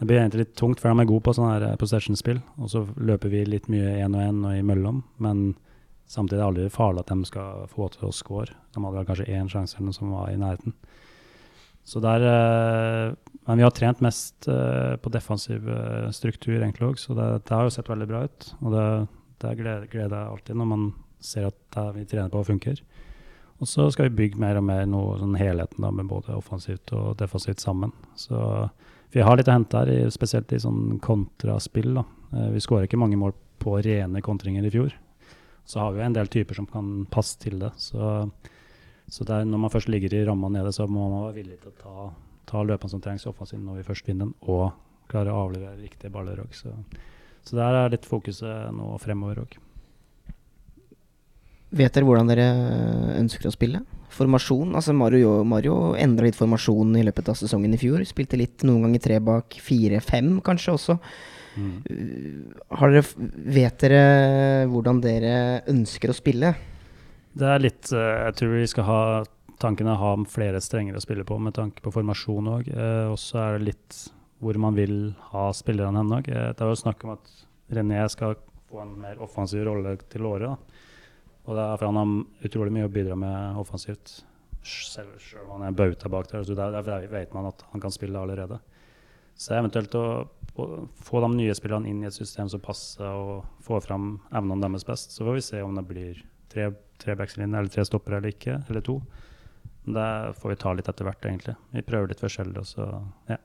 det 0.00 0.06
blir 0.08 0.16
egentlig 0.16 0.46
litt 0.46 0.54
tungt, 0.56 0.80
for 0.80 0.88
de 0.88 1.02
er 1.02 1.08
gode 1.10 1.24
på 1.26 1.32
sånne 1.36 1.56
her 1.58 1.64
eh, 1.66 1.76
possession-spill. 1.80 2.38
Og 2.64 2.70
så 2.72 2.80
løper 2.96 3.28
vi 3.34 3.42
litt 3.44 3.66
mye 3.68 3.98
én 4.00 4.14
og 4.16 4.22
én 4.24 4.38
og 4.48 4.56
imellom. 4.56 5.02
Men 5.20 5.42
samtidig 6.08 6.38
er 6.38 6.40
det 6.40 6.46
aldri 6.46 6.70
farlig 6.72 7.02
at 7.04 7.12
de 7.12 7.28
skal 7.28 7.66
få 7.68 7.90
til 7.92 8.06
å 8.08 8.14
score. 8.16 8.56
De 8.72 8.80
hadde 8.86 9.02
kanskje 9.10 9.28
én 9.28 9.50
sjanse 9.52 9.76
eller 9.76 9.90
noe 9.90 9.98
som 9.98 10.14
var 10.14 10.30
i 10.32 10.38
nærheten. 10.40 10.72
Så 11.84 12.00
der, 12.00 12.24
eh, 12.24 13.12
Men 13.44 13.58
vi 13.58 13.64
har 13.64 13.76
trent 13.76 14.00
mest 14.00 14.48
eh, 14.48 14.96
på 14.96 15.12
defensiv 15.12 15.68
struktur, 16.12 16.62
egentlig 16.62 16.86
òg, 16.86 16.98
så 16.98 17.14
det, 17.14 17.44
det 17.44 17.56
har 17.56 17.64
jo 17.64 17.76
sett 17.76 17.88
veldig 17.88 18.08
bra 18.08 18.24
ut. 18.24 18.54
Og 18.62 18.72
det, 18.72 18.86
det 19.42 19.56
gleder 19.58 19.86
jeg 19.92 20.12
alltid 20.12 20.56
når 20.56 20.70
man 20.70 20.92
ser 21.20 21.48
at 21.50 21.56
det 21.76 21.86
vi 21.96 22.04
trener 22.08 22.32
på, 22.32 22.42
funker. 22.48 22.80
Og 23.60 23.68
så 23.68 23.90
skal 23.92 24.08
vi 24.08 24.16
bygge 24.22 24.40
mer 24.40 24.56
og 24.56 24.64
mer 24.64 24.86
noe 24.88 25.18
sånn 25.20 25.36
helheten 25.36 25.84
da, 25.84 25.90
med 25.92 26.08
både 26.08 26.32
offensivt 26.32 26.94
og 26.96 27.18
defensivt 27.20 27.60
sammen. 27.60 27.92
Så 28.16 28.38
vi 29.12 29.20
har 29.26 29.36
litt 29.36 29.50
å 29.50 29.56
hente 29.56 29.82
her, 29.82 30.08
spesielt 30.14 30.52
i 30.56 30.60
sånn 30.62 30.98
kontraspill. 31.04 31.92
da. 31.98 32.04
Eh, 32.32 32.50
Vi 32.54 32.62
skårer 32.64 32.88
ikke 32.88 33.00
mange 33.00 33.18
mål 33.20 33.34
på 33.60 33.76
rene 33.84 34.22
kontringer 34.24 34.64
i 34.64 34.72
fjor. 34.72 34.94
Så 35.66 35.80
har 35.80 35.92
vi 35.92 36.00
en 36.02 36.16
del 36.16 36.26
typer 36.26 36.56
som 36.56 36.66
kan 36.66 37.04
passe 37.10 37.38
til 37.38 37.58
det. 37.60 37.72
Så, 37.76 38.30
så 39.08 39.24
der, 39.28 39.44
når 39.44 39.58
man 39.66 39.70
først 39.70 39.88
ligger 39.92 40.14
i 40.14 40.24
ramma 40.24 40.48
nede, 40.48 40.72
så 40.72 40.88
må 40.88 41.10
man 41.10 41.26
være 41.28 41.42
villig 41.42 41.60
til 41.60 41.70
å 41.74 41.80
ta, 41.82 42.10
ta 42.46 42.62
løpene 42.64 42.90
som 42.90 43.00
trengs 43.04 43.26
offensivt 43.28 43.60
når 43.62 43.82
vi 43.82 43.88
først 43.90 44.08
vinner 44.08 44.30
den, 44.30 44.34
og 44.48 44.72
klare 45.10 45.34
å 45.34 45.44
avlevere 45.44 45.76
riktige 45.82 46.10
baller 46.14 46.40
òg. 46.40 46.54
Så, 46.56 46.72
så 47.44 47.58
der 47.58 47.76
er 47.76 47.92
litt 47.92 48.08
fokuset 48.08 48.72
nå 48.72 48.94
fremover 49.02 49.44
òg. 49.44 49.58
Vet 51.70 51.94
dere 51.94 52.06
hvordan 52.06 52.30
dere 52.30 52.46
ønsker 53.20 53.46
å 53.46 53.54
spille? 53.54 53.84
Formasjon? 54.10 54.72
Altså 54.74 54.94
Mario, 54.96 55.36
Mario 55.46 55.92
endra 55.94 56.26
litt 56.26 56.38
formasjon 56.38 56.96
i 56.98 57.04
løpet 57.06 57.30
av 57.30 57.38
sesongen 57.38 57.76
i 57.76 57.78
fjor. 57.78 58.02
Spilte 58.08 58.38
litt 58.40 58.64
noen 58.66 58.88
ganger 58.88 59.04
tre 59.04 59.20
bak, 59.22 59.54
fire-fem 59.62 60.40
kanskje 60.46 60.74
også. 60.74 60.96
Mm. 61.60 61.76
Har 62.78 62.94
dere, 62.94 63.04
vet 63.54 63.84
dere 63.84 64.02
hvordan 64.70 65.02
dere 65.02 65.34
ønsker 65.70 66.10
å 66.10 66.16
spille? 66.16 66.54
Det 67.38 67.46
er 67.46 67.62
litt 67.62 67.90
eh, 67.94 68.16
Jeg 68.26 68.36
tror 68.38 68.54
vi 68.56 68.66
skal 68.70 68.86
ha 68.88 69.02
tanken 69.62 69.90
å 69.92 69.98
ha 70.00 70.12
flere 70.30 70.62
strenger 70.64 70.98
å 70.98 71.02
spille 71.04 71.26
på 71.26 71.38
med 71.38 71.54
tanke 71.54 71.82
på 71.84 71.92
formasjon 71.94 72.50
òg. 72.50 72.70
og 73.12 73.18
så 73.20 73.42
er 73.44 73.58
det 73.58 73.70
litt 73.70 74.02
hvor 74.40 74.56
man 74.58 74.74
vil 74.74 75.12
ha 75.34 75.50
spillerne 75.54 76.00
hen 76.00 76.14
òg. 76.16 76.30
det 76.30 76.56
er 76.56 76.70
jo 76.70 76.82
snakk 76.82 77.04
om 77.04 77.14
at 77.18 77.34
René 77.70 78.06
skal 78.10 78.38
få 78.70 78.80
en 78.82 78.94
mer 79.02 79.20
offensiv 79.22 79.66
rolle 79.68 79.98
til 80.10 80.26
året. 80.26 80.48
da. 80.48 80.88
Og 81.50 81.56
det 81.58 81.62
er 81.66 81.78
for 81.80 81.90
han 81.90 81.98
har 81.98 82.46
utrolig 82.46 82.72
mye 82.76 82.86
å 82.86 82.92
bidra 82.94 83.16
med 83.18 83.56
offensivt. 83.58 84.20
Selv, 84.62 85.16
om 85.42 85.56
han 85.56 85.70
er 85.70 85.74
bauta 85.74 86.10
bak 86.12 86.28
der. 86.30 86.44
Så 86.46 86.54
der, 86.54 86.76
der 86.86 87.08
vet 87.10 87.32
man 87.34 87.48
at 87.48 87.64
han 87.72 87.82
kan 87.82 87.90
spille 87.94 88.20
allerede. 88.20 88.60
Så 89.34 89.56
eventuelt 89.56 89.94
å, 89.98 90.04
få 91.00 91.22
de 91.24 91.30
nye 91.32 91.54
spillerne 91.56 91.88
inn 91.88 92.04
i 92.04 92.08
et 92.10 92.14
system 92.14 92.50
som 92.52 92.62
passer, 92.62 93.06
og 93.08 93.64
få 93.64 93.80
fram 93.82 94.12
evnene 94.28 94.68
deres 94.68 94.86
best. 94.86 95.16
Så 95.16 95.26
får 95.26 95.38
vi 95.38 95.46
se 95.46 95.62
om 95.64 95.74
det 95.78 95.86
blir 95.88 96.20
tre, 96.52 96.68
tre 97.00 97.16
eller 97.16 97.72
tre 97.72 97.86
stoppere 97.88 98.20
eller 98.20 98.34
ikke, 98.34 98.60
eller 98.68 98.84
to. 98.86 99.00
Det 99.90 100.10
får 100.38 100.52
vi 100.52 100.60
ta 100.60 100.74
litt 100.76 100.92
etter 100.92 101.08
hvert, 101.08 101.24
egentlig. 101.24 101.56
Vi 101.72 101.86
prøver 101.86 102.12
litt 102.12 102.22
forskjellig, 102.22 102.60
og 102.60 102.68
så, 102.68 102.86
ja, 103.32 103.40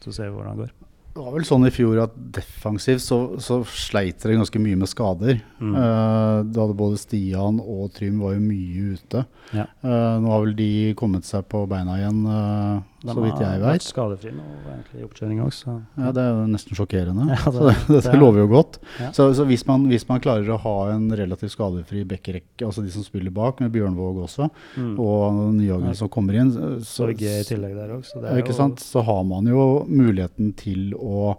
så 0.00 0.16
ser 0.16 0.32
vi 0.32 0.38
hvordan 0.38 0.56
det 0.58 0.66
går. 0.66 0.93
Det 1.14 1.22
var 1.22 1.30
vel 1.36 1.44
sånn 1.46 1.62
i 1.68 1.70
fjor 1.70 2.00
at 2.02 2.14
defensivt 2.34 3.02
så, 3.04 3.16
så 3.38 3.60
sleit 3.70 4.18
dere 4.24 4.40
ganske 4.40 4.58
mye 4.58 4.78
med 4.80 4.90
skader. 4.90 5.36
Mm. 5.62 5.76
Uh, 5.76 6.38
da 6.48 6.64
hadde 6.64 6.74
både 6.80 6.98
Stian 6.98 7.60
og 7.62 7.92
Trym 7.94 8.18
var 8.24 8.34
jo 8.34 8.40
mye 8.42 8.96
ute. 8.96 9.22
Ja. 9.54 9.68
Uh, 9.84 10.16
nå 10.24 10.32
har 10.32 10.42
vel 10.42 10.56
de 10.58 10.72
kommet 10.98 11.28
seg 11.28 11.46
på 11.46 11.62
beina 11.70 12.00
igjen, 12.00 12.18
eh, 12.26 12.82
så 13.12 13.20
vidt 13.20 13.38
jeg 13.42 13.46
har 13.50 13.60
vært 13.60 13.72
vet. 13.76 13.82
skadefrie 13.84 14.32
nå, 14.32 14.44
egentlig, 14.64 15.00
i 15.00 15.04
oppkjøringa 15.04 15.44
også. 15.44 15.74
Ja, 15.98 16.12
det 16.16 16.22
er 16.24 16.30
jo 16.32 16.46
nesten 16.54 16.78
sjokkerende. 16.78 17.26
Ja, 17.34 17.36
det- 17.36 17.52
så 17.52 17.66
det, 17.68 17.74
dette 17.88 18.00
det 18.08 18.14
er- 18.14 18.20
lover 18.22 18.38
jo 18.40 18.46
godt. 18.54 18.78
Ja. 19.00 19.10
Så, 19.12 19.26
så 19.36 19.44
hvis, 19.50 19.66
man, 19.66 19.84
hvis 19.90 20.08
man 20.08 20.20
klarer 20.24 20.48
å 20.54 20.58
ha 20.62 20.76
en 20.94 21.10
relativt 21.12 21.52
skadefri 21.52 22.04
bekkerekke, 22.08 22.64
altså 22.64 22.82
de 22.86 22.90
som 22.94 23.04
spiller 23.04 23.30
bak, 23.34 23.60
med 23.60 23.72
Bjørnvåg 23.76 24.22
også, 24.24 24.48
Mm. 24.78 24.94
og 24.98 25.52
Nyhagen 25.54 25.94
som 25.94 26.08
kommer 26.08 26.34
inn, 26.40 26.50
Så 26.54 27.04
så, 27.04 27.10
i 27.12 27.44
tillegg 27.44 27.74
der 27.76 27.92
også, 27.98 28.16
så 28.16 28.22
det 28.24 28.40
ikke 28.44 28.54
sant? 28.56 28.80
så 28.80 29.02
har 29.04 29.22
man 29.24 29.44
jo 29.46 29.84
muligheten 29.88 30.54
til 30.56 30.94
å 30.94 31.36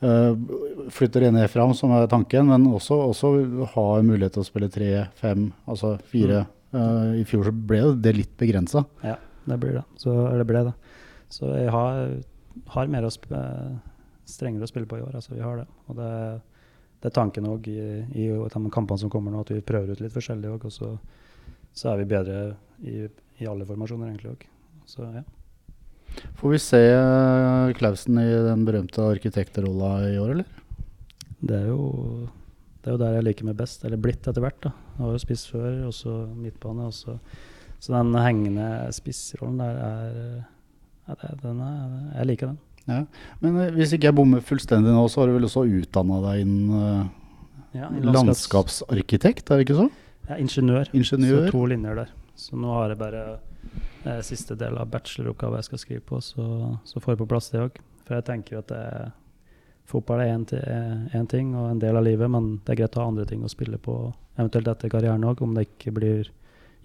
Uh, 0.00 0.32
flytte 0.88 1.20
René 1.20 1.42
fram, 1.52 1.74
som 1.76 1.90
er 1.92 2.06
tanken, 2.08 2.46
men 2.48 2.62
også, 2.72 2.96
også 3.12 3.30
ha 3.74 3.82
mulighet 4.00 4.32
til 4.32 4.40
å 4.40 4.46
spille 4.48 4.70
tre, 4.72 4.86
fem, 5.20 5.50
altså 5.68 5.98
fire. 6.08 6.46
Mm. 6.72 6.78
Uh, 6.80 7.20
I 7.20 7.24
fjor 7.28 7.44
så 7.44 7.52
ble 7.52 7.82
det 8.00 8.14
litt 8.16 8.32
begrensa. 8.40 8.86
Ja, 9.04 9.18
det 9.44 9.58
blir 9.60 9.74
det. 9.76 9.82
Så, 10.00 10.14
det 10.40 10.46
ble 10.48 10.62
det. 10.70 10.72
Så 11.30 11.50
jeg 11.54 11.70
har, 11.72 12.14
har 12.74 12.92
mer 12.92 13.06
å 13.06 13.12
strengere 13.12 14.66
å 14.66 14.70
spille 14.70 14.88
på 14.90 14.98
i 14.98 15.04
år. 15.04 15.14
Altså, 15.14 15.34
vi 15.34 15.44
har 15.44 15.62
det. 15.62 15.66
Og 15.88 15.98
det, 15.98 16.12
det 17.00 17.10
er 17.10 17.16
tanken 17.16 17.48
òg 17.50 17.68
i, 17.70 17.80
i 18.18 18.30
de 18.30 18.62
kampene 18.74 19.00
som 19.00 19.12
kommer 19.12 19.34
nå, 19.34 19.44
at 19.44 19.52
vi 19.54 19.64
prøver 19.64 19.94
ut 19.94 20.02
litt 20.02 20.14
forskjellig 20.14 20.50
òg. 20.54 20.66
Og 20.66 20.74
så, 20.74 20.94
så 21.72 21.92
er 21.92 22.02
vi 22.02 22.08
bedre 22.10 22.40
i, 22.82 23.04
i 23.40 23.50
alle 23.50 23.68
formasjoner 23.68 24.10
egentlig 24.10 24.34
òg. 24.34 24.48
Så 24.90 25.06
ja. 25.06 25.22
Får 26.40 26.50
vi 26.50 26.58
se 26.58 26.80
eh, 26.90 27.72
Klausen 27.78 28.18
i 28.18 28.26
den 28.42 28.64
berømte 28.66 29.04
arkitektrolla 29.12 29.92
i 30.08 30.18
år, 30.18 30.34
eller? 30.34 30.60
Det 31.40 31.56
er 31.56 31.70
jo 31.70 32.28
det 32.80 32.88
er 32.88 32.94
jo 32.94 33.00
der 33.02 33.16
jeg 33.18 33.24
liker 33.26 33.44
meg 33.44 33.58
best, 33.58 33.82
eller 33.84 34.00
blitt 34.00 34.24
etter 34.24 34.40
hvert. 34.40 34.56
da. 34.64 34.70
Jeg 34.96 35.04
har 35.04 35.12
jo 35.12 35.20
spiss 35.20 35.42
før, 35.52 35.72
og 35.90 35.92
så 35.94 36.14
midtbane. 36.32 36.86
Også. 36.88 37.18
så 37.78 37.92
den 37.92 38.16
hengende 38.16 38.68
spissrollen 38.96 39.60
der 39.60 39.80
er 39.84 40.14
ja, 41.10 41.16
det, 41.20 41.30
den 41.42 41.60
er, 41.66 41.94
Jeg 42.20 42.30
liker 42.30 42.52
den. 42.52 42.58
Men 43.44 43.58
eh, 43.60 43.70
hvis 43.76 43.92
ikke 43.94 44.08
jeg 44.08 44.16
bommer 44.18 44.40
fullstendig 44.42 44.90
nå, 44.94 45.02
så 45.12 45.20
har 45.22 45.30
du 45.30 45.36
vel 45.36 45.46
også 45.46 45.66
utdanna 45.66 46.20
deg 46.24 46.40
innen 46.46 46.70
eh, 46.78 47.02
Ja, 47.76 47.90
landskaps- 47.90 48.16
landskapsarkitekt, 48.16 49.50
er 49.52 49.60
det 49.60 49.66
ikke 49.68 49.76
så? 49.82 49.88
Ja, 50.30 50.38
ingeniør. 50.42 50.88
Ingeniør. 50.96 51.44
Så 51.46 51.52
to 51.54 51.62
linjer 51.70 52.00
der. 52.00 52.10
Så 52.40 52.56
nå 52.58 52.72
har 52.74 52.90
jeg 52.94 52.98
bare 53.02 53.22
eh, 54.06 54.20
siste 54.26 54.56
del 54.58 54.78
av 54.80 54.88
bacheloroppgave 54.90 55.60
jeg 55.60 55.68
skal 55.68 55.82
skrive 55.84 56.04
på, 56.08 56.20
så, 56.24 56.46
så 56.88 57.02
får 57.02 57.14
jeg 57.14 57.20
på 57.22 57.28
plass 57.30 57.50
det 57.52 57.62
òg. 57.66 57.78
For 58.06 58.16
jeg 58.18 58.26
tenker 58.30 58.58
at 58.62 58.70
det, 58.72 58.82
fotball 59.90 60.22
er 60.24 60.34
én 60.38 61.28
ting 61.30 61.54
og 61.58 61.68
en 61.72 61.80
del 61.82 61.98
av 61.98 62.06
livet, 62.06 62.30
men 62.30 62.56
det 62.64 62.74
er 62.74 62.80
greit 62.84 62.96
å 62.98 63.04
ha 63.04 63.10
andre 63.12 63.26
ting 63.28 63.42
å 63.46 63.50
spille 63.50 63.78
på, 63.82 63.96
eventuelt 64.38 64.70
etter 64.72 64.90
karrieren 64.92 65.26
òg, 65.26 65.42
om 65.42 65.54
det 65.54 65.66
ikke 65.68 65.92
blir 65.94 66.30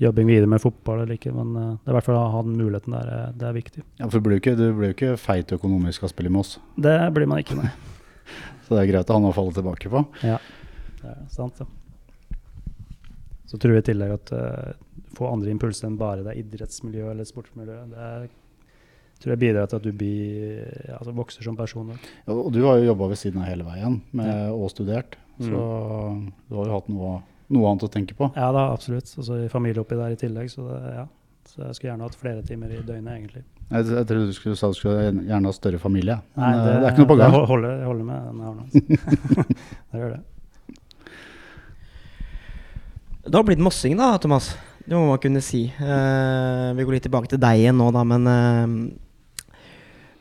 jobbing 0.02 0.28
videre 0.28 0.48
med 0.52 0.60
fotball 0.62 1.02
eller 1.04 1.16
ikke. 1.16 1.32
Men 1.36 1.56
eh, 1.56 1.70
det 1.84 1.88
er 1.90 1.94
i 1.94 1.98
hvert 2.00 2.08
fall 2.10 2.20
å 2.20 2.32
ha 2.34 2.42
den 2.44 2.58
muligheten 2.60 2.96
der, 2.98 3.12
eh, 3.16 3.32
det 3.40 3.48
er 3.50 3.56
viktig. 3.56 3.84
Ja, 4.00 4.08
for 4.10 4.20
du 4.20 4.26
blir 4.28 4.38
jo 4.40 4.44
ikke, 4.44 4.56
du 4.60 4.66
blir 4.76 4.92
jo 4.92 4.98
ikke 4.98 5.14
feit 5.22 5.54
økonomisk 5.56 6.04
av 6.04 6.10
å 6.10 6.14
spille 6.14 6.32
i 6.32 6.36
Moss, 6.36 6.58
Det 6.76 6.98
blir 7.16 7.28
man 7.32 7.40
ikke, 7.44 7.56
nei. 7.62 7.72
så 8.68 8.76
det 8.76 8.84
er 8.84 8.92
greit 8.92 9.10
å 9.10 9.18
ha 9.20 9.24
noe 9.24 9.32
å 9.34 9.38
falle 9.38 9.56
tilbake 9.56 9.92
på. 9.94 10.06
Ja, 10.26 10.40
det 11.02 11.12
er 11.14 11.26
sant, 11.32 11.60
det. 11.62 11.68
Så 13.46 13.60
tror 13.62 13.76
jeg 13.78 13.84
i 13.86 13.90
tillegg 13.92 14.12
at 14.16 14.32
uh, 14.34 14.72
få 15.16 15.28
andre 15.32 15.52
impulser 15.54 15.88
enn 15.88 16.00
bare 16.00 16.24
det 16.26 16.32
er 16.34 16.40
idrettsmiljøet 16.42 17.12
eller 17.14 17.28
sportsmiljøet, 17.30 17.92
det 17.94 18.08
er, 18.10 18.26
tror 19.22 19.32
jeg 19.36 19.42
bidrar 19.46 19.70
til 19.70 19.78
at 19.80 19.86
du 19.86 19.92
blir, 19.96 20.64
altså 20.98 21.14
vokser 21.16 21.46
som 21.46 21.56
person. 21.60 21.94
Ja, 22.26 22.34
Og 22.34 22.50
du 22.52 22.64
har 22.66 22.82
jo 22.82 22.90
jobba 22.90 23.12
ved 23.14 23.22
siden 23.22 23.44
av 23.44 23.48
hele 23.52 23.64
veien 23.68 24.02
med, 24.12 24.28
Ja. 24.34 24.50
og 24.52 24.72
studert, 24.74 25.16
Mm. 25.36 25.50
så 25.52 25.62
du 26.50 26.56
har 26.56 26.66
jo 26.70 26.74
hatt 26.80 26.90
noe, 26.90 27.14
noe 27.54 27.70
annet 27.70 27.86
å 27.86 27.92
tenke 27.92 28.16
på. 28.18 28.32
Ja 28.38 28.50
da, 28.56 28.70
absolutt. 28.74 29.12
Og 29.20 29.28
så 29.28 29.38
familie 29.54 29.84
oppi 29.84 29.98
der 30.00 30.16
i 30.16 30.20
tillegg, 30.20 30.50
så 30.54 30.66
det, 30.70 30.82
ja. 30.96 31.06
Så 31.46 31.62
jeg 31.62 31.76
skulle 31.78 31.92
gjerne 31.92 32.08
hatt 32.08 32.16
flere 32.18 32.42
timer 32.46 32.72
i 32.74 32.80
døgnet, 32.82 33.12
egentlig. 33.20 33.44
Jeg, 33.70 33.86
jeg 33.86 34.08
trodde 34.10 34.30
du 34.30 34.34
skulle 34.34 34.58
sa 34.58 34.70
du 34.70 34.78
skulle 34.78 35.12
gjerne 35.26 35.50
ha 35.50 35.54
større 35.54 35.80
familie. 35.82 36.16
Men 36.38 36.46
Nei, 36.46 36.54
det, 36.58 36.72
det, 36.72 36.86
er 36.86 36.94
ikke 36.94 37.04
noe 37.04 37.12
på 37.12 37.20
gang. 37.22 37.36
Det 37.36 37.50
holder, 37.52 37.76
jeg 37.76 37.90
holder 37.92 38.08
med 38.08 38.18
den 38.26 38.40
jeg 38.40 38.48
har 38.48 38.56
nå. 38.56 38.64
altså. 38.64 38.80
det 39.92 40.02
gjør 40.02 40.16
det. 40.16 40.22
Det 43.26 43.34
har 43.40 43.46
blitt 43.48 43.62
mossing 43.66 43.96
da, 43.98 44.10
Thomas. 44.22 44.52
Det 44.86 44.94
må 44.94 45.06
man 45.10 45.22
kunne 45.22 45.42
si. 45.42 45.64
Eh, 45.70 46.68
vi 46.78 46.86
går 46.86 46.98
litt 46.98 47.06
tilbake 47.08 47.30
til 47.32 47.42
deg 47.42 47.64
igjen 47.64 47.78
nå, 47.82 47.90
da, 47.94 48.04
men 48.06 48.28
eh, 48.30 48.76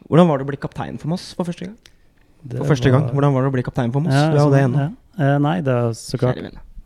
Hvordan 0.04 0.28
var 0.28 0.40
det 0.40 0.44
å 0.46 0.50
bli 0.52 0.60
kaptein 0.60 1.00
for 1.00 1.12
Moss 1.12 1.30
for 1.36 1.48
første 1.48 1.66
gang? 1.68 1.76
Det 2.44 2.60
For 2.60 2.72
første 2.74 2.92
gang. 2.92 3.08
Hvordan 3.12 3.32
var 3.32 3.44
det 3.44 3.50
å 3.52 3.56
bli 3.56 3.64
kaptein 3.64 3.92
for 3.92 4.04
Moss? 4.04 4.16
Ja, 4.16 4.28
det 4.32 4.44
sånn, 4.44 4.56
ennå. 4.60 4.86
ja. 4.86 4.92
Eh, 5.16 5.36
nei, 5.40 5.58
det 5.64 5.72
er 5.72 5.92
så 5.96 6.20
klart. 6.20 6.40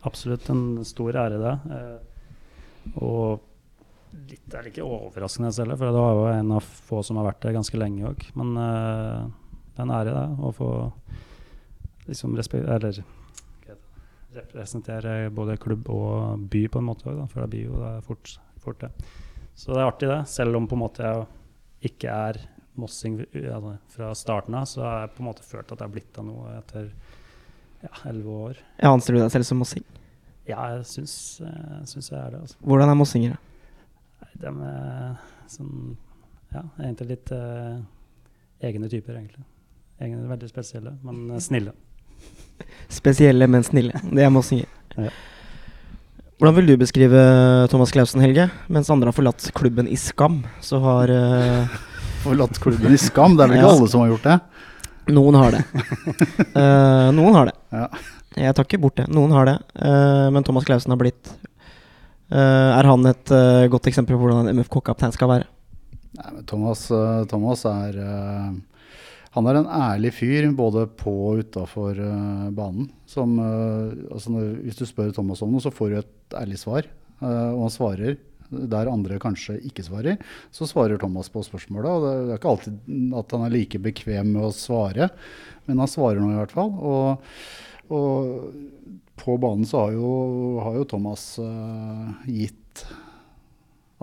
Absolutt 0.07 0.49
en 0.49 0.63
stor 0.87 1.17
ære, 1.25 1.39
det. 1.41 1.55
Eh, 1.75 2.97
og 3.03 3.45
litt 4.29 4.53
er 4.53 4.65
det 4.65 4.73
ikke 4.73 4.87
overraskende 4.87 5.51
selv, 5.53 5.77
for 5.77 5.89
det 5.89 6.01
var 6.01 6.17
jo 6.17 6.25
en 6.33 6.55
av 6.57 6.65
få 6.89 7.03
som 7.05 7.19
har 7.19 7.29
vært 7.29 7.43
der 7.45 7.57
ganske 7.59 7.79
lenge 7.79 8.09
òg. 8.09 8.27
Men 8.39 8.53
eh, 8.57 9.23
det 9.73 9.81
er 9.81 9.87
en 9.87 9.95
ære, 9.99 10.15
det, 10.15 10.27
å 10.43 10.53
få 10.55 10.69
liksom. 12.09 12.37
Eller 12.37 13.01
representere 14.29 15.31
både 15.33 15.57
klubb 15.57 15.87
og 15.89 16.45
by 16.53 16.67
på 16.69 16.81
en 16.81 16.87
måte 16.91 17.09
òg, 17.09 17.23
for 17.31 17.43
det 17.43 17.49
blir 17.53 17.71
jo 17.71 17.79
det 17.81 17.91
er 17.95 18.05
fort, 18.05 18.35
fort 18.61 18.83
det. 18.83 18.91
Så 19.57 19.73
det 19.73 19.81
er 19.81 19.89
artig, 19.89 20.09
det. 20.11 20.21
Selv 20.31 20.59
om 20.59 20.67
på 20.69 20.77
en 20.77 20.83
måte 20.83 21.05
jeg 21.05 21.89
ikke 21.89 22.13
er 22.29 22.41
mossing 22.79 23.17
altså, 23.19 23.73
fra 23.91 24.11
starten 24.15 24.55
av, 24.55 24.67
så 24.69 24.85
har 24.85 25.01
jeg 25.03 25.15
på 25.15 25.23
en 25.23 25.29
måte 25.29 25.45
følt 25.45 25.71
at 25.73 25.79
jeg 25.79 25.87
har 25.87 25.95
blitt 25.95 26.19
av 26.21 26.27
noe 26.27 26.53
etter 26.59 26.91
ja, 27.83 27.91
elleve 28.09 28.35
år. 28.49 28.57
Ja, 28.81 28.91
Anser 28.93 29.15
du 29.15 29.21
deg 29.21 29.31
selv 29.33 29.47
som 29.47 29.59
mossing? 29.61 29.83
Ja, 30.49 30.63
jeg 30.73 30.85
syns, 30.89 31.13
eh, 31.45 31.79
syns 31.85 32.09
jeg 32.11 32.17
er 32.19 32.33
det. 32.33 32.41
Altså. 32.41 32.57
Hvordan 32.65 32.89
er 32.89 32.97
mossinger? 32.97 33.35
da? 33.35 34.29
De 34.39 34.47
er 34.49 35.15
sånn 35.51 35.97
Ja, 36.49 36.63
egentlig 36.79 37.07
litt 37.11 37.31
uh, 37.35 37.77
egne 38.65 38.87
typer, 38.89 39.13
egentlig. 39.19 39.43
Egne, 40.01 40.23
veldig 40.31 40.47
spesielle, 40.49 40.95
men 41.05 41.35
snille. 41.43 41.75
Spesielle, 42.99 43.45
men 43.51 43.61
snille. 43.67 43.99
Det 44.09 44.23
er 44.25 44.31
mossinger. 44.33 44.65
Ja. 44.97 45.11
Hvordan 46.39 46.55
vil 46.55 46.71
du 46.71 46.73
beskrive 46.81 47.21
Thomas 47.69 47.91
Clausen, 47.93 48.23
Helge? 48.23 48.47
Mens 48.71 48.89
andre 48.89 49.11
har 49.11 49.17
forlatt 49.19 49.51
klubben 49.53 49.87
i 49.91 49.97
skam, 49.99 50.39
så 50.63 50.79
har 50.81 51.11
uh, 51.13 51.77
Forlatt 52.25 52.57
klubben 52.63 52.95
i 52.95 52.99
skam. 52.99 53.37
Det 53.37 53.45
er 53.45 53.51
vel 53.53 53.59
ikke 53.59 53.67
Ja. 53.69 53.75
alle 53.77 53.91
som 53.91 54.01
har 54.01 54.09
gjort 54.15 54.25
det? 54.25 54.39
Noen 55.15 55.37
har 55.39 55.55
det. 55.55 55.63
uh, 56.55 57.09
noen 57.17 57.35
har 57.35 57.49
det. 57.49 57.55
Ja. 57.73 57.87
Jeg 58.39 58.55
tar 58.55 58.67
ikke 58.67 58.81
bort 58.81 58.99
det. 58.99 59.07
Noen 59.11 59.33
har 59.35 59.49
det. 59.49 59.57
Uh, 59.75 60.29
men 60.33 60.45
Thomas 60.47 60.67
Clausen 60.67 60.93
har 60.93 60.99
blitt 61.01 61.31
uh, 62.31 62.77
Er 62.77 62.87
han 62.87 63.05
et 63.09 63.33
godt 63.73 63.89
eksempel 63.89 64.15
på 64.15 64.23
hvordan 64.23 64.49
en 64.49 64.61
MFK-kaptein 64.61 65.15
skal 65.15 65.31
være? 65.33 65.49
Nei, 66.19 66.29
men 66.33 66.45
Thomas, 66.49 66.87
Thomas 67.29 67.61
er 67.69 67.97
Han 69.35 69.49
er 69.49 69.59
en 69.59 69.69
ærlig 69.69 70.13
fyr 70.17 70.47
både 70.57 70.87
på 70.99 71.13
og 71.31 71.43
utafor 71.45 71.99
banen. 72.55 72.89
Som, 73.09 73.37
altså 74.09 74.33
når, 74.33 74.47
hvis 74.65 74.79
du 74.79 74.87
spør 74.89 75.13
Thomas 75.13 75.43
om 75.45 75.53
noe, 75.53 75.61
så 75.63 75.73
får 75.73 75.91
du 75.91 75.99
et 75.99 76.39
ærlig 76.41 76.57
svar. 76.61 76.89
og 77.21 77.61
han 77.61 77.73
svarer. 77.73 78.17
Der 78.49 78.89
andre 78.91 79.19
kanskje 79.21 79.57
ikke 79.69 79.85
svarer, 79.85 80.19
så 80.55 80.67
svarer 80.69 80.99
Thomas 81.01 81.29
på 81.33 81.43
spørsmålet. 81.45 81.89
Og 81.89 82.05
det 82.05 82.13
er 82.17 82.39
ikke 82.39 82.53
alltid 82.53 83.15
at 83.21 83.35
han 83.35 83.45
er 83.45 83.55
like 83.55 83.81
bekvem 83.83 84.33
med 84.35 84.49
å 84.49 84.53
svare, 84.55 85.09
men 85.67 85.81
han 85.83 85.91
svarer 85.91 86.21
nå 86.21 86.31
i 86.33 86.39
hvert 86.39 86.55
fall. 86.55 86.73
Og, 86.79 87.33
og 87.93 89.03
på 89.19 89.35
banen 89.41 89.67
så 89.67 89.85
har 89.85 89.97
jo, 89.97 90.13
har 90.63 90.79
jo 90.79 90.87
Thomas 90.89 91.27
uh, 91.41 92.09
gitt 92.29 92.85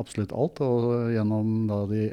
absolutt 0.01 0.34
alt. 0.36 0.62
Og 0.64 1.11
gjennom 1.14 1.57
da 1.70 1.82
de 1.90 2.11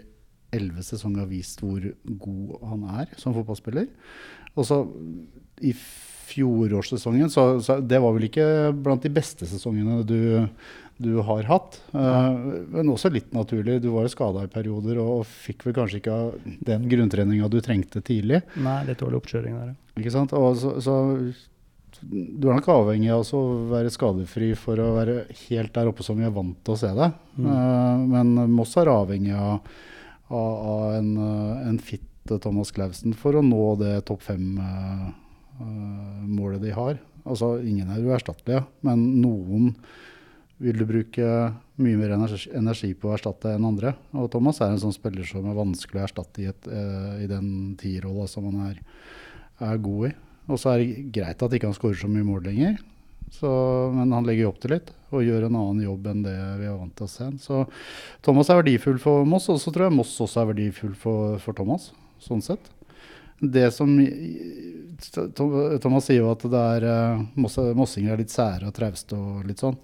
elleve 0.53 0.85
har 0.85 1.29
vist 1.29 1.61
hvor 1.63 1.83
god 2.05 2.55
han 2.69 2.87
er 3.01 3.13
som 3.19 3.35
fotballspiller. 3.35 3.89
Og 4.53 4.67
så 4.69 4.83
i 5.65 5.73
fjorårssesongen, 6.33 7.29
så, 7.29 7.59
så, 7.61 7.77
det 7.83 7.99
var 8.01 8.15
vel 8.15 8.27
ikke 8.29 8.45
blant 8.85 9.03
de 9.03 9.11
beste 9.13 9.47
sesongene 9.49 10.01
du, 10.07 10.45
du 11.03 11.13
har 11.25 11.47
hatt. 11.49 11.77
Uh, 11.93 12.65
men 12.73 12.91
også 12.93 13.11
litt 13.13 13.33
naturlig. 13.35 13.79
Du 13.83 13.91
var 13.93 14.09
skada 14.11 14.45
i 14.45 14.51
perioder 14.51 14.99
og 15.03 15.25
fikk 15.27 15.67
vel 15.67 15.77
kanskje 15.77 16.01
ikke 16.01 16.19
den 16.65 16.87
grunntreninga 16.91 17.49
du 17.51 17.59
trengte 17.63 18.03
tidlig. 18.05 18.43
Nei, 18.55 18.81
litt 18.89 19.01
dårlig 19.03 19.21
oppkjøring 19.21 19.57
der, 19.59 19.73
Ikke 19.99 20.13
sant? 20.13 20.35
Og 20.37 20.55
så, 20.59 20.75
så 20.83 20.97
du 22.03 22.49
er 22.49 22.57
nok 22.57 22.69
avhengig 22.73 23.11
av 23.13 23.27
å 23.37 23.41
være 23.69 23.91
skadefri 23.93 24.49
for 24.59 24.79
å 24.81 24.93
være 24.97 25.17
helt 25.45 25.73
der 25.75 25.91
oppe 25.91 26.03
som 26.03 26.17
vi 26.19 26.25
er 26.27 26.33
vant 26.35 26.57
til 26.65 26.75
å 26.75 26.79
se 26.79 26.91
deg. 26.97 27.19
Mm. 27.37 27.49
Uh, 27.49 28.05
men 28.15 28.55
Moss 28.55 28.75
er 28.81 28.91
avhengig 28.91 29.35
av, 29.37 29.75
av, 30.33 30.53
av 30.73 30.87
en, 30.97 31.13
en 31.69 31.79
fit 31.83 32.09
Thomas 32.41 32.71
Clausen 32.71 33.15
for 33.19 33.35
å 33.35 33.43
nå 33.43 33.63
det 33.81 33.97
topp 34.07 34.23
fem. 34.29 34.53
Uh, 34.57 35.09
uh, 35.59 36.23
målet 36.27 36.63
de 36.63 36.73
har. 36.75 36.99
Altså, 37.23 37.55
ingen 37.63 37.91
er 37.91 38.03
uerstattelige, 38.03 38.65
men 38.83 39.03
noen 39.23 39.73
vil 40.63 40.79
du 40.79 40.85
bruke 40.87 41.27
mye 41.83 41.99
mer 41.99 42.15
energi, 42.15 42.93
på 42.93 43.09
å 43.09 43.15
erstatte 43.15 43.53
enn 43.55 43.67
andre. 43.67 43.93
Og 44.15 44.29
Thomas 44.33 44.61
er 44.61 44.73
en 44.73 44.81
sånn 44.81 44.95
spiller 44.95 45.27
som 45.27 45.45
er 45.49 45.57
vanskelig 45.57 46.01
å 46.01 46.05
erstatte 46.07 46.43
i, 46.43 46.47
et, 46.51 46.69
uh, 46.69 47.19
i 47.21 47.27
den 47.29 47.73
tierrolla 47.79 48.27
som 48.29 48.47
han 48.51 48.69
er, 48.69 48.81
er, 49.59 49.77
god 49.83 50.11
i. 50.11 50.13
Og 50.51 50.59
så 50.59 50.73
er 50.73 50.83
det 50.83 51.07
greit 51.15 51.43
at 51.43 51.55
ikke 51.55 51.71
han 51.71 51.77
skårer 51.77 51.99
så 51.99 52.11
mye 52.11 52.27
mål 52.27 52.45
lenger, 52.49 52.77
så, 53.33 53.49
men 53.95 54.11
han 54.13 54.27
legger 54.27 54.51
opp 54.51 54.59
til 54.61 54.75
litt 54.75 54.91
og 55.13 55.23
gjør 55.25 55.47
en 55.47 55.57
annen 55.57 55.81
jobb 55.85 56.07
enn 56.09 56.23
det 56.25 56.35
vi 56.59 56.67
er 56.67 56.77
vant 56.77 56.93
til 56.97 57.07
å 57.07 57.11
se. 57.11 57.27
Så 57.41 57.63
Thomas 58.25 58.49
er 58.49 58.59
verdifull 58.59 58.99
for 59.01 59.25
Moss, 59.29 59.49
og 59.53 59.59
så 59.61 59.73
tror 59.73 59.87
jeg 59.87 59.97
Moss 59.97 60.13
også 60.21 60.41
er 60.41 60.49
verdifull 60.51 60.95
for, 60.99 61.37
for 61.41 61.57
Thomas, 61.57 61.91
sånn 62.21 62.43
sett 62.45 62.71
det 63.51 63.71
som 63.71 63.91
Thomas 65.81 66.07
sier 66.07 66.21
jo 66.21 66.31
at 66.31 66.45
det 66.47 66.63
er 66.77 66.85
uh, 66.87 67.23
mossinger 67.35 68.13
er 68.13 68.21
litt 68.21 68.33
sære 68.33 68.69
og 68.69 68.75
trauste 68.77 69.17
og 69.17 69.47
litt 69.47 69.63
sånn. 69.63 69.77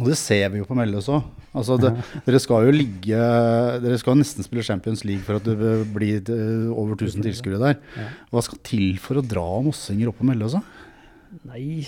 Og 0.00 0.08
det 0.08 0.16
ser 0.16 0.46
vi 0.52 0.62
jo 0.62 0.66
på 0.68 0.76
Melløs 0.76 1.10
også. 1.12 1.20
Altså 1.52 1.76
dere 2.26 2.40
skal 2.40 2.64
jo 2.64 2.72
ligge 2.72 3.24
Dere 3.82 3.98
skal 4.00 4.16
nesten 4.16 4.46
spille 4.46 4.64
Champions 4.64 5.02
League 5.04 5.24
for 5.26 5.36
at 5.36 5.44
det 5.44 5.74
blir 5.92 6.22
eh, 6.32 6.70
over 6.72 6.96
1000 6.96 7.26
tilskuere 7.26 7.60
der. 7.60 8.08
Hva 8.32 8.44
skal 8.44 8.62
til 8.64 8.96
for 9.02 9.20
å 9.20 9.26
dra 9.26 9.48
mossinger 9.64 10.08
opp 10.08 10.22
på 10.22 10.28
Melløs? 10.28 10.56
Nei, 11.48 11.82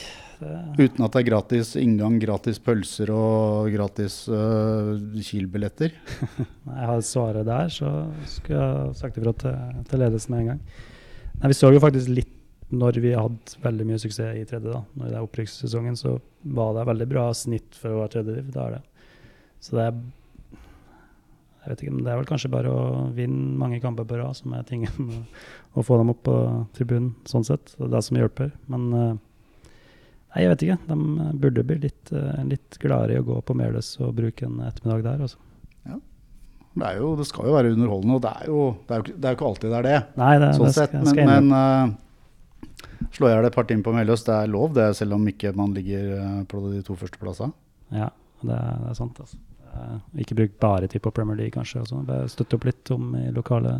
Uten 0.79 1.05
at 1.05 1.15
det 1.15 1.21
er 1.21 1.29
gratis 1.29 1.75
inngang, 1.79 2.17
gratis 2.23 2.59
pølser 2.63 3.13
og 3.15 3.71
gratis 3.73 4.25
uh, 4.29 4.95
Kiel-billetter? 5.15 5.95
Nei, 6.67 6.79
jeg 6.81 6.89
har 6.91 7.05
svaret 7.07 7.47
der, 7.49 7.71
så 7.73 7.93
skulle 8.31 8.61
jeg 8.61 8.97
sagt 9.01 9.21
ifra 9.21 9.35
til, 9.41 9.61
til 9.91 10.03
ledelsen 10.03 10.35
med 10.35 10.43
en 10.43 10.51
gang. 10.53 10.65
Nei, 11.39 11.51
Vi 11.53 11.59
så 11.59 11.71
jo 11.75 11.83
faktisk 11.83 12.13
litt 12.13 12.34
når 12.73 12.99
vi 13.05 13.13
hadde 13.15 13.61
veldig 13.63 13.87
mye 13.89 14.01
suksess 14.01 14.39
i 14.41 14.45
tredje. 14.49 14.73
da, 14.73 14.83
Når 14.97 15.11
det 15.11 15.19
er 15.19 15.27
opprykkssesongen, 15.27 15.97
så 16.01 16.19
var 16.57 16.75
det 16.77 16.89
veldig 16.89 17.09
bra 17.11 17.29
snitt 17.37 17.77
for 17.79 17.93
å 17.93 18.03
være 18.03 18.17
tredjediv. 18.17 18.53
Det 18.55 18.63
er 18.63 18.77
det. 18.79 18.83
Så 19.65 19.77
det 19.79 19.89
er 19.89 19.99
jeg 21.65 21.73
vet 21.73 21.83
ikke, 21.83 21.93
men 21.95 22.05
Det 22.05 22.11
er 22.13 22.19
vel 22.21 22.27
kanskje 22.29 22.53
bare 22.53 22.69
å 22.73 22.81
vinne 23.17 23.55
mange 23.57 23.79
kamper 23.81 24.05
på 24.05 24.19
rad 24.21 24.37
som 24.37 24.53
er 24.53 24.67
tingen. 24.69 25.23
Å 25.77 25.83
få 25.83 25.97
dem 25.97 26.11
opp 26.13 26.21
på 26.29 26.35
tribunen, 26.77 27.15
sånn 27.25 27.47
sett. 27.49 27.73
Det 27.79 27.87
er 27.87 27.95
det 27.95 28.03
som 28.05 28.19
hjelper. 28.21 28.51
Men 28.69 28.85
uh, 28.93 29.15
Nei, 30.35 30.43
jeg 30.43 30.51
vet 30.51 30.65
ikke. 30.67 30.77
De 30.91 30.99
eh, 31.25 31.33
burde 31.41 31.65
bli 31.65 31.79
litt, 31.87 32.13
uh, 32.13 32.43
litt 32.45 32.77
gladere 32.83 33.17
i 33.17 33.23
å 33.23 33.25
gå 33.25 33.39
på 33.47 33.57
Meløs 33.57 33.95
og 34.03 34.13
bruke 34.19 34.45
en 34.45 34.61
ettermiddag 34.67 35.07
der. 35.07 35.25
Altså. 35.25 35.41
Ja. 35.89 35.99
Det, 36.75 36.93
jo, 36.99 37.11
det, 37.17 37.29
skal 37.31 37.49
jo 37.49 37.57
være 37.57 37.73
underholdende, 37.73 38.19
og 38.19 38.25
det 38.27 38.33
er 38.35 38.51
jo, 38.51 38.63
det 38.85 38.97
er 38.97 39.01
jo, 39.01 39.15
det 39.15 39.29
er 39.31 39.33
jo 39.33 39.39
ikke 39.39 39.51
alltid 39.53 39.71
det 39.71 39.79
er 39.79 39.89
det. 39.89 39.99
Nei, 40.21 40.33
det, 40.43 40.53
sånn 40.59 40.69
det 40.69 40.75
sett. 40.77 40.97
Men, 41.01 41.31
men 41.31 41.95
uh, 42.85 43.27
i 43.29 43.33
jeg 43.33 43.49
et 43.49 43.57
par 43.57 43.67
timer 43.69 43.87
på 43.87 43.95
Meløs, 43.97 44.27
det 44.27 44.37
er 44.37 44.53
lov, 44.53 44.75
det, 44.77 44.91
selv 44.99 45.17
om 45.17 45.27
ikke 45.31 45.55
man 45.57 45.75
ligger 45.77 46.45
på 46.51 46.63
de 46.71 46.83
to 46.87 46.97
første 46.99 47.21
plassene. 47.21 47.55
Ja, 47.95 48.11
det 48.43 48.55
er, 48.55 48.81
det 48.83 48.93
er 48.93 48.99
sant. 48.99 49.21
altså. 49.21 49.41
Ikke 50.21 50.37
bruk 50.39 50.59
bare 50.63 50.89
tid 50.91 51.03
på 51.03 51.13
Premier 51.15 51.39
League, 51.39 51.55
kanskje. 51.55 51.83
Også. 51.83 52.03
Støtte 52.31 52.59
opp 52.59 52.67
litt 52.69 52.91
om 52.95 53.15
i 53.19 53.27
lokale 53.35 53.77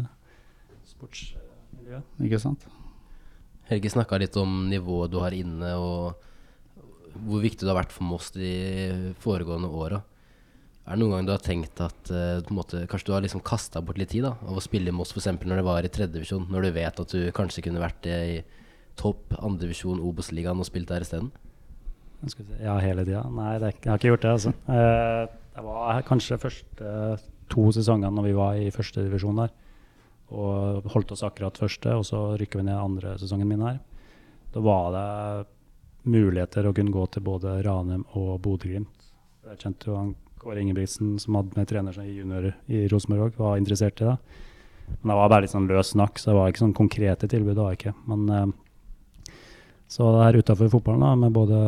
sportsmiljø. 0.91 2.01
Ikke 2.27 2.41
sant. 2.43 2.67
Helge 3.71 3.93
snakka 3.93 4.19
litt 4.21 4.37
om 4.41 4.65
nivået 4.69 5.13
du 5.13 5.21
har 5.23 5.35
inne, 5.37 5.71
og 5.81 7.15
hvor 7.25 7.45
viktig 7.45 7.63
det 7.63 7.71
har 7.71 7.79
vært 7.79 7.95
for 7.95 8.07
Moss 8.09 8.33
de 8.35 9.15
foregående 9.23 9.71
åra. 9.71 10.03
Er 10.85 10.99
det 10.99 11.01
noen 11.01 11.15
gang 11.15 11.29
du 11.29 11.33
har 11.33 11.41
tenkt 11.41 11.81
at 11.81 12.11
uh, 12.13 12.43
måte, 12.53 12.83
kanskje 12.91 13.09
du 13.09 13.15
har 13.15 13.23
liksom 13.25 13.41
kasta 13.47 13.81
bort 13.81 13.97
litt 13.97 14.11
tid 14.13 14.27
da, 14.27 14.35
av 14.45 14.59
å 14.59 14.65
spille 14.65 14.91
i 14.93 14.95
Moss 14.95 15.15
f.eks. 15.15 15.31
når 15.41 15.63
det 15.63 15.65
var 15.65 15.87
i 15.87 15.93
tredjedivisjon, 15.93 16.51
når 16.53 16.67
du 16.67 16.75
vet 16.77 17.01
at 17.01 17.15
du 17.15 17.31
kanskje 17.37 17.65
kunne 17.65 17.81
vært 17.81 18.09
i 18.11 18.43
topp 19.01 19.35
andredivisjon 19.39 20.03
Obos-ligaen 20.05 20.61
og 20.61 20.69
spilt 20.69 20.91
der 20.91 21.05
isteden? 21.07 21.33
Ja, 22.63 22.79
hele 22.81 23.05
tida. 23.05 23.25
Nei, 23.29 23.57
det, 23.61 23.75
jeg 23.83 23.91
har 23.91 24.01
ikke 24.01 24.15
gjort 24.15 24.25
det, 24.25 24.35
altså. 24.39 24.55
Uh, 24.65 25.41
det 25.55 25.65
var 25.67 26.07
kanskje 26.09 26.41
første 26.41 26.95
to 27.53 27.69
sesongene 27.77 28.15
når 28.17 28.29
vi 28.29 28.37
var 28.39 28.59
i 28.59 28.71
førstedivisjon 28.75 29.43
der. 29.43 29.53
Og 30.35 30.89
holdt 30.95 31.13
oss 31.15 31.25
akkurat 31.27 31.59
første, 31.61 31.93
og 31.95 32.07
så 32.09 32.23
rykker 32.41 32.63
vi 32.63 32.69
ned 32.71 32.81
andre 32.81 33.19
sesongen 33.21 33.51
min 33.51 33.65
her. 33.67 33.79
Da 34.55 34.63
var 34.65 34.89
det 34.95 35.09
muligheter 36.09 36.67
å 36.69 36.75
kunne 36.77 36.95
gå 36.95 37.05
til 37.13 37.25
både 37.27 37.59
Ranheim 37.65 38.05
og 38.19 38.39
Bodø-Glimt. 38.45 39.11
Jeg 39.51 39.61
kjente 39.61 39.91
jo 39.91 39.99
han 39.99 40.15
Kåre 40.41 40.61
Ingebrigtsen, 40.61 41.15
som 41.21 41.39
hadde 41.39 41.57
med 41.57 41.69
trener 41.69 41.95
som 41.97 42.09
junior 42.09 42.51
i 42.69 42.85
Rosenborg 42.93 43.37
var 43.41 43.57
interessert 43.61 44.01
i 44.03 44.09
det. 44.11 44.17
Men 45.01 45.15
det 45.15 45.17
var 45.17 45.31
bare 45.33 45.47
litt 45.47 45.55
sånn 45.55 45.69
løs 45.71 45.95
snakk, 45.95 46.21
så 46.21 46.31
det 46.31 46.37
var 46.37 46.53
ikke 46.53 46.65
sånn 46.65 46.77
konkrete 46.77 47.29
tilbud. 47.31 47.55
det 47.57 47.65
var 47.65 47.79
ikke. 47.79 47.95
Men 48.11 48.27
eh, 48.29 48.47
så 49.91 50.09
det 50.15 50.25
her 50.25 50.39
utafor 50.41 50.71
fotballen, 50.73 51.05
da, 51.05 51.13
med 51.19 51.35
både 51.35 51.59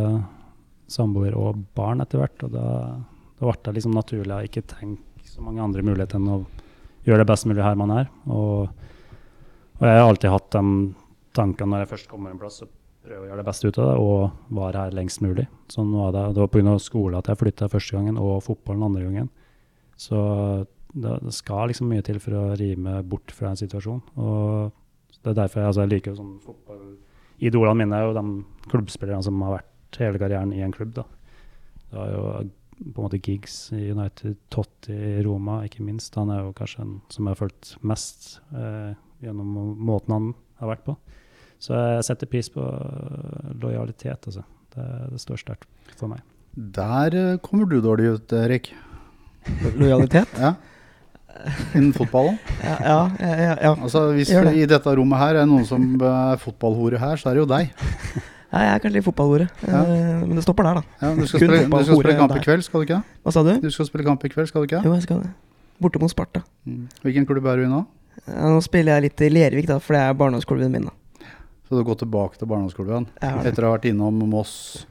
samboer 0.91 1.35
og 1.39 1.61
barn 1.77 2.03
etter 2.05 2.23
hvert, 2.23 2.47
og 2.47 2.55
da, 2.55 2.69
da 3.39 3.49
ble 3.49 3.57
det 3.67 3.77
liksom 3.79 3.97
naturlig 3.97 4.35
å 4.35 4.45
ikke 4.47 4.65
tenke 4.71 5.27
så 5.27 5.43
mange 5.45 5.63
andre 5.63 5.85
muligheter 5.85 6.21
enn 6.21 6.33
å 6.33 6.41
gjøre 7.07 7.23
det 7.23 7.29
best 7.29 7.47
mulig 7.49 7.65
her 7.65 7.79
man 7.79 7.93
er. 7.95 8.11
Og, 8.31 8.71
og 9.77 9.85
jeg 9.85 10.01
har 10.01 10.07
alltid 10.07 10.33
hatt 10.33 10.51
de 10.55 10.65
tankene 11.37 11.73
når 11.73 11.85
jeg 11.85 11.93
først 11.93 12.11
kommer 12.11 12.33
en 12.33 12.41
plass, 12.41 12.61
så 12.63 12.69
prøve 13.07 13.27
å 13.27 13.29
gjøre 13.29 13.43
det 13.43 13.47
beste 13.47 13.71
ut 13.71 13.81
av 13.83 13.91
det 13.91 13.97
og 14.03 14.55
være 14.59 14.87
her 14.87 14.97
lengst 14.97 15.23
mulig. 15.23 15.47
Sånn 15.73 15.93
var 15.95 16.15
det. 16.15 16.25
Det 16.35 16.43
var 16.43 16.53
pga. 16.55 16.79
skole 16.83 17.21
at 17.21 17.31
jeg 17.31 17.41
flytta 17.43 17.71
første 17.71 17.99
gangen, 17.99 18.19
og 18.19 18.41
fotballen 18.47 18.87
andre 18.89 19.05
gangen. 19.05 19.29
Så 19.97 20.19
det, 20.93 21.19
det, 21.23 21.35
skal 21.37 21.71
liksom 21.71 21.91
mye 21.93 22.05
til 22.05 22.19
for 22.23 22.39
å 22.39 22.45
rime 22.59 22.99
bort 23.07 23.33
fra 23.35 23.53
en 23.53 23.61
situasjon. 23.61 24.03
Og 24.17 24.73
det 25.21 25.33
er 25.33 25.39
derfor 25.43 25.63
jeg, 25.63 25.71
altså, 25.71 25.85
jeg 25.85 25.93
liker 25.95 26.17
sånn 26.17 26.37
fotball 26.43 26.83
Idolene 27.43 27.83
mine 27.83 27.99
er 27.99 28.07
jo 28.07 28.15
de 28.17 28.71
klubbspillerne 28.71 29.25
som 29.25 29.43
har 29.45 29.59
vært 29.59 30.01
hele 30.01 30.21
karrieren 30.21 30.55
i 30.55 30.63
en 30.65 30.75
klubb. 30.75 30.95
da. 30.97 31.05
Det 31.91 31.99
var 31.99 32.13
jo 32.13 32.23
på 32.77 33.01
en 33.01 33.07
måte 33.07 33.21
Giggs 33.23 33.73
i 33.73 33.91
United, 33.91 34.37
Totti 34.53 34.93
i 34.93 35.23
Roma, 35.25 35.63
ikke 35.65 35.85
minst. 35.85 36.15
Han 36.21 36.33
er 36.33 36.43
jo 36.45 36.55
kanskje 36.57 36.83
en 36.85 36.95
som 37.13 37.25
jeg 37.25 37.33
har 37.33 37.41
fulgt 37.41 37.73
mest 37.87 38.29
eh, 38.53 38.93
gjennom 39.25 39.55
måten 39.89 40.13
han 40.13 40.31
har 40.61 40.75
vært 40.75 40.85
på. 40.85 40.97
Så 41.63 41.73
jeg 41.73 42.05
setter 42.11 42.29
pris 42.29 42.51
på 42.53 42.65
lojalitet, 43.63 44.29
altså. 44.29 44.45
Det, 44.77 44.87
det 45.09 45.21
står 45.23 45.41
sterkt 45.41 45.95
for 45.97 46.13
meg. 46.13 46.21
Der 46.57 47.17
eh, 47.17 47.39
kommer 47.45 47.69
du 47.71 47.79
dårlig 47.81 48.17
ut, 48.19 48.37
Erik. 48.37 48.75
Lojalitet? 49.81 50.37
ja. 50.43 50.57
Innen 51.75 51.93
fotballen? 51.99 52.39
ja, 52.63 52.77
ja, 52.85 53.01
ja, 53.21 53.57
ja. 53.63 53.73
Altså, 53.75 54.09
hvis 54.17 54.31
i 54.33 54.67
dette 54.69 54.97
rommet 54.99 55.23
her 55.23 55.43
er 55.43 55.49
noen 55.49 55.67
som 55.69 55.85
er 56.01 56.41
fotballhore 56.43 57.01
her, 57.03 57.21
så 57.21 57.31
er 57.31 57.39
det 57.39 57.45
jo 57.45 57.49
deg. 57.51 57.71
Ja, 58.47 58.63
jeg 58.63 58.73
er 58.73 58.83
kanskje 58.83 58.95
litt 58.99 59.07
fotballhore, 59.09 59.49
uh, 59.67 59.95
men 60.23 60.37
det 60.39 60.45
stopper 60.47 60.69
der, 60.69 60.79
da. 60.81 61.01
Ja, 61.03 61.15
du, 61.17 61.25
skal 61.27 61.43
spille, 61.43 61.65
du 61.67 61.81
skal 61.83 61.99
spille 62.01 62.19
kamp 62.21 62.37
i 62.37 62.45
kveld, 62.45 62.63
skal 62.65 62.83
du 62.83 62.87
ikke? 62.87 63.01
Hva 63.27 63.35
sa 63.35 63.43
du? 63.45 63.53
Du 63.61 63.73
skal 63.75 63.89
spille 63.91 64.07
kamp 64.07 64.23
i 64.25 64.31
kveld, 64.33 64.49
skal 64.53 64.63
du 64.63 64.71
ikke? 64.71 64.85
Jo, 64.87 64.95
jeg 64.95 65.07
skal 65.09 65.25
det. 65.25 65.33
Borte 65.83 66.01
mot 66.01 66.13
Sparta. 66.13 66.45
Mm. 66.65 66.87
Hvilken 67.03 67.27
klubb 67.29 67.51
er 67.51 67.61
du 67.61 67.67
i 67.67 67.73
nå? 67.73 67.83
Nå 68.31 68.63
spiller 68.65 68.97
jeg 68.97 69.11
litt 69.11 69.27
i 69.27 69.33
Lervik, 69.35 69.67
da, 69.69 69.81
for 69.83 69.99
det 69.99 70.07
er 70.07 70.17
barndomsklubben 70.23 70.73
min. 70.73 70.89
da 70.89 70.95
så 71.69 71.75
du 71.75 71.83
går 71.83 71.99
tilbake 71.99 72.39
til 72.39 72.47
barndomsklubben 72.51 73.09
etter 73.19 73.65
å 73.65 73.73
ha 73.73 73.75
vært 73.75 73.89
innom 73.91 74.21
Moss, 74.31 74.87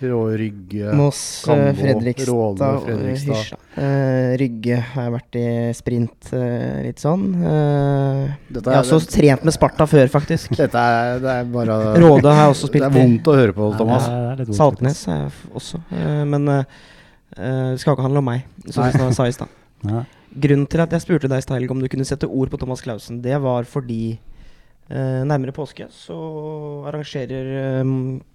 Rygge, 0.00 0.92
Moss, 0.96 1.22
Kambo, 1.46 1.72
Fredrikstad, 1.78 2.30
Råle, 2.32 2.70
Fredrikstad. 2.86 3.64
Uh, 3.76 4.36
Rygge 4.40 4.78
har 4.92 5.08
jeg 5.08 5.14
vært 5.16 5.40
i 5.40 5.46
sprint 5.76 6.30
uh, 6.34 6.78
litt 6.86 7.02
sånn. 7.02 7.26
Uh, 7.40 8.30
jeg 8.54 8.64
har 8.66 8.80
også 8.80 9.02
det, 9.04 9.10
trent 9.16 9.48
med 9.48 9.56
Sparta 9.56 9.88
før, 9.90 10.06
faktisk. 10.12 10.54
Dette 10.62 10.86
er, 10.86 11.20
det 11.22 11.34
er 11.42 11.50
bare 11.52 11.82
Råde 12.00 12.32
har 12.32 12.48
jeg 12.48 12.56
også 12.56 12.72
spilt 12.72 12.86
i. 12.86 12.88
Det 12.88 12.92
er 12.92 13.04
vondt 13.04 13.28
å 13.34 13.36
høre 13.42 13.58
på, 13.58 13.74
Thomas. 13.80 14.08
Ja, 14.08 14.48
Saltnes 14.62 15.04
er 15.10 15.26
jeg 15.26 15.36
også. 15.60 15.84
men 16.30 16.48
Eh, 17.38 17.68
det 17.72 17.80
skal 17.80 17.94
ikke 17.94 18.06
handle 18.08 18.22
om 18.22 18.26
meg, 18.26 18.46
som 18.66 18.86
jeg 18.86 19.14
sa 19.14 19.28
i 19.28 19.34
stad. 19.34 19.48
Grunnen 20.30 20.66
til 20.70 20.82
at 20.82 20.92
jeg 20.94 21.04
spurte 21.04 21.30
deg 21.30 21.42
Steilg, 21.44 21.70
om 21.72 21.80
du 21.82 21.88
kunne 21.90 22.06
sette 22.06 22.28
ord 22.28 22.50
på 22.50 22.58
Thomas 22.58 22.82
Clausen, 22.84 23.20
det 23.22 23.38
var 23.42 23.66
fordi 23.70 24.02
eh, 24.14 24.18
nærmere 25.26 25.54
påske 25.54 25.86
så 25.94 26.16
arrangerer 26.90 27.52
eh, 27.60 27.92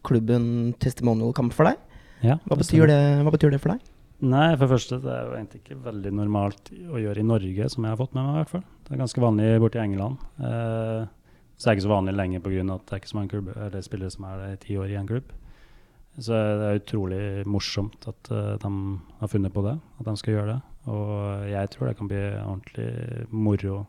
klubben 0.07 0.47
testimonial-kamp 0.79 1.55
for 1.55 1.71
deg. 1.71 1.81
Ja, 2.23 2.39
Hva 2.45 2.55
det 2.55 2.63
betyr, 2.63 2.87
det, 2.89 3.01
hva 3.25 3.33
betyr 3.33 3.53
det 3.53 3.61
for 3.63 3.75
deg? 3.75 3.91
Nei, 4.25 4.47
for 4.55 4.63
det 4.63 4.71
første, 4.71 5.01
det 5.03 5.11
er 5.11 5.25
jo 5.27 5.35
egentlig 5.35 5.61
ikke 5.61 5.81
veldig 5.85 6.11
normalt 6.15 6.71
å 6.71 7.01
gjøre 7.01 7.21
i 7.21 7.27
Norge, 7.27 7.67
som 7.69 7.83
jeg 7.83 7.91
har 7.91 7.99
fått 7.99 8.15
med 8.15 8.23
meg 8.23 8.37
i 8.37 8.39
hvert 8.39 8.53
fall. 8.53 8.63
Det 8.85 8.93
er 8.95 9.01
ganske 9.01 9.23
vanlig 9.23 9.49
borti 9.61 9.81
England. 9.81 10.21
Eh, 10.39 11.01
så 11.55 11.67
er 11.67 11.73
det 11.73 11.77
ikke 11.77 11.87
så 11.87 11.91
vanlig 11.91 12.15
lenger 12.15 12.43
pga. 12.43 12.63
at 12.75 12.85
det 12.85 12.95
er 12.95 13.01
ikke 13.01 13.11
så 13.11 13.17
mange 13.17 13.33
klubber, 13.33 13.59
eller 13.67 13.83
spillere 13.83 14.11
som 14.11 14.27
er 14.29 14.39
det 14.39 14.53
i 14.53 14.61
ti 14.65 14.77
år 14.79 14.93
i 14.93 14.97
en 14.99 15.07
klubb. 15.07 15.35
Så 16.15 16.31
det 16.31 16.67
er 16.67 16.79
utrolig 16.79 17.23
morsomt 17.45 18.07
at 18.07 18.31
uh, 18.31 18.55
de 18.55 18.71
har 19.19 19.27
funnet 19.31 19.53
på 19.53 19.63
det, 19.65 19.75
at 19.99 20.07
de 20.07 20.15
skal 20.15 20.33
gjøre 20.33 20.53
det. 20.53 20.59
Og 20.87 21.49
jeg 21.49 21.71
tror 21.73 21.87
det 21.89 21.97
kan 21.99 22.07
bli 22.07 22.21
ordentlig 22.39 23.27
moro 23.31 23.85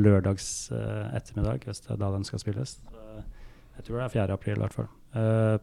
lørdags 0.00 0.70
eh, 0.74 1.16
ettermiddag, 1.16 1.66
hvis 1.66 1.82
det 1.84 1.92
er 1.94 2.00
da 2.00 2.12
den 2.14 2.26
skal 2.26 2.42
spilles. 2.42 2.78
Så 2.78 3.02
jeg 3.78 3.86
tror 3.86 3.98
det 3.98 4.06
er 4.06 4.14
4. 4.16 4.34
april 4.34 4.56
i 4.58 4.62
hvert 4.64 4.74
fall. 4.74 4.88
Uh, 5.14 5.58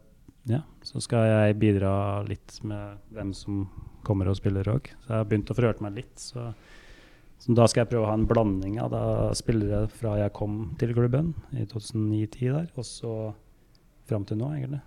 ja, 0.50 0.62
så 0.86 1.02
skal 1.04 1.26
jeg 1.28 1.58
bidra 1.62 1.92
litt 2.28 2.60
med 2.68 3.02
hvem 3.14 3.34
som 3.36 3.66
kommer 4.06 4.30
og 4.30 4.38
spiller 4.40 4.68
òg. 4.72 4.92
Så 5.04 5.12
jeg 5.12 5.22
har 5.22 5.30
begynt 5.30 5.52
å 5.52 5.58
forhøre 5.58 5.86
meg 5.86 5.98
litt. 6.00 6.14
Så, 6.22 6.46
så 7.42 7.56
da 7.58 7.66
skal 7.68 7.84
jeg 7.84 7.92
prøve 7.92 8.06
å 8.06 8.12
ha 8.12 8.18
en 8.20 8.28
blanding 8.30 8.78
av 8.82 8.94
da 8.94 9.06
spillere 9.38 9.90
fra 9.92 10.16
jeg 10.22 10.36
kom 10.38 10.60
til 10.82 10.94
klubben 10.96 11.34
i 11.52 11.66
2009-10 11.66 12.54
der, 12.54 12.70
og 12.78 12.88
så 12.88 13.16
fram 14.06 14.28
til 14.30 14.40
nå, 14.40 14.54
egentlig. 14.54 14.84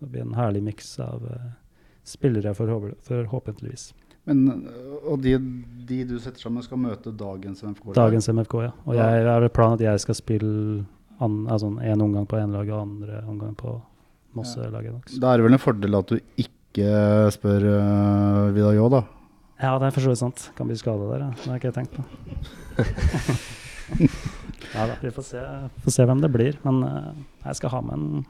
Det 0.00 0.10
blir 0.12 0.24
en 0.24 0.38
herlig 0.38 0.62
miks 0.70 0.94
av 1.02 1.26
uh, 1.26 1.52
spillere, 2.06 2.54
forhåp 2.56 2.94
forhåpentligvis. 3.04 3.90
Men, 4.24 4.44
og 5.04 5.20
de, 5.20 5.34
de 5.88 6.00
du 6.08 6.14
setter 6.16 6.40
sammen, 6.40 6.64
skal 6.64 6.80
møte 6.80 7.12
dagens 7.12 7.60
MFK? 7.60 7.90
Eller? 7.90 7.98
Dagens 7.98 8.28
MFK, 8.32 8.54
ja. 8.64 8.70
Og 8.86 8.96
jeg 8.96 9.26
har 9.28 9.48
planen 9.52 9.76
at 9.76 9.84
jeg 9.84 10.04
skal 10.04 10.16
spille 10.16 10.84
an, 11.22 11.42
altså 11.46 11.74
en 11.76 12.04
omgang 12.04 12.28
på 12.28 12.38
ene 12.40 12.56
laget 12.56 12.74
og 12.74 12.86
andre 12.86 13.20
omgang 13.28 13.56
på 13.58 13.76
Mosse-laget. 14.34 14.96
Ja. 15.12 15.20
Da 15.22 15.32
er 15.32 15.40
det 15.40 15.46
vel 15.46 15.56
en 15.56 15.62
fordel 15.62 15.98
at 15.98 16.10
du 16.10 16.16
ikke 16.40 16.94
spør 17.36 17.68
uh, 17.68 18.54
Vidar 18.56 18.74
Jå, 18.78 18.88
da. 18.96 19.04
Ja, 19.60 19.76
det 19.78 19.86
er 19.86 19.94
for 19.94 20.02
så 20.02 20.10
vidt 20.10 20.22
sant. 20.22 20.48
Kan 20.56 20.70
bli 20.70 20.78
skada 20.78 21.10
der, 21.12 21.28
ja. 21.28 21.30
Det 21.36 21.50
har 21.52 21.60
ikke 21.60 21.70
jeg 21.70 21.76
tenkt 21.76 21.92
på. 21.94 22.02
ja 24.74 24.88
da, 24.90 24.96
vi 25.04 25.12
får 25.14 25.28
se, 25.28 25.44
får 25.84 25.94
se 25.94 26.08
hvem 26.08 26.24
det 26.24 26.32
blir. 26.34 26.58
Men 26.64 26.80
uh, 26.82 27.12
jeg 27.44 27.60
skal 27.60 27.76
ha 27.76 27.84
med 27.84 28.00
en 28.00 28.24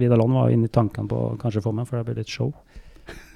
Vidar 0.00 0.16
Lån 0.16 0.32
var 0.38 0.54
inne 0.54 0.70
i 0.70 0.72
tankene 0.72 1.10
på 1.10 1.18
å 1.18 1.36
kanskje 1.40 1.60
få 1.60 1.74
med, 1.76 1.88
for 1.88 1.98
det 1.98 2.06
blir 2.08 2.22
litt 2.22 2.32
show. 2.32 2.54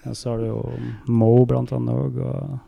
Og 0.05 0.17
så 0.17 0.31
har 0.35 0.43
du 0.43 0.47
jo 0.51 0.61
Mo 1.09 1.31
blant 1.49 1.73
annet 1.73 1.95
òg, 1.95 2.19
og 2.21 2.59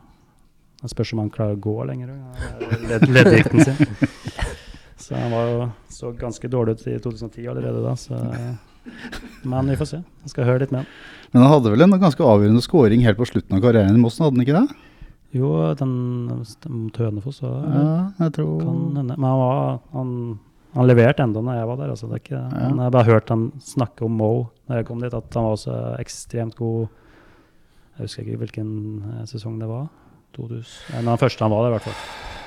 det 0.81 0.89
spørs 0.93 1.13
om 1.13 1.21
han 1.23 1.33
klarer 1.33 1.57
å 1.57 1.61
gå 1.61 1.75
lenger 1.89 2.13
òg. 2.13 2.79
Led, 2.89 3.07
leddgikten 3.09 3.65
sin. 3.65 3.81
Så 4.97 5.15
han 5.15 5.31
var 5.31 5.45
jo 5.47 5.67
så 5.93 6.09
ganske 6.17 6.49
dårlig 6.49 6.73
ut 6.73 6.87
i 6.89 6.95
2010 6.99 7.45
allerede 7.47 7.83
da, 7.83 7.93
så 7.95 8.17
Men 9.45 9.69
vi 9.69 9.75
får 9.77 9.87
se. 9.91 9.99
Jeg 10.25 10.31
skal 10.33 10.47
høre 10.49 10.63
litt 10.63 10.73
med 10.73 10.81
han. 10.81 10.89
Men 11.31 11.43
han 11.43 11.51
hadde 11.53 11.71
vel 11.71 11.85
en 11.85 11.93
ganske 12.01 12.23
avgjørende 12.25 12.63
scoring 12.65 13.03
helt 13.05 13.19
på 13.19 13.27
slutten 13.29 13.55
av 13.55 13.61
karrieren 13.63 13.95
i 13.95 14.01
Mossen, 14.01 14.25
hadde 14.25 14.39
han 14.39 14.43
ikke 14.47 14.57
det? 14.57 14.81
Jo, 15.37 15.51
den, 15.77 15.93
den 16.63 16.75
mot 16.87 16.97
Hønefoss 16.97 17.41
var 17.43 17.55
Ja, 17.67 17.87
jeg 18.23 18.33
tror 18.37 18.61
Men 18.63 19.09
han, 19.11 19.25
var, 19.41 19.79
han, 19.93 20.11
han 20.73 20.87
leverte 20.87 21.25
enda 21.27 21.43
når 21.43 21.59
jeg 21.59 21.69
var 21.71 21.81
der. 21.81 21.93
Altså. 21.93 22.09
Det 22.09 22.17
er 22.17 22.23
ikke, 22.25 22.41
Ja. 22.41 22.67
Men 22.67 22.77
jeg 22.79 22.85
har 22.87 22.95
bare 22.97 23.11
hørt 23.11 23.33
han 23.35 23.47
snakke 23.63 24.07
om 24.07 24.17
Mo 24.17 24.31
når 24.67 24.81
jeg 24.81 24.87
kom 24.89 25.01
dit, 25.03 25.13
at 25.15 25.37
han 25.37 25.47
var 25.47 25.55
også 25.57 25.75
ekstremt 26.01 26.55
god 26.59 26.87
Jeg 27.97 28.05
husker 28.05 28.23
ikke 28.27 28.41
hvilken 28.43 28.71
eh, 29.15 29.25
sesong 29.25 29.57
det 29.61 29.67
var. 29.69 29.87
2000. 30.37 30.93
Nei, 30.93 31.03
den 31.07 31.17
første 31.23 31.45
han 31.45 31.53
var 31.53 31.63
der, 31.65 31.69
i 31.71 31.75
hvert 31.77 31.87
fall. 31.87 31.99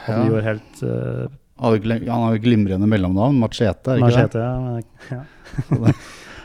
Han 0.06 0.20
Ja. 0.20 0.26
gjorde 0.28 0.42
helt 0.46 0.82
uh, 0.86 1.36
Han 1.60 2.22
har 2.22 2.36
jo 2.36 2.42
glimrende 2.44 2.86
mellomnavn, 2.88 3.38
Machete, 3.40 3.96
er 3.96 3.98
ikke 3.98 4.10
det? 4.14 4.40
Machete. 4.40 4.44
Ja, 5.10 5.20
ja. 5.90 5.92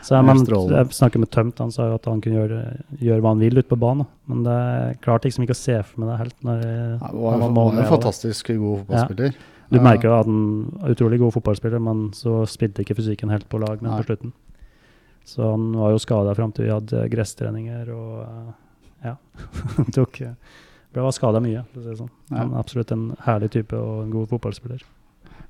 Så 0.06 0.14
jeg, 0.14 0.24
men, 0.28 0.42
jeg 0.46 0.94
snakket 0.94 1.22
med 1.22 1.30
Tømt, 1.34 1.58
han 1.58 1.72
sa 1.74 1.88
jo 1.88 1.94
at 1.98 2.04
han 2.06 2.20
kunne 2.22 2.38
gjøre, 2.38 2.58
gjøre 3.00 3.22
hva 3.24 3.32
han 3.32 3.40
vil 3.42 3.58
ute 3.58 3.70
på 3.72 3.78
banen. 3.80 4.06
Men 4.30 4.44
det 4.46 4.58
klarte 5.02 5.26
liksom 5.26 5.42
ikke 5.46 5.56
å 5.56 5.58
se 5.58 5.80
for 5.82 6.02
meg 6.02 6.12
det 6.12 6.18
helt. 6.20 6.36
Når, 6.46 6.60
når 7.00 7.16
var, 7.24 7.38
han 7.42 7.56
var 7.56 7.72
en 7.72 7.88
fantastisk 7.90 8.52
god 8.52 8.84
fotballspiller. 8.84 9.38
Du 9.74 9.80
merker 9.82 10.06
jo 10.06 10.14
at 10.14 10.28
han 10.28 10.36
er 10.84 10.94
utrolig 10.94 11.18
god 11.18 11.34
fotballspiller, 11.34 11.82
men 11.82 12.04
så 12.14 12.44
spilte 12.46 12.84
ikke 12.84 12.94
fysikken 13.00 13.32
helt 13.34 13.48
på 13.50 13.58
lag 13.58 13.82
med 13.82 13.90
Nei. 13.90 13.98
på 13.98 14.06
slutten. 14.12 14.34
Så 15.26 15.50
han 15.50 15.72
var 15.74 15.90
jo 15.90 16.02
skada 16.02 16.34
fram 16.38 16.52
til 16.54 16.68
vi 16.68 16.74
hadde 16.74 17.06
gresstreninger 17.10 17.90
og 17.94 18.12
eh, 18.22 18.52
ja. 19.08 19.16
Tok, 19.96 20.20
eh, 20.22 20.60
ble 20.94 21.02
var 21.04 21.14
skada 21.14 21.42
mye, 21.42 21.64
for 21.72 21.80
å 21.80 21.84
si 21.84 21.90
det 21.90 21.98
sånn. 21.98 22.12
Ja. 22.30 22.44
Er 22.44 22.60
absolutt 22.60 22.94
en 22.94 23.08
herlig 23.26 23.50
type 23.56 23.78
og 23.78 24.04
en 24.04 24.14
god 24.14 24.30
fotballspiller. 24.30 24.86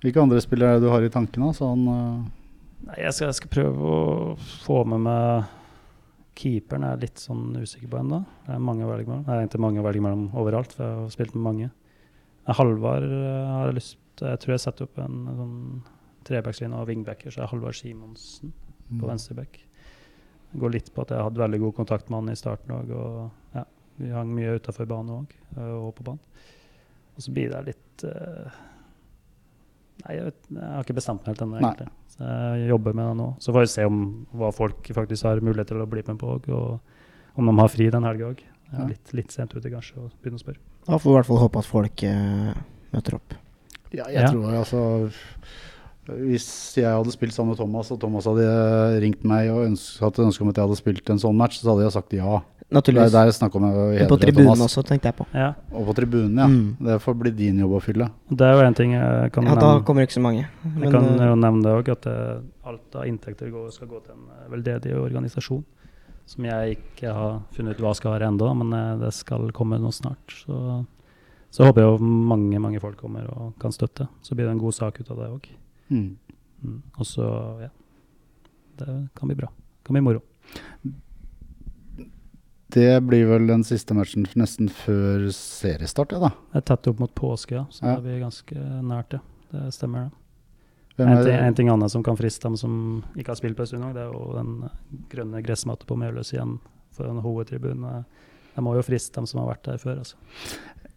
Hvilke 0.03 0.23
andre 0.23 0.41
spillere 0.45 0.77
er 0.77 0.81
det 0.81 0.89
du 0.89 0.93
har 0.93 1.05
i 1.05 1.13
tankene? 1.13 1.53
Sånn, 1.57 1.85
uh, 1.89 2.25
Nei, 2.87 2.99
jeg, 3.01 3.15
skal, 3.17 3.31
jeg 3.31 3.39
skal 3.39 3.53
prøve 3.53 3.93
å 3.93 4.01
få 4.65 4.83
med 4.89 5.05
meg 5.07 5.55
Keeperen 6.37 6.85
er 6.85 7.01
litt 7.01 7.21
sånn 7.21 7.55
usikker 7.57 7.89
på 7.89 8.01
ennå. 8.03 8.21
Det 8.45 8.53
er 8.53 8.65
mange 8.65 8.85
å 8.85 8.91
velge 8.91 9.09
mellom. 9.09 9.23
Det 9.25 9.33
er 9.33 9.41
egentlig 9.41 9.63
mange 9.65 9.81
å 9.81 9.87
velge 9.87 10.05
mellom 10.05 10.27
overalt, 10.37 10.75
for 10.77 10.85
jeg 10.85 10.99
har 10.99 11.15
spilt 11.15 11.37
med 11.37 11.47
mange. 11.47 11.69
Eh, 12.45 12.57
Halvard 12.59 13.07
eh, 13.09 13.47
har 13.55 13.71
jeg 13.71 13.79
lyst 13.79 14.03
Jeg 14.21 14.41
tror 14.41 14.55
jeg 14.55 14.63
setter 14.63 14.87
opp 14.87 15.01
en 15.05 15.17
sånn 15.39 15.57
trebackslinje 16.25 16.77
og 16.77 16.89
wingbacker, 16.89 17.33
så 17.33 17.43
er 17.45 17.51
Halvard 17.51 17.77
Simonsen. 17.77 18.53
På 18.89 19.09
venstreback. 19.09 19.59
Det 20.53 20.61
går 20.63 20.73
litt 20.77 20.93
på 20.95 21.03
at 21.03 21.11
jeg 21.13 21.25
hadde 21.27 21.43
veldig 21.43 21.61
god 21.65 21.75
kontakt 21.77 22.09
med 22.11 22.21
han 22.23 22.33
i 22.33 22.39
starten 22.39 22.73
òg, 22.77 22.91
og 22.95 23.57
ja, 23.59 23.65
vi 23.99 24.13
hang 24.15 24.31
mye 24.37 24.55
utafor 24.61 24.87
banen 24.89 25.17
òg, 25.25 25.35
og 25.67 25.91
på 25.99 26.07
banen. 26.07 26.23
Og 27.17 27.25
så 27.25 27.33
blir 27.33 27.51
det 27.55 27.63
litt 27.71 28.05
uh, 28.05 28.51
Nei, 30.05 30.19
jeg, 30.19 30.25
vet, 30.29 30.49
jeg 30.53 30.69
har 30.75 30.85
ikke 30.85 30.95
bestemt 30.99 31.23
meg 31.25 31.33
helt 31.33 31.43
ennå, 31.47 31.57
egentlig. 31.63 31.87
Så 32.13 32.27
jeg 32.61 32.69
jobber 32.69 32.93
med 32.99 33.07
det 33.09 33.15
nå. 33.17 33.29
Så 33.41 33.55
får 33.57 33.65
vi 33.65 33.71
se 33.73 33.87
om 33.89 34.03
hva 34.37 34.51
folk 34.55 34.91
faktisk 34.95 35.25
har 35.27 35.41
mulighet 35.41 35.71
til 35.73 35.81
å 35.83 35.87
bli 35.89 36.03
med 36.07 36.19
på, 36.21 36.35
òg, 36.37 36.49
og 36.53 37.41
om 37.41 37.49
de 37.49 37.55
har 37.59 37.73
fri 37.73 37.89
den 37.93 38.05
helga 38.07 38.29
òg. 38.35 38.43
Ja. 38.67 38.83
er 38.83 38.89
litt, 38.93 39.13
litt 39.15 39.31
sent 39.33 39.55
ute 39.57 39.71
kanskje 39.73 39.97
å 40.03 40.09
begynne 40.21 40.41
å 40.41 40.43
spørre. 40.43 40.61
Da 40.87 40.99
får 40.99 41.07
vi 41.09 41.13
i 41.15 41.17
hvert 41.17 41.29
fall 41.31 41.41
håpe 41.43 41.61
at 41.63 41.69
folk 41.71 42.03
eh, 42.07 42.53
møter 42.93 43.17
opp. 43.19 43.35
Ja, 43.95 44.09
jeg 44.11 44.21
Ja. 44.21 44.31
tror 44.31 44.57
altså 44.61 44.81
Hvis 46.07 46.49
jeg 46.79 46.87
hadde 46.87 47.13
spilt 47.15 47.35
sammen 47.35 47.55
med 47.55 47.61
Thomas, 47.61 47.91
og 47.91 48.01
Thomas 48.03 48.29
hadde 48.29 48.45
eh, 48.47 48.99
ringt 49.03 49.25
meg 49.27 49.51
og 49.53 49.65
ønsket, 49.67 50.03
hatt 50.05 50.21
ønske 50.23 50.45
om 50.45 50.53
at 50.53 50.61
jeg 50.61 50.69
hadde 50.69 50.79
spilt 50.79 51.11
en 51.15 51.23
sånn 51.23 51.39
match, 51.39 51.59
så 51.63 51.73
hadde 51.73 51.87
jeg 51.89 51.97
sagt 51.97 52.17
ja. 52.17 52.43
Naturligvis. 52.67 53.13
det 53.15 53.21
er 53.23 53.31
snakk 53.31 53.55
om 53.55 53.65
hedre 53.69 54.07
på 54.11 54.17
tribunen 54.19 54.49
Thomas. 54.49 54.73
også, 54.73 54.83
tenkte 54.89 55.07
jeg 55.13 55.15
på. 55.21 55.27
Ja, 55.39 55.53
Og 55.71 55.87
på 55.87 55.95
tribunen, 55.95 56.35
ja. 56.35 56.49
Mm. 56.51 56.89
Det 56.89 56.97
får 57.05 57.15
bli 57.21 57.31
din 57.39 57.61
jobb 57.63 57.77
å 57.79 57.83
fylle. 57.83 58.09
Det 58.27 58.47
er 58.49 58.59
jo 58.59 58.65
en 58.67 58.75
ting 58.75 58.97
jeg 58.97 59.31
kan 59.37 59.47
Ja, 59.47 59.55
da 59.55 59.69
kommer 59.87 60.03
det 60.03 60.09
ikke 60.09 60.19
så 60.19 60.25
mange. 60.25 60.49
Jeg 60.83 60.91
kan 60.91 61.07
eh, 61.13 61.29
jo 61.31 61.37
nevne 61.39 61.63
det 61.63 61.75
òg, 61.77 61.93
at 61.95 62.09
eh, 62.11 62.41
alt 62.67 62.99
av 62.99 63.07
inntekter 63.07 63.53
går, 63.55 63.71
skal 63.75 63.91
gå 63.93 64.01
til 64.03 64.17
en 64.17 64.25
eh, 64.35 64.49
veldedig 64.51 64.97
organisasjon. 64.99 65.63
Som 66.27 66.49
jeg 66.49 66.81
ikke 66.81 67.13
har 67.15 67.37
funnet 67.55 67.79
ut 67.79 67.85
hva 67.87 67.93
skal 67.95 68.17
være 68.17 68.33
ennå, 68.33 68.51
men 68.65 68.75
eh, 68.75 68.97
det 69.05 69.13
skal 69.15 69.47
komme 69.55 69.79
nå 69.79 69.95
snart. 69.95 70.35
Så, 70.43 70.83
så 71.55 71.69
håper 71.69 71.85
jeg 71.85 71.93
jo 71.95 72.11
mange 72.35 72.59
mange 72.59 72.83
folk 72.83 72.99
kommer 72.99 73.31
og 73.31 73.55
kan 73.63 73.71
støtte. 73.75 74.09
Så 74.27 74.35
blir 74.35 74.49
det 74.49 74.57
en 74.57 74.65
god 74.65 74.75
sak 74.75 74.99
ut 74.99 75.15
av 75.15 75.23
det 75.23 75.31
òg. 75.31 75.47
Mm. 75.91 76.17
Mm. 76.65 76.83
Og 76.99 77.07
så, 77.07 77.27
ja. 77.67 77.69
Det 78.79 79.09
kan 79.17 79.29
bli 79.31 79.37
bra. 79.39 79.49
Det 79.49 79.87
kan 79.87 79.95
bli 79.95 80.01
moro. 80.05 80.21
Det 82.69 83.01
blir 83.07 83.27
vel 83.31 83.47
den 83.47 83.63
siste 83.65 83.95
matchen 83.95 84.27
nesten 84.37 84.69
før 84.69 85.29
seriestart, 85.33 86.13
ja 86.13 86.19
da. 86.27 86.31
Det 86.53 86.61
er 86.61 86.65
tett 86.73 86.89
opp 86.91 86.99
mot 87.01 87.13
påske, 87.17 87.55
ja, 87.61 87.65
så 87.71 87.85
Ja. 87.87 87.95
det 87.97 88.03
blir 88.05 88.21
ganske 88.21 88.57
nært, 88.83 89.13
ja. 89.15 89.21
Det 89.53 89.73
stemmer, 89.75 90.11
det. 90.11 91.07
En 91.07 91.25
ting, 91.25 91.35
en 91.37 91.55
ting 91.55 91.69
annet 91.69 91.91
som 91.93 92.03
kan 92.03 92.17
friste 92.17 92.43
dem 92.49 92.57
som 92.57 93.05
ikke 93.17 93.29
har 93.29 93.37
spilt 93.37 93.57
på 93.57 93.63
en 93.63 93.67
stund, 93.67 93.95
det 93.95 94.03
er 94.03 94.13
jo 94.13 94.33
den 94.35 94.69
grønne 95.13 95.43
gressmatta 95.45 95.85
på 95.87 95.97
Meløs 95.97 96.33
igjen 96.33 96.59
for 96.91 97.07
en 97.07 97.21
hovedtribune. 97.21 98.05
Det 98.57 98.65
må 98.65 98.75
jo 98.75 98.83
friste 98.83 99.15
dem 99.15 99.27
som 99.27 99.41
har 99.41 99.55
vært 99.55 99.63
der 99.69 99.79
før. 99.79 99.99
altså. 99.99 100.17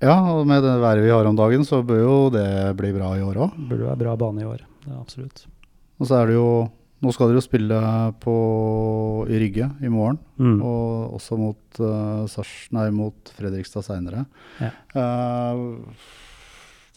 Ja, 0.01 0.15
og 0.33 0.47
med 0.47 0.63
det 0.63 0.79
været 0.81 1.03
vi 1.03 1.09
har 1.11 1.25
om 1.27 1.35
dagen, 1.35 1.65
så 1.65 1.83
bør 1.85 1.99
jo 1.99 2.29
det 2.31 2.75
bli 2.77 2.91
bra 2.95 3.13
i 3.17 3.21
år 3.21 3.35
òg. 3.35 3.51
Det 3.55 3.69
burde 3.69 3.85
være 3.91 3.97
bra 3.99 4.15
bane 4.15 4.41
i 4.41 4.45
år. 4.47 4.63
Det 4.89 4.95
er 4.97 5.01
absolutt. 5.03 5.45
Og 6.01 6.09
så 6.09 6.17
er 6.23 6.29
det 6.31 6.37
jo 6.39 6.49
Nå 6.99 7.13
skal 7.15 7.29
dere 7.29 7.39
jo 7.39 7.45
spille 7.45 7.77
på, 8.19 8.31
i 9.31 9.37
Rygge 9.39 9.69
i 9.79 9.87
morgen, 9.87 10.17
Mm. 10.35 10.57
og 10.67 11.13
også 11.15 11.37
mot, 11.39 11.79
uh, 11.79 12.25
Sars, 12.27 12.67
nei, 12.75 12.89
mot 12.91 13.31
Fredrikstad 13.37 13.85
seinere. 13.87 14.25
Ja. 14.59 14.73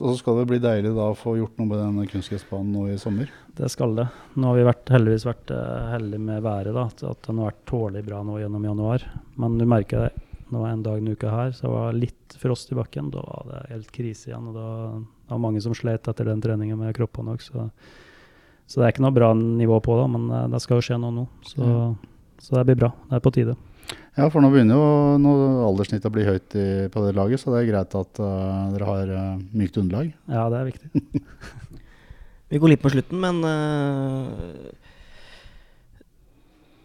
og 0.02 0.08
så 0.10 0.16
skal 0.18 0.40
det 0.40 0.48
bli 0.50 0.58
deilig 0.58 0.90
da 0.96 1.06
å 1.12 1.14
få 1.14 1.36
gjort 1.38 1.54
noe 1.60 1.70
med 1.70 1.78
den 1.78 2.10
kunstgressbanen 2.10 2.72
nå 2.74 2.88
i 2.90 2.98
sommer. 2.98 3.30
Det 3.54 3.68
skal 3.70 3.94
det. 3.94 4.08
Nå 4.34 4.48
har 4.50 4.58
vi 4.58 4.66
vært, 4.66 4.90
heldigvis 4.90 5.28
vært 5.28 5.52
eh, 5.54 5.90
heldige 5.92 6.24
med 6.26 6.42
været, 6.42 6.74
da, 6.74 6.88
at, 6.90 7.22
den 7.28 7.38
har 7.38 7.52
vært 7.52 7.64
tålelig 7.70 8.04
bra 8.08 8.24
nå 8.26 8.40
gjennom 8.42 8.66
januar. 8.66 9.06
Men 9.38 9.58
du 9.60 9.66
merker 9.70 10.08
det, 10.08 10.12
nå 10.50 10.64
en 10.66 10.82
dag 10.82 10.98
en 10.98 11.12
uka 11.14 11.30
her, 11.30 11.54
så 11.54 11.68
det 11.68 11.74
var 11.76 11.94
litt 11.94 12.36
frost 12.42 12.74
i 12.74 12.80
bakken. 12.80 13.12
Da 13.14 13.22
var 13.22 13.46
det 13.52 13.62
helt 13.70 13.92
krise 13.94 14.32
igjen. 14.32 14.50
og 14.50 14.58
da 14.58 14.66
det 15.32 15.38
var 15.38 15.46
mange 15.48 15.60
som 15.64 15.72
slet 15.72 16.08
etter 16.10 16.28
den 16.28 16.42
treningen 16.44 16.76
med 16.76 16.92
kroppene 16.92 17.32
òg. 17.32 17.40
Så, 17.40 17.70
så 18.68 18.80
det 18.80 18.84
er 18.84 18.92
ikke 18.92 19.04
noe 19.06 19.16
bra 19.16 19.30
nivå 19.32 19.78
på 19.80 19.96
det, 19.96 20.08
men 20.12 20.26
eh, 20.28 20.48
det 20.52 20.60
skal 20.60 20.76
jo 20.76 20.84
skje 20.84 20.98
noe 21.00 21.14
nå. 21.16 21.24
Så, 21.48 21.68
så 22.36 22.58
det 22.58 22.66
blir 22.68 22.82
bra. 22.82 22.90
Det 23.08 23.16
er 23.16 23.24
på 23.24 23.32
tide. 23.32 23.56
Ja, 24.12 24.26
for 24.28 24.44
nå 24.44 24.50
begynner 24.52 24.76
jo 24.76 25.16
nå 25.24 25.32
alderssnittet 25.70 26.10
å 26.10 26.12
bli 26.12 26.26
høyt 26.26 26.52
i, 26.60 26.66
på 26.92 27.06
det 27.06 27.14
laget, 27.16 27.40
så 27.40 27.54
det 27.54 27.62
er 27.62 27.70
greit 27.70 27.96
at 27.96 28.20
uh, 28.20 28.68
dere 28.74 28.90
har 28.90 29.12
uh, 29.16 29.40
mykt 29.56 29.80
underlag. 29.80 30.12
Ja, 30.28 30.44
det 30.52 30.58
er 30.58 30.68
viktig. 30.68 31.04
Vi 32.52 32.60
går 32.60 32.74
litt 32.74 32.84
på 32.84 32.92
slutten, 32.92 33.16
men 33.24 33.40
uh, 33.40 34.28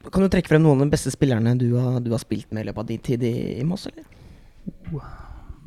Kan 0.08 0.24
du 0.24 0.32
trekke 0.32 0.54
frem 0.54 0.64
noen 0.64 0.80
av 0.80 0.88
de 0.88 0.96
beste 0.96 1.12
spillerne 1.12 1.58
du 1.60 1.68
har, 1.76 2.00
du 2.00 2.14
har 2.16 2.24
spilt 2.24 2.48
med 2.56 2.64
i 2.64 2.70
løpet 2.70 2.86
av 2.86 2.92
din 2.94 3.04
tid 3.04 3.28
i, 3.28 3.36
i 3.60 3.68
Moss, 3.68 3.90
eller? 3.92 4.08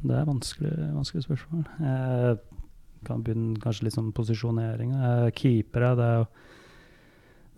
Det 0.01 0.17
er 0.17 0.25
vanskelig, 0.25 0.73
vanskelig 0.97 1.27
spørsmål. 1.27 1.67
Jeg 1.85 2.39
kan 3.07 3.25
begynne 3.25 3.61
kanskje 3.63 3.87
litt 3.87 3.97
sånn 3.97 4.15
posisjonering. 4.17 4.95
Uh, 4.95 5.29
Keepere, 5.37 5.93
det 5.99 6.09
jo 6.15 6.25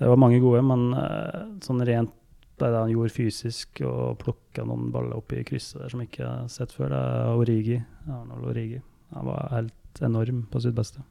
Det 0.02 0.08
var 0.08 0.18
mange 0.18 0.40
gode, 0.42 0.62
men 0.66 0.90
uh, 0.96 1.58
sånn 1.62 1.84
rent 1.86 2.14
det 2.62 2.78
han 2.78 2.90
gjorde 2.92 3.14
fysisk 3.14 3.80
og 3.86 4.18
plukka 4.22 4.64
noen 4.66 4.90
baller 4.94 5.16
opp 5.18 5.32
i 5.34 5.42
krysset 5.46 5.80
der 5.80 5.92
som 5.92 6.02
jeg 6.02 6.12
ikke 6.12 6.28
har 6.28 6.50
sett 6.52 6.74
før, 6.74 6.92
det 6.92 7.00
er 7.00 7.40
Origi. 7.40 7.78
Arnold 8.06 8.50
Origi. 8.52 8.82
Han 9.16 9.28
var 9.28 9.48
helt 9.52 10.02
enorm 10.04 10.44
på 10.52 10.62
sitt 10.62 10.76
beste. 10.76 11.02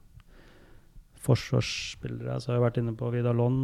Forsvarsspillere, 1.22 2.38
så 2.40 2.50
har 2.50 2.58
jeg 2.58 2.64
vært 2.64 2.80
inne 2.82 2.96
på 2.98 3.10
Vidalon. 3.14 3.58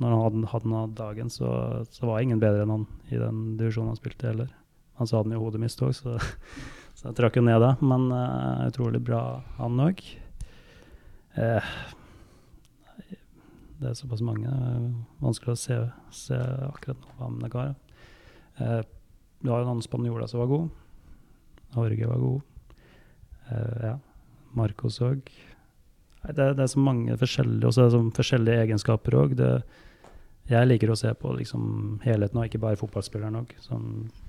Når 0.00 0.14
han 0.14 0.22
hadde, 0.24 0.50
hadde 0.52 0.76
hatt 0.76 0.94
dagen, 0.98 1.32
så, 1.32 1.50
så 1.92 2.08
var 2.08 2.22
ingen 2.22 2.40
bedre 2.42 2.64
enn 2.64 2.72
han 2.72 2.86
i 3.10 3.20
den 3.20 3.42
divisjonen 3.58 3.92
han 3.92 4.00
spilte 4.00 4.30
heller. 4.30 4.54
Han 5.00 5.08
sa 5.08 5.22
den 5.24 5.34
i 5.36 5.40
hodet 5.40 5.60
mitt 5.60 5.84
òg, 5.84 5.92
så, 5.96 6.16
så 7.02 7.10
jeg 7.10 7.18
trakk 7.18 7.36
jo 7.36 7.42
ned 7.44 7.58
det. 7.62 7.72
Men 7.82 8.08
uh, 8.14 8.68
utrolig 8.68 9.02
bra, 9.02 9.42
han 9.58 9.82
òg. 9.82 10.00
Uh, 11.34 11.74
det 13.82 13.90
er 13.90 13.98
såpass 13.98 14.22
mange. 14.22 14.46
Er 14.46 14.90
vanskelig 15.22 15.56
å 15.56 15.58
se, 15.58 15.78
se 16.14 16.38
akkurat 16.68 17.02
nå 17.02 17.16
hva 17.18 17.32
det 17.42 17.54
kan 17.54 17.72
Uh, 17.72 17.92
Eh, 18.62 18.80
du 19.40 19.50
har 19.50 19.62
en 19.62 19.68
annen 19.68 19.82
spanjol 19.82 20.28
som 20.28 20.42
var 20.42 20.50
god. 20.50 20.68
Jorge 21.74 22.06
var 22.06 22.18
god. 22.18 22.40
Eh, 23.48 23.86
ja. 23.88 23.98
Marcos 24.52 25.00
òg. 25.00 25.30
Det, 26.22 26.52
det 26.54 26.62
er 26.62 26.70
så 26.70 26.78
mange 26.78 27.16
forskjellige, 27.18 27.66
også 27.66 27.86
er 27.86 27.94
det 27.94 28.16
forskjellige 28.18 28.64
egenskaper 28.66 29.16
òg. 29.18 29.32
Jeg 30.50 30.68
liker 30.68 30.92
å 30.92 30.98
se 30.98 31.10
på 31.18 31.32
liksom 31.38 31.64
helheten, 32.04 32.38
og 32.38 32.46
ikke 32.46 32.60
bare 32.62 32.78
fotballspilleren 32.78 33.40
òg. 33.40 33.56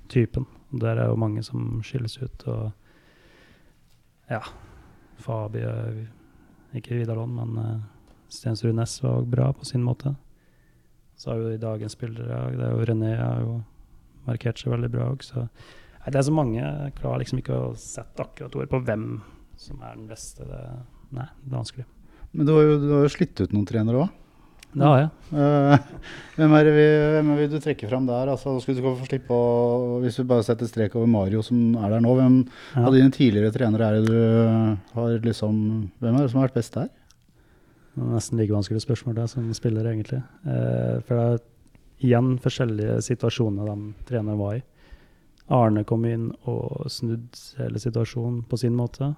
Typen. 0.08 0.46
Der 0.74 0.98
er 0.98 1.10
jo 1.10 1.20
mange 1.20 1.42
som 1.46 1.82
skilles 1.86 2.18
ut. 2.22 2.46
Og 2.50 2.72
ja. 4.30 4.40
Fabi 5.22 5.62
ikke 6.74 6.98
Vidar 6.98 7.18
Lund, 7.18 7.36
men 7.38 7.58
uh, 7.58 7.82
Stensrud 8.32 8.74
Næss 8.74 8.98
var 9.02 9.20
også 9.20 9.30
bra 9.30 9.52
på 9.54 9.64
sin 9.68 9.84
måte. 9.86 10.14
Så 11.16 11.30
har 11.30 11.38
vi 11.44 11.60
dagens 11.62 11.94
spillere. 11.94 12.50
Det 12.56 12.66
er 12.66 12.74
jo 12.74 12.86
René 12.88 13.14
har 13.16 13.44
jo 13.44 13.60
markert 14.26 14.58
seg 14.58 14.72
veldig 14.74 14.90
bra 14.90 15.12
òg, 15.12 15.22
Det 16.04 16.18
er 16.18 16.26
så 16.26 16.32
mange. 16.32 16.58
Jeg 16.58 16.96
klarer 16.98 17.22
liksom 17.22 17.38
ikke 17.38 17.54
å 17.54 17.74
sette 17.78 18.22
akkurat 18.22 18.56
ord 18.56 18.68
på 18.72 18.82
hvem 18.84 19.22
som 19.56 19.80
er 19.82 19.94
den 19.94 20.08
beste. 20.08 20.44
Det, 20.44 20.62
nei, 21.14 21.28
det 21.44 21.52
er 21.52 21.56
vanskelig. 21.56 21.86
Men 22.32 22.46
du 22.46 22.52
har 22.52 22.62
jo, 22.66 22.78
du 22.82 22.90
har 22.96 23.06
jo 23.06 23.14
slitt 23.14 23.40
ut 23.40 23.54
noen 23.54 23.66
trenere 23.68 24.02
òg. 24.02 24.23
Det 24.74 24.82
har 24.82 24.98
jeg. 24.98 25.10
hvem, 26.34 26.54
er 26.58 26.68
vi, 26.74 26.84
hvem 27.14 27.28
er 27.30 27.38
vi, 27.38 27.46
du 27.52 27.56
trekker 27.62 27.90
fram 27.90 28.08
der? 28.08 28.30
Altså, 28.32 28.56
skulle 28.62 28.82
du 28.82 28.88
få 28.98 29.06
slippe 29.06 29.30
å, 29.36 30.00
Hvis 30.02 30.18
vi 30.18 30.24
bare 30.32 30.42
setter 30.46 30.66
strek 30.66 30.96
over 30.98 31.06
Mario 31.10 31.42
som 31.46 31.76
er 31.78 31.94
der 31.94 32.02
nå, 32.02 32.14
hvem 32.18 32.40
Ja. 32.74 32.82
av 32.88 32.92
dine 32.96 33.12
tidligere 33.14 33.52
trenere 33.54 33.86
er 33.86 34.00
det 34.00 34.10
du 34.10 34.98
har 34.98 35.14
liksom 35.22 35.62
Hvem 36.02 36.18
er 36.18 36.22
det 36.24 36.30
som 36.32 36.40
har 36.42 36.48
vært 36.48 36.58
best 36.58 36.74
der? 36.74 36.90
Det 37.94 38.02
er 38.02 38.10
nesten 38.16 38.38
like 38.42 38.50
vanskelig 38.56 38.82
spørsmål 38.82 39.14
det 39.20 39.28
som 39.30 39.46
spiller, 39.54 39.86
egentlig. 39.86 40.18
Eh, 40.50 41.00
for 41.06 41.14
det 41.14 41.26
er 41.30 41.42
igjen 42.08 42.32
forskjellige 42.42 42.96
situasjoner 43.06 43.68
de 43.70 43.92
trener 44.10 44.34
var 44.40 44.56
i. 44.58 44.62
Arne 45.54 45.84
kom 45.86 46.02
inn 46.08 46.32
og 46.50 46.88
snudde 46.90 47.38
hele 47.60 47.78
situasjonen 47.78 48.42
på 48.50 48.58
sin 48.58 48.74
måte. 48.74 49.12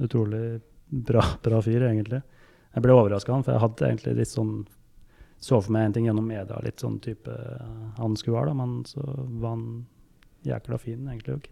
Utrolig 0.00 0.62
bra, 0.88 1.20
bra 1.44 1.60
fyr, 1.60 1.84
egentlig. 1.90 2.22
Jeg 2.72 2.82
ble 2.86 2.94
overraska, 2.96 3.36
for 3.44 3.52
jeg 3.52 3.60
hadde 3.66 3.88
egentlig 3.90 4.16
litt 4.22 4.32
sånn 4.32 4.54
så 5.42 5.58
for 5.58 5.74
meg 5.74 5.88
en 5.88 5.96
ting 5.96 6.06
gjennom 6.06 6.28
media, 6.28 6.60
litt 6.62 6.82
sånn 6.82 7.00
type 7.02 7.34
han 7.98 8.14
skulle 8.18 8.38
være, 8.38 8.52
da, 8.52 8.58
men 8.60 8.84
så 8.86 9.02
var 9.42 9.56
han 9.56 9.64
jækla 10.46 10.78
fin, 10.78 11.02
egentlig 11.10 11.36
òg. 11.36 11.48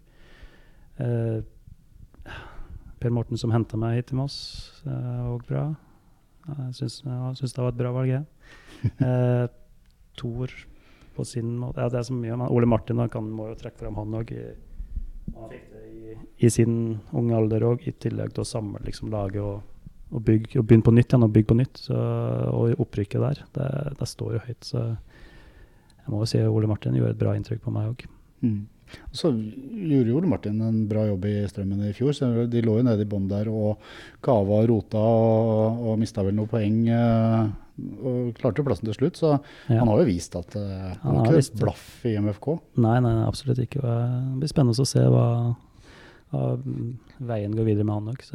Eh, 1.03 2.35
per 3.01 3.15
Morten 3.15 3.41
som 3.41 3.51
henta 3.55 3.79
meg 3.81 3.99
hit 3.99 4.11
til 4.13 4.21
Moss, 4.21 4.37
òg 4.87 5.43
bra. 5.49 5.71
Jeg 6.51 6.77
syns, 6.79 7.01
det 7.03 7.63
var 7.63 7.73
et 7.73 7.81
bra 7.81 7.95
valg, 7.97 8.19
jeg. 8.19 8.27
Eh, 9.05 9.47
Thor 10.17 10.53
på 11.13 11.25
sin 11.29 11.51
måte 11.61 11.83
ja, 11.83 11.91
Det 11.93 11.99
er 12.01 12.07
så 12.09 12.15
mye. 12.17 12.37
Men 12.37 12.49
Ole 12.49 12.69
Martin 12.69 13.01
da, 13.01 13.09
kan, 13.13 13.27
må 13.29 13.51
jo 13.51 13.59
trekke 13.61 13.83
fram 13.83 13.99
han 14.01 14.17
òg. 14.21 14.33
Han 15.35 15.51
fikk 15.53 15.67
det 15.75 15.83
i, 15.91 16.15
i 16.47 16.51
sin 16.53 16.75
unge 17.17 17.37
alder 17.37 17.67
òg, 17.69 17.85
i 17.85 17.93
tillegg 17.93 18.33
til 18.35 18.45
å 18.45 18.49
samle 18.49 18.81
liksom, 18.87 19.13
laget 19.13 19.43
og, 19.45 19.67
og, 20.13 20.25
bygge, 20.27 20.59
og 20.59 20.67
begynne 20.67 20.87
på 20.87 20.95
nytt 20.97 21.13
igjen 21.13 21.23
og 21.27 21.33
bygge 21.33 21.51
på 21.53 21.59
nytt. 21.61 21.79
Så, 21.87 21.95
og 22.51 22.81
opprykket 22.83 23.21
der, 23.23 23.45
det, 23.55 23.69
det 24.01 24.09
står 24.11 24.33
jo 24.39 24.45
høyt. 24.49 24.65
Så 24.67 24.83
jeg 24.91 26.11
må 26.11 26.21
jo 26.25 26.29
si 26.33 26.43
Ole 26.43 26.67
Martin 26.71 26.97
gjorde 26.99 27.15
et 27.17 27.21
bra 27.23 27.37
inntrykk 27.39 27.63
på 27.63 27.73
meg 27.75 27.91
òg. 27.93 28.07
Mm. 28.43 28.61
Så 29.15 29.31
gjorde 29.31 30.15
Ole 30.19 30.27
Martin 30.27 30.61
en 30.67 30.81
bra 30.91 31.05
jobb 31.07 31.25
i 31.31 31.35
Strømmen 31.47 31.85
i 31.87 31.93
fjor. 31.95 32.11
så 32.17 32.31
De 32.51 32.63
lå 32.67 32.79
jo 32.81 32.83
nede 32.89 33.05
i 33.05 33.11
bånn 33.11 33.29
der 33.31 33.47
og 33.53 33.79
kava 34.25 34.63
og 34.65 34.69
rota 34.73 34.99
og, 34.99 35.85
og 35.93 35.99
mista 36.01 36.25
vel 36.27 36.35
noen 36.35 36.51
poeng. 36.51 36.81
eh, 36.91 37.53
Og 38.03 38.35
klarte 38.37 38.65
plassen 38.67 38.85
til 38.91 38.97
slutt, 38.99 39.17
så 39.17 39.31
Ja. 39.71 39.79
han 39.79 39.89
har 39.89 40.01
jo 40.03 40.09
vist 40.11 40.35
at 40.37 40.57
eh, 40.57 40.65
han 40.65 40.99
Han 41.05 41.15
har 41.15 41.21
har 41.21 41.31
ikke 41.31 41.37
vist 41.39 41.55
det. 41.55 41.63
blaff 41.63 42.05
i 42.05 42.17
MFK. 42.19 42.49
Nei, 42.83 42.99
nei, 43.01 43.15
absolutt 43.29 43.63
ikke. 43.63 43.81
Det 43.81 44.41
blir 44.43 44.51
spennende 44.51 44.83
å 44.83 44.91
se 44.91 45.07
hva, 45.07 45.55
hva 46.33 46.59
veien 47.31 47.55
går 47.57 47.65
videre 47.71 47.87
med 47.87 47.95
han 47.95 48.11
òg. 48.17 48.27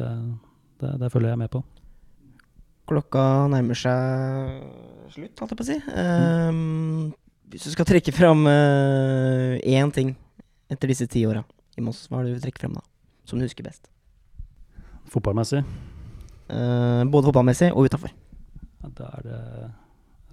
Det, 0.80 0.92
det 1.00 1.10
følger 1.12 1.32
jeg 1.32 1.40
med 1.40 1.52
på. 1.52 1.62
Klokka 2.86 3.22
nærmer 3.50 3.78
seg 3.78 4.60
slutt, 5.14 5.40
holdt 5.40 5.54
jeg 5.54 5.58
på 5.58 5.64
å 5.64 5.68
si. 5.70 5.78
Ehm, 5.98 7.08
hvis 7.50 7.66
du 7.66 7.72
skal 7.72 7.88
trekke 7.88 8.14
fram 8.14 8.44
uh, 8.46 9.56
én 9.58 9.90
ting 9.94 10.14
etter 10.70 10.90
disse 10.92 11.08
ti 11.10 11.24
åra 11.26 11.42
i 11.78 11.84
Moss, 11.84 12.04
hva 12.10 12.20
er 12.20 12.26
det 12.26 12.34
du 12.34 12.38
vil 12.38 12.46
trekke 12.46 12.62
fram 12.62 12.78
da? 12.78 12.84
Som 13.26 13.40
du 13.40 13.46
husker 13.46 13.66
best? 13.66 13.90
Fotballmessig 15.10 15.64
Uh, 16.46 17.02
både 17.10 17.26
fotballmessig 17.26 17.72
og 17.74 17.88
utafor. 17.88 18.12
ja, 18.82 18.88
da 18.94 19.08
er 19.18 19.24
det 19.26 19.72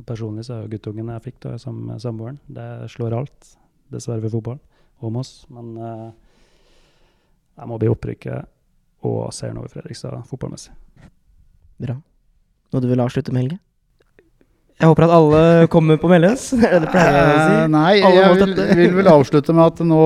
Personlig 0.06 0.44
så 0.46 0.56
er 0.56 0.64
jo 0.64 0.72
guttungen 0.74 1.10
jeg 1.10 1.24
fikk 1.26 1.40
da 1.46 1.52
som 1.62 1.78
samboeren. 2.02 2.40
Det 2.50 2.90
slår 2.90 3.14
alt, 3.18 3.50
dessverre 3.94 4.22
for 4.26 4.36
fotball 4.36 4.60
og 5.06 5.14
Moss. 5.14 5.32
Men 5.54 5.72
uh, 5.78 6.12
jeg 7.58 7.70
må 7.70 7.78
bli 7.82 7.92
opprykket 7.94 8.53
og 9.04 9.30
seieren 9.36 9.60
over 9.62 9.72
Fredrikstad 9.72 10.24
fotballmessig. 10.30 10.74
Bra. 11.84 12.00
Noe 12.74 12.82
du 12.82 12.90
vil 12.90 13.04
avslutte 13.04 13.34
med, 13.34 13.46
Helge? 13.46 13.60
Jeg 14.84 14.90
håper 14.90 15.06
at 15.06 15.14
alle 15.16 15.42
kommer 15.72 16.00
på 16.02 16.10
Meløs. 16.12 16.50
Det 16.60 16.68
er 16.68 16.82
det 16.84 16.90
pleier 16.92 17.16
å 17.16 17.36
si. 17.38 17.52
Eh, 17.56 17.68
nei, 17.72 17.92
Alle 18.04 18.24
jeg 18.24 18.40
vil, 18.40 18.56
vil 18.80 18.96
vel 18.98 19.10
avslutte 19.14 19.54
med 19.56 19.70
at 19.70 19.84
nå 19.86 20.00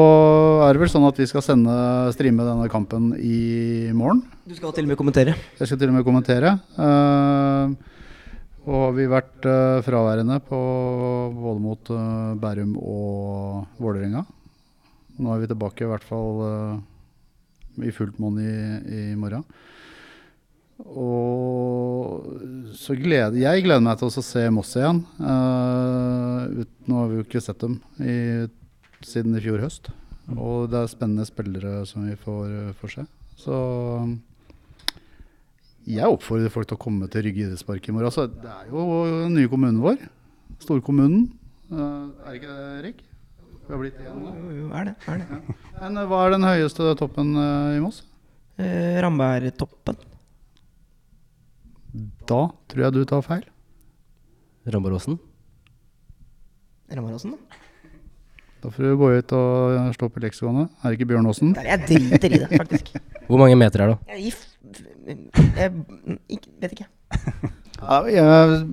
er 0.67 0.75
det 0.75 0.83
vel 0.83 0.91
sånn 0.91 1.07
at 1.07 1.17
vi 1.17 1.27
skal 1.29 1.45
sende 1.45 1.77
streame 2.13 2.45
denne 2.45 2.67
kampen 2.71 3.13
i 3.17 3.87
morgen. 3.95 4.21
Du 4.45 4.53
skal 4.57 4.75
til 4.75 4.85
og 4.85 4.91
med 4.91 4.99
kommentere. 4.99 5.37
Jeg 5.57 5.71
skal 5.71 5.79
til 5.81 5.93
og 5.93 5.97
med 5.97 6.05
kommentere. 6.05 6.57
Uh, 6.77 7.73
og 8.67 8.99
vi 8.99 9.07
har 9.07 9.15
vært 9.15 9.47
uh, 9.47 9.79
fraværende 9.87 10.41
på 10.45 10.59
både 11.39 11.63
mot 11.63 11.93
uh, 11.95 12.35
Bærum 12.37 12.75
og 12.77 13.81
Vålerenga. 13.81 14.27
Nå 15.17 15.33
er 15.33 15.41
vi 15.41 15.49
tilbake 15.49 15.87
i 15.87 15.89
hvert 15.89 16.05
fall 16.05 16.43
i 17.85 17.93
fullt 17.95 18.19
monn 18.21 18.39
i, 18.41 18.53
i 18.87 19.01
morgen. 19.19 19.45
Og 20.85 22.27
så 22.77 22.93
gleder 22.97 23.37
jeg 23.39 23.63
gleder 23.65 23.81
meg 23.81 23.97
til 23.97 24.11
å 24.11 24.23
se 24.23 24.43
Moss 24.53 24.75
igjen. 24.77 25.01
Uh, 25.17 26.61
ut, 26.61 26.73
nå 26.85 26.99
har 27.01 27.09
vi 27.09 27.17
jo 27.17 27.25
ikke 27.25 27.41
sett 27.41 27.63
dem 27.63 27.79
i, 27.97 28.45
siden 29.01 29.37
i 29.37 29.41
fjor 29.41 29.63
høst. 29.65 29.89
Og 30.35 30.67
det 30.69 30.83
er 30.83 30.91
spennende 30.91 31.25
spillere 31.25 31.81
som 31.89 32.05
vi 32.05 32.17
får, 32.19 32.75
får 32.81 32.93
se. 32.93 33.07
Så 33.39 33.57
jeg 35.87 36.13
oppfordrer 36.13 36.51
folk 36.51 36.67
til 36.69 36.77
å 36.77 36.83
komme 36.83 37.07
til 37.11 37.23
Rygge 37.25 37.45
idrettspark 37.45 37.85
i 37.87 37.95
morgen. 37.95 38.11
Altså, 38.11 38.27
det 38.27 38.51
er 38.51 38.69
jo 38.69 38.87
den 39.23 39.37
nye 39.39 39.51
kommunen 39.51 39.81
vår. 39.81 40.01
Storkommunen. 40.61 41.29
Uh, 41.71 42.11
er 42.25 42.29
det 42.29 42.39
ikke 42.41 42.53
det, 42.53 42.71
Erik? 42.81 43.06
Vi 43.67 43.73
har 43.73 43.81
blitt 43.81 43.97
igjen 43.99 44.19
nå. 44.23 44.31
Er 44.79 44.87
det. 44.87 44.93
Er 45.11 45.19
det. 45.19 45.55
Men 45.81 45.99
eh, 45.99 46.07
hva 46.07 46.21
er 46.23 46.35
den 46.37 46.47
høyeste 46.47 46.93
toppen 46.99 47.33
eh, 47.35 47.75
i 47.75 47.81
Moss? 47.83 47.99
Eh, 48.55 48.95
Rambergtoppen. 49.03 49.99
Da 52.27 52.41
tror 52.71 52.85
jeg 52.85 52.95
du 52.95 53.01
tar 53.09 53.25
feil. 53.25 53.43
Rambaråsen. 54.71 55.19
Rambaråsen, 56.95 57.35
da. 57.35 57.63
Da 58.63 58.71
får 58.73 58.87
du 58.87 58.95
gå 58.99 59.11
ut 59.19 59.33
og 59.37 59.91
slå 59.95 60.07
opp 60.09 60.17
i 60.17 60.23
leksikonet. 60.23 60.71
Er 60.81 60.89
det 60.89 60.97
ikke 60.97 61.09
Bjørnåsen? 61.11 61.53
Jeg 61.67 61.83
driter 61.83 62.33
i 62.33 62.39
det, 62.41 62.49
faktisk. 62.55 62.93
Hvor 63.27 63.39
mange 63.41 63.59
meter 63.59 63.83
er 63.83 63.93
det? 63.93 63.97
Jeg, 64.15 64.33
jeg, 65.07 65.17
jeg, 65.59 66.39
vet 66.63 66.73
ikke. 66.77 66.87
Ja, 67.83 67.99
jeg, 68.09 68.63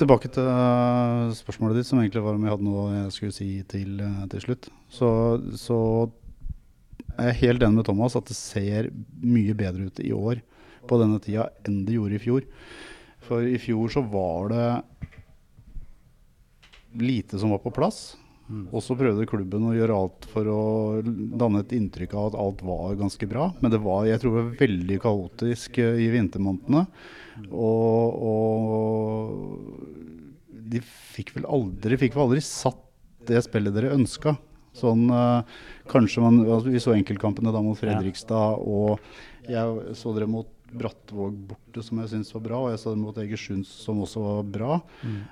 tilbake 0.00 0.30
til 0.32 0.46
eh, 0.48 1.34
spørsmålet 1.36 1.80
ditt, 1.80 1.88
som 1.88 2.00
egentlig 2.00 2.22
var 2.24 2.38
om 2.38 2.44
jeg 2.46 2.54
hadde 2.54 2.66
noe 2.66 2.84
jeg 2.94 3.14
skulle 3.16 3.36
si 3.36 3.48
til, 3.68 3.98
eh, 4.00 4.24
til 4.32 4.44
slutt. 4.46 4.70
Så, 4.92 5.10
så 5.60 5.78
er 7.18 7.30
jeg 7.30 7.40
helt 7.42 7.66
enig 7.66 7.80
med 7.82 7.88
Thomas 7.88 8.16
at 8.18 8.28
det 8.30 8.38
ser 8.38 8.90
mye 9.20 9.54
bedre 9.58 9.90
ut 9.90 10.02
i 10.02 10.12
år 10.16 10.42
på 10.88 10.98
denne 11.00 11.20
tida 11.22 11.48
enn 11.68 11.84
det 11.86 11.96
gjorde 11.98 12.18
i 12.18 12.24
fjor. 12.24 12.48
For 13.24 13.46
i 13.46 13.60
fjor 13.60 13.92
så 13.92 14.04
var 14.04 14.52
det 14.52 14.68
lite 17.00 17.40
som 17.40 17.54
var 17.54 17.62
på 17.64 17.72
plass. 17.74 18.14
Og 18.44 18.82
så 18.84 18.92
prøvde 18.96 19.24
klubben 19.28 19.64
å 19.64 19.72
gjøre 19.72 19.96
alt 19.96 20.26
for 20.28 20.48
å 20.52 20.62
danne 21.04 21.62
et 21.62 21.72
inntrykk 21.72 22.12
av 22.12 22.26
at 22.28 22.40
alt 22.42 22.64
var 22.66 22.98
ganske 23.00 23.28
bra. 23.28 23.48
Men 23.62 23.72
det 23.72 23.80
var, 23.80 24.04
jeg 24.04 24.20
tror 24.20 24.50
veldig 24.58 24.98
kaotisk 25.00 25.80
eh, 25.80 26.02
i 26.04 26.10
vintermånedene. 26.12 26.84
Og, 27.50 28.14
og 28.30 29.84
de 30.74 30.80
fikk 31.14 31.34
vel 31.36 31.46
aldri, 31.50 31.98
fikk 32.00 32.16
vel 32.16 32.26
aldri 32.28 32.42
satt 32.44 32.80
det 33.28 33.42
spillet 33.46 33.74
dere 33.76 33.94
ønska. 33.96 34.30
Sånn, 34.74 35.04
eh, 35.14 35.42
kanskje 35.90 36.22
man, 36.24 36.40
altså, 36.48 36.70
Vi 36.74 36.80
så 36.82 36.96
enkeltkampene 36.96 37.52
da 37.54 37.60
mot 37.62 37.78
Fredrikstad, 37.78 38.58
og 38.58 38.98
jeg 39.48 39.94
så 39.94 40.14
dere 40.16 40.26
mot 40.30 40.48
Brattvåg 40.74 41.36
borte, 41.46 41.84
som 41.86 42.00
jeg 42.02 42.08
syns 42.10 42.32
var 42.34 42.42
bra. 42.42 42.56
Og 42.64 42.70
jeg 42.72 42.80
så 42.82 42.90
dere 42.90 42.98
mot 43.04 43.14
Egersund, 43.22 43.62
som 43.68 44.00
også 44.02 44.18
var 44.24 44.42
bra. 44.56 44.80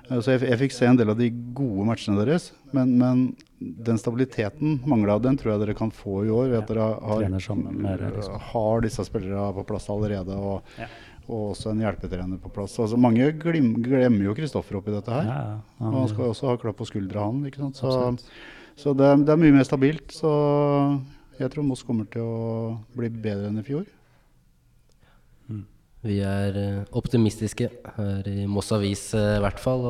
Eh, 0.09 0.21
Så 0.23 0.31
jeg, 0.37 0.45
jeg 0.47 0.59
fikk 0.61 0.71
se 0.71 0.85
en 0.87 0.95
del 0.95 1.09
av 1.11 1.17
de 1.19 1.27
gode 1.51 1.83
matchene 1.89 2.15
deres. 2.23 2.53
Men, 2.71 2.93
men 2.97 3.25
den 3.59 3.97
stabiliteten 3.99 4.79
mangla. 4.87 5.17
Den 5.19 5.35
tror 5.35 5.51
jeg 5.57 5.65
dere 5.65 5.75
kan 5.75 5.91
få 5.91 6.21
i 6.23 6.31
år. 6.31 6.47
Ved 6.53 6.61
at 6.61 6.67
dere 6.71 6.87
har, 6.95 7.19
har 8.53 8.81
disse 8.87 9.03
spillerne 9.09 9.51
på 9.59 9.67
plass 9.67 9.89
allerede. 9.91 10.31
Og, 10.39 10.63
Ja. 10.79 10.87
Og 11.29 11.53
også 11.53 11.71
en 11.71 11.83
hjelpetrener 11.83 12.39
på 12.41 12.51
plass. 12.53 12.75
Altså, 12.83 12.99
mange 12.99 13.29
glemmer 13.39 14.27
jo 14.27 14.35
Kristoffer 14.37 14.79
oppi 14.79 14.93
dette 14.93 15.13
her. 15.13 15.29
Ja, 15.29 15.39
ja. 15.53 15.87
Og 15.87 15.97
han 16.01 16.11
skal 16.11 16.27
jo 16.27 16.33
også 16.35 16.51
ha 16.51 16.59
klapp 16.59 16.79
på 16.81 16.89
skuldra, 16.89 17.27
han. 17.29 17.41
ikke 17.47 17.63
sant? 17.63 17.79
Så, 17.79 17.93
så 18.79 18.95
det, 18.97 19.09
det 19.23 19.33
er 19.33 19.39
mye 19.39 19.55
mer 19.55 19.67
stabilt. 19.67 20.11
Så 20.15 20.31
jeg 21.39 21.53
tror 21.53 21.67
Moss 21.67 21.85
kommer 21.87 22.09
til 22.11 22.27
å 22.27 22.77
bli 22.97 23.11
bedre 23.13 23.49
enn 23.51 23.61
i 23.63 23.67
fjor. 23.67 23.85
Vi 26.03 26.17
er 26.19 26.57
eh, 26.59 26.79
optimistiske 26.99 27.69
her 27.95 28.25
i 28.27 28.43
Moss 28.51 28.73
Avis 28.75 29.05
eh, 29.15 29.37
i 29.37 29.43
hvert 29.45 29.59
fall. 29.63 29.85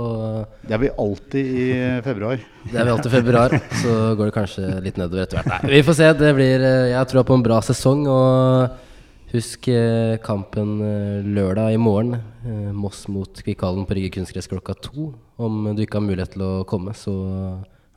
Det 0.61 0.75
er 0.75 0.81
vi 0.83 0.91
alltid 1.01 1.55
i 1.57 1.69
februar. 2.05 2.43
det 2.69 2.77
er 2.77 2.85
vi 2.85 2.93
alltid 2.93 3.09
i 3.09 3.15
februar, 3.15 3.55
så 3.81 3.95
går 4.19 4.29
det 4.29 4.35
kanskje 4.35 4.67
litt 4.85 4.99
nedover 5.01 5.23
etter 5.23 5.41
hvert. 5.41 5.65
Nei, 5.65 5.71
vi 5.73 5.81
får 5.87 5.97
se. 5.97 6.11
Det 6.19 6.29
blir 6.37 6.67
eh, 6.69 6.91
Jeg 6.91 7.09
tror 7.09 7.25
på 7.25 7.39
en 7.39 7.45
bra 7.47 7.57
sesong. 7.65 8.05
Og 8.13 8.92
husk 9.33 9.67
eh, 9.71 10.17
kampen 10.23 10.75
eh, 10.85 11.25
lørdag 11.25 11.73
i 11.73 11.79
morgen. 11.81 12.19
eh, 12.45 12.71
Moss 12.73 13.07
mot 13.09 13.41
Kvikkhallen 13.45 13.87
på 13.89 13.97
Rygge 13.97 14.11
kunstgress 14.17 14.49
klokka 14.51 14.75
to. 14.77 15.13
Om 15.41 15.71
du 15.75 15.81
ikke 15.83 15.97
har 15.99 16.05
mulighet 16.05 16.35
til 16.35 16.43
å 16.45 16.51
komme, 16.69 16.93
så 16.97 17.13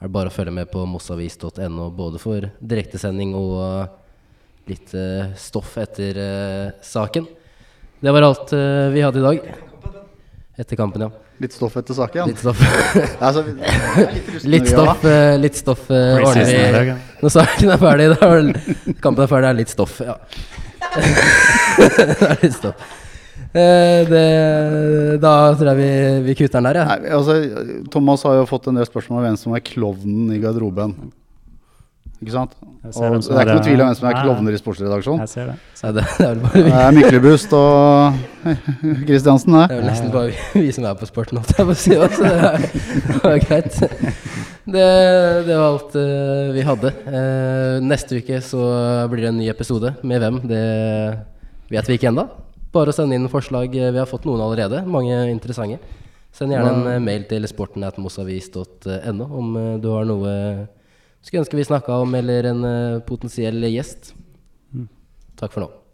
er 0.01 0.09
det 0.09 0.12
bare 0.14 0.32
å 0.32 0.34
følge 0.34 0.55
med 0.57 0.70
på 0.72 0.84
mossavis.no, 0.89 1.91
både 1.97 2.20
for 2.22 2.49
direktesending 2.61 3.34
og 3.37 3.87
litt 4.66 4.91
stoff 5.39 5.76
etter 5.78 6.18
saken. 6.84 7.28
Det 8.03 8.12
var 8.12 8.26
alt 8.26 8.51
vi 8.93 9.05
hadde 9.05 9.20
i 9.20 9.24
dag. 9.24 9.47
Etter 10.57 10.76
kampen, 10.80 11.05
ja. 11.07 11.11
Litt 11.41 11.53
stoff 11.53 11.76
etter 11.76 11.97
saken. 11.97 12.30
Litt 12.32 12.41
stoff. 12.41 12.61
Altså, 13.26 13.45
litt 14.49 14.68
stoff, 14.72 15.05
litt 15.41 15.59
stoff 15.61 15.84
ordner 15.93 16.49
er 16.49 16.76
vi 16.76 16.95
Når 17.22 17.32
saken 17.34 17.72
er 17.74 17.80
ferdig, 17.82 18.07
da 18.14 18.30
er 18.32 18.53
kampen 19.05 19.24
er 19.24 19.30
ferdig, 19.32 19.51
er 19.53 19.59
litt 19.61 19.72
stoff. 19.72 20.01
Ja. 20.05 20.16
Det 20.97 22.17
er 22.31 22.41
litt 22.43 22.57
stopp. 22.57 22.87
Det, 23.57 24.25
da 25.23 25.33
tror 25.57 25.71
jeg 25.71 25.79
vi, 25.79 25.91
vi 26.27 26.35
kutter 26.37 26.61
den 26.61 26.69
der, 26.69 26.81
ja. 26.83 26.87
Nei, 26.91 27.13
altså, 27.17 27.37
Thomas 27.93 28.25
har 28.27 28.41
jo 28.41 28.49
fått 28.49 28.69
en 28.69 28.81
del 28.81 28.89
spørsmål 28.89 29.23
om 29.23 29.27
hvem 29.29 29.39
som 29.41 29.55
er 29.57 29.65
klovnen 29.65 30.35
i 30.35 30.41
garderoben. 30.43 30.97
Ikke 32.27 32.35
sant? 32.35 32.57
Og 32.59 33.20
det 33.22 33.35
er 33.39 33.47
ikke 33.47 33.55
noe 33.55 33.62
tvil 33.62 33.81
om 33.83 33.87
hvem 33.87 33.97
som 33.99 34.07
er 34.11 34.16
klovner 34.18 34.55
i 34.57 34.59
sportsredaksjonen. 34.59 35.20
Jeg 35.22 35.31
ser 35.31 35.51
det. 35.53 35.55
Så 35.79 35.91
det, 35.95 36.03
det 36.18 36.24
er. 36.27 36.41
Det 36.57 36.72
er 36.74 36.95
Myklebust 36.97 37.53
og 37.55 38.16
Kristiansen, 39.07 39.55
Det 39.55 39.61
det. 39.61 39.77
er 39.77 39.79
vel 39.79 39.87
nesten 39.87 40.11
bare 40.11 40.33
vi, 40.33 40.64
vi 40.64 40.72
som 40.74 40.89
er 40.91 40.97
på 40.99 41.07
sporten, 41.07 41.39
holdt 41.39 41.55
jeg 41.55 41.68
på 41.68 41.74
å 41.74 41.79
si. 41.79 41.95
Så 41.95 42.27
det, 42.27 43.20
var 43.22 43.39
greit. 43.45 43.79
Det, 44.66 44.87
det 45.47 45.55
var 45.55 45.66
alt 45.68 45.95
eh, 46.03 46.51
vi 46.57 46.66
hadde. 46.66 46.93
Eh, 47.14 47.77
neste 47.87 48.18
uke 48.18 48.41
så 48.43 48.62
blir 49.12 49.22
det 49.29 49.31
en 49.31 49.39
ny 49.39 49.47
episode. 49.55 49.95
Med 50.03 50.24
hvem, 50.24 50.41
det 50.51 50.64
vet 51.70 51.91
vi 51.93 52.01
ikke 52.01 52.11
ennå. 52.11 52.27
Bare 52.74 52.91
å 52.91 52.97
sende 52.97 53.14
inn 53.14 53.31
forslag. 53.31 53.70
Vi 53.70 54.01
har 54.03 54.11
fått 54.11 54.27
noen 54.27 54.43
allerede. 54.43 54.83
Mange 54.91 55.14
interessante. 55.31 55.79
Send 56.35 56.53
gjerne 56.53 56.74
en 56.74 56.91
eh, 56.97 57.03
mail 57.07 57.22
til 57.31 57.47
sporten.mossavis.no 57.47 59.31
om 59.31 59.55
du 59.79 59.87
har 59.95 60.11
noe 60.11 60.35
skulle 61.27 61.43
ønske 61.43 61.59
vi 61.59 61.66
snakka 61.66 61.99
om, 62.05 62.14
eller 62.14 62.51
en 62.53 62.64
eh, 62.64 63.01
potensiell 63.07 63.66
gjest. 63.72 64.14
Takk 65.37 65.53
for 65.53 65.66
nå. 65.66 65.86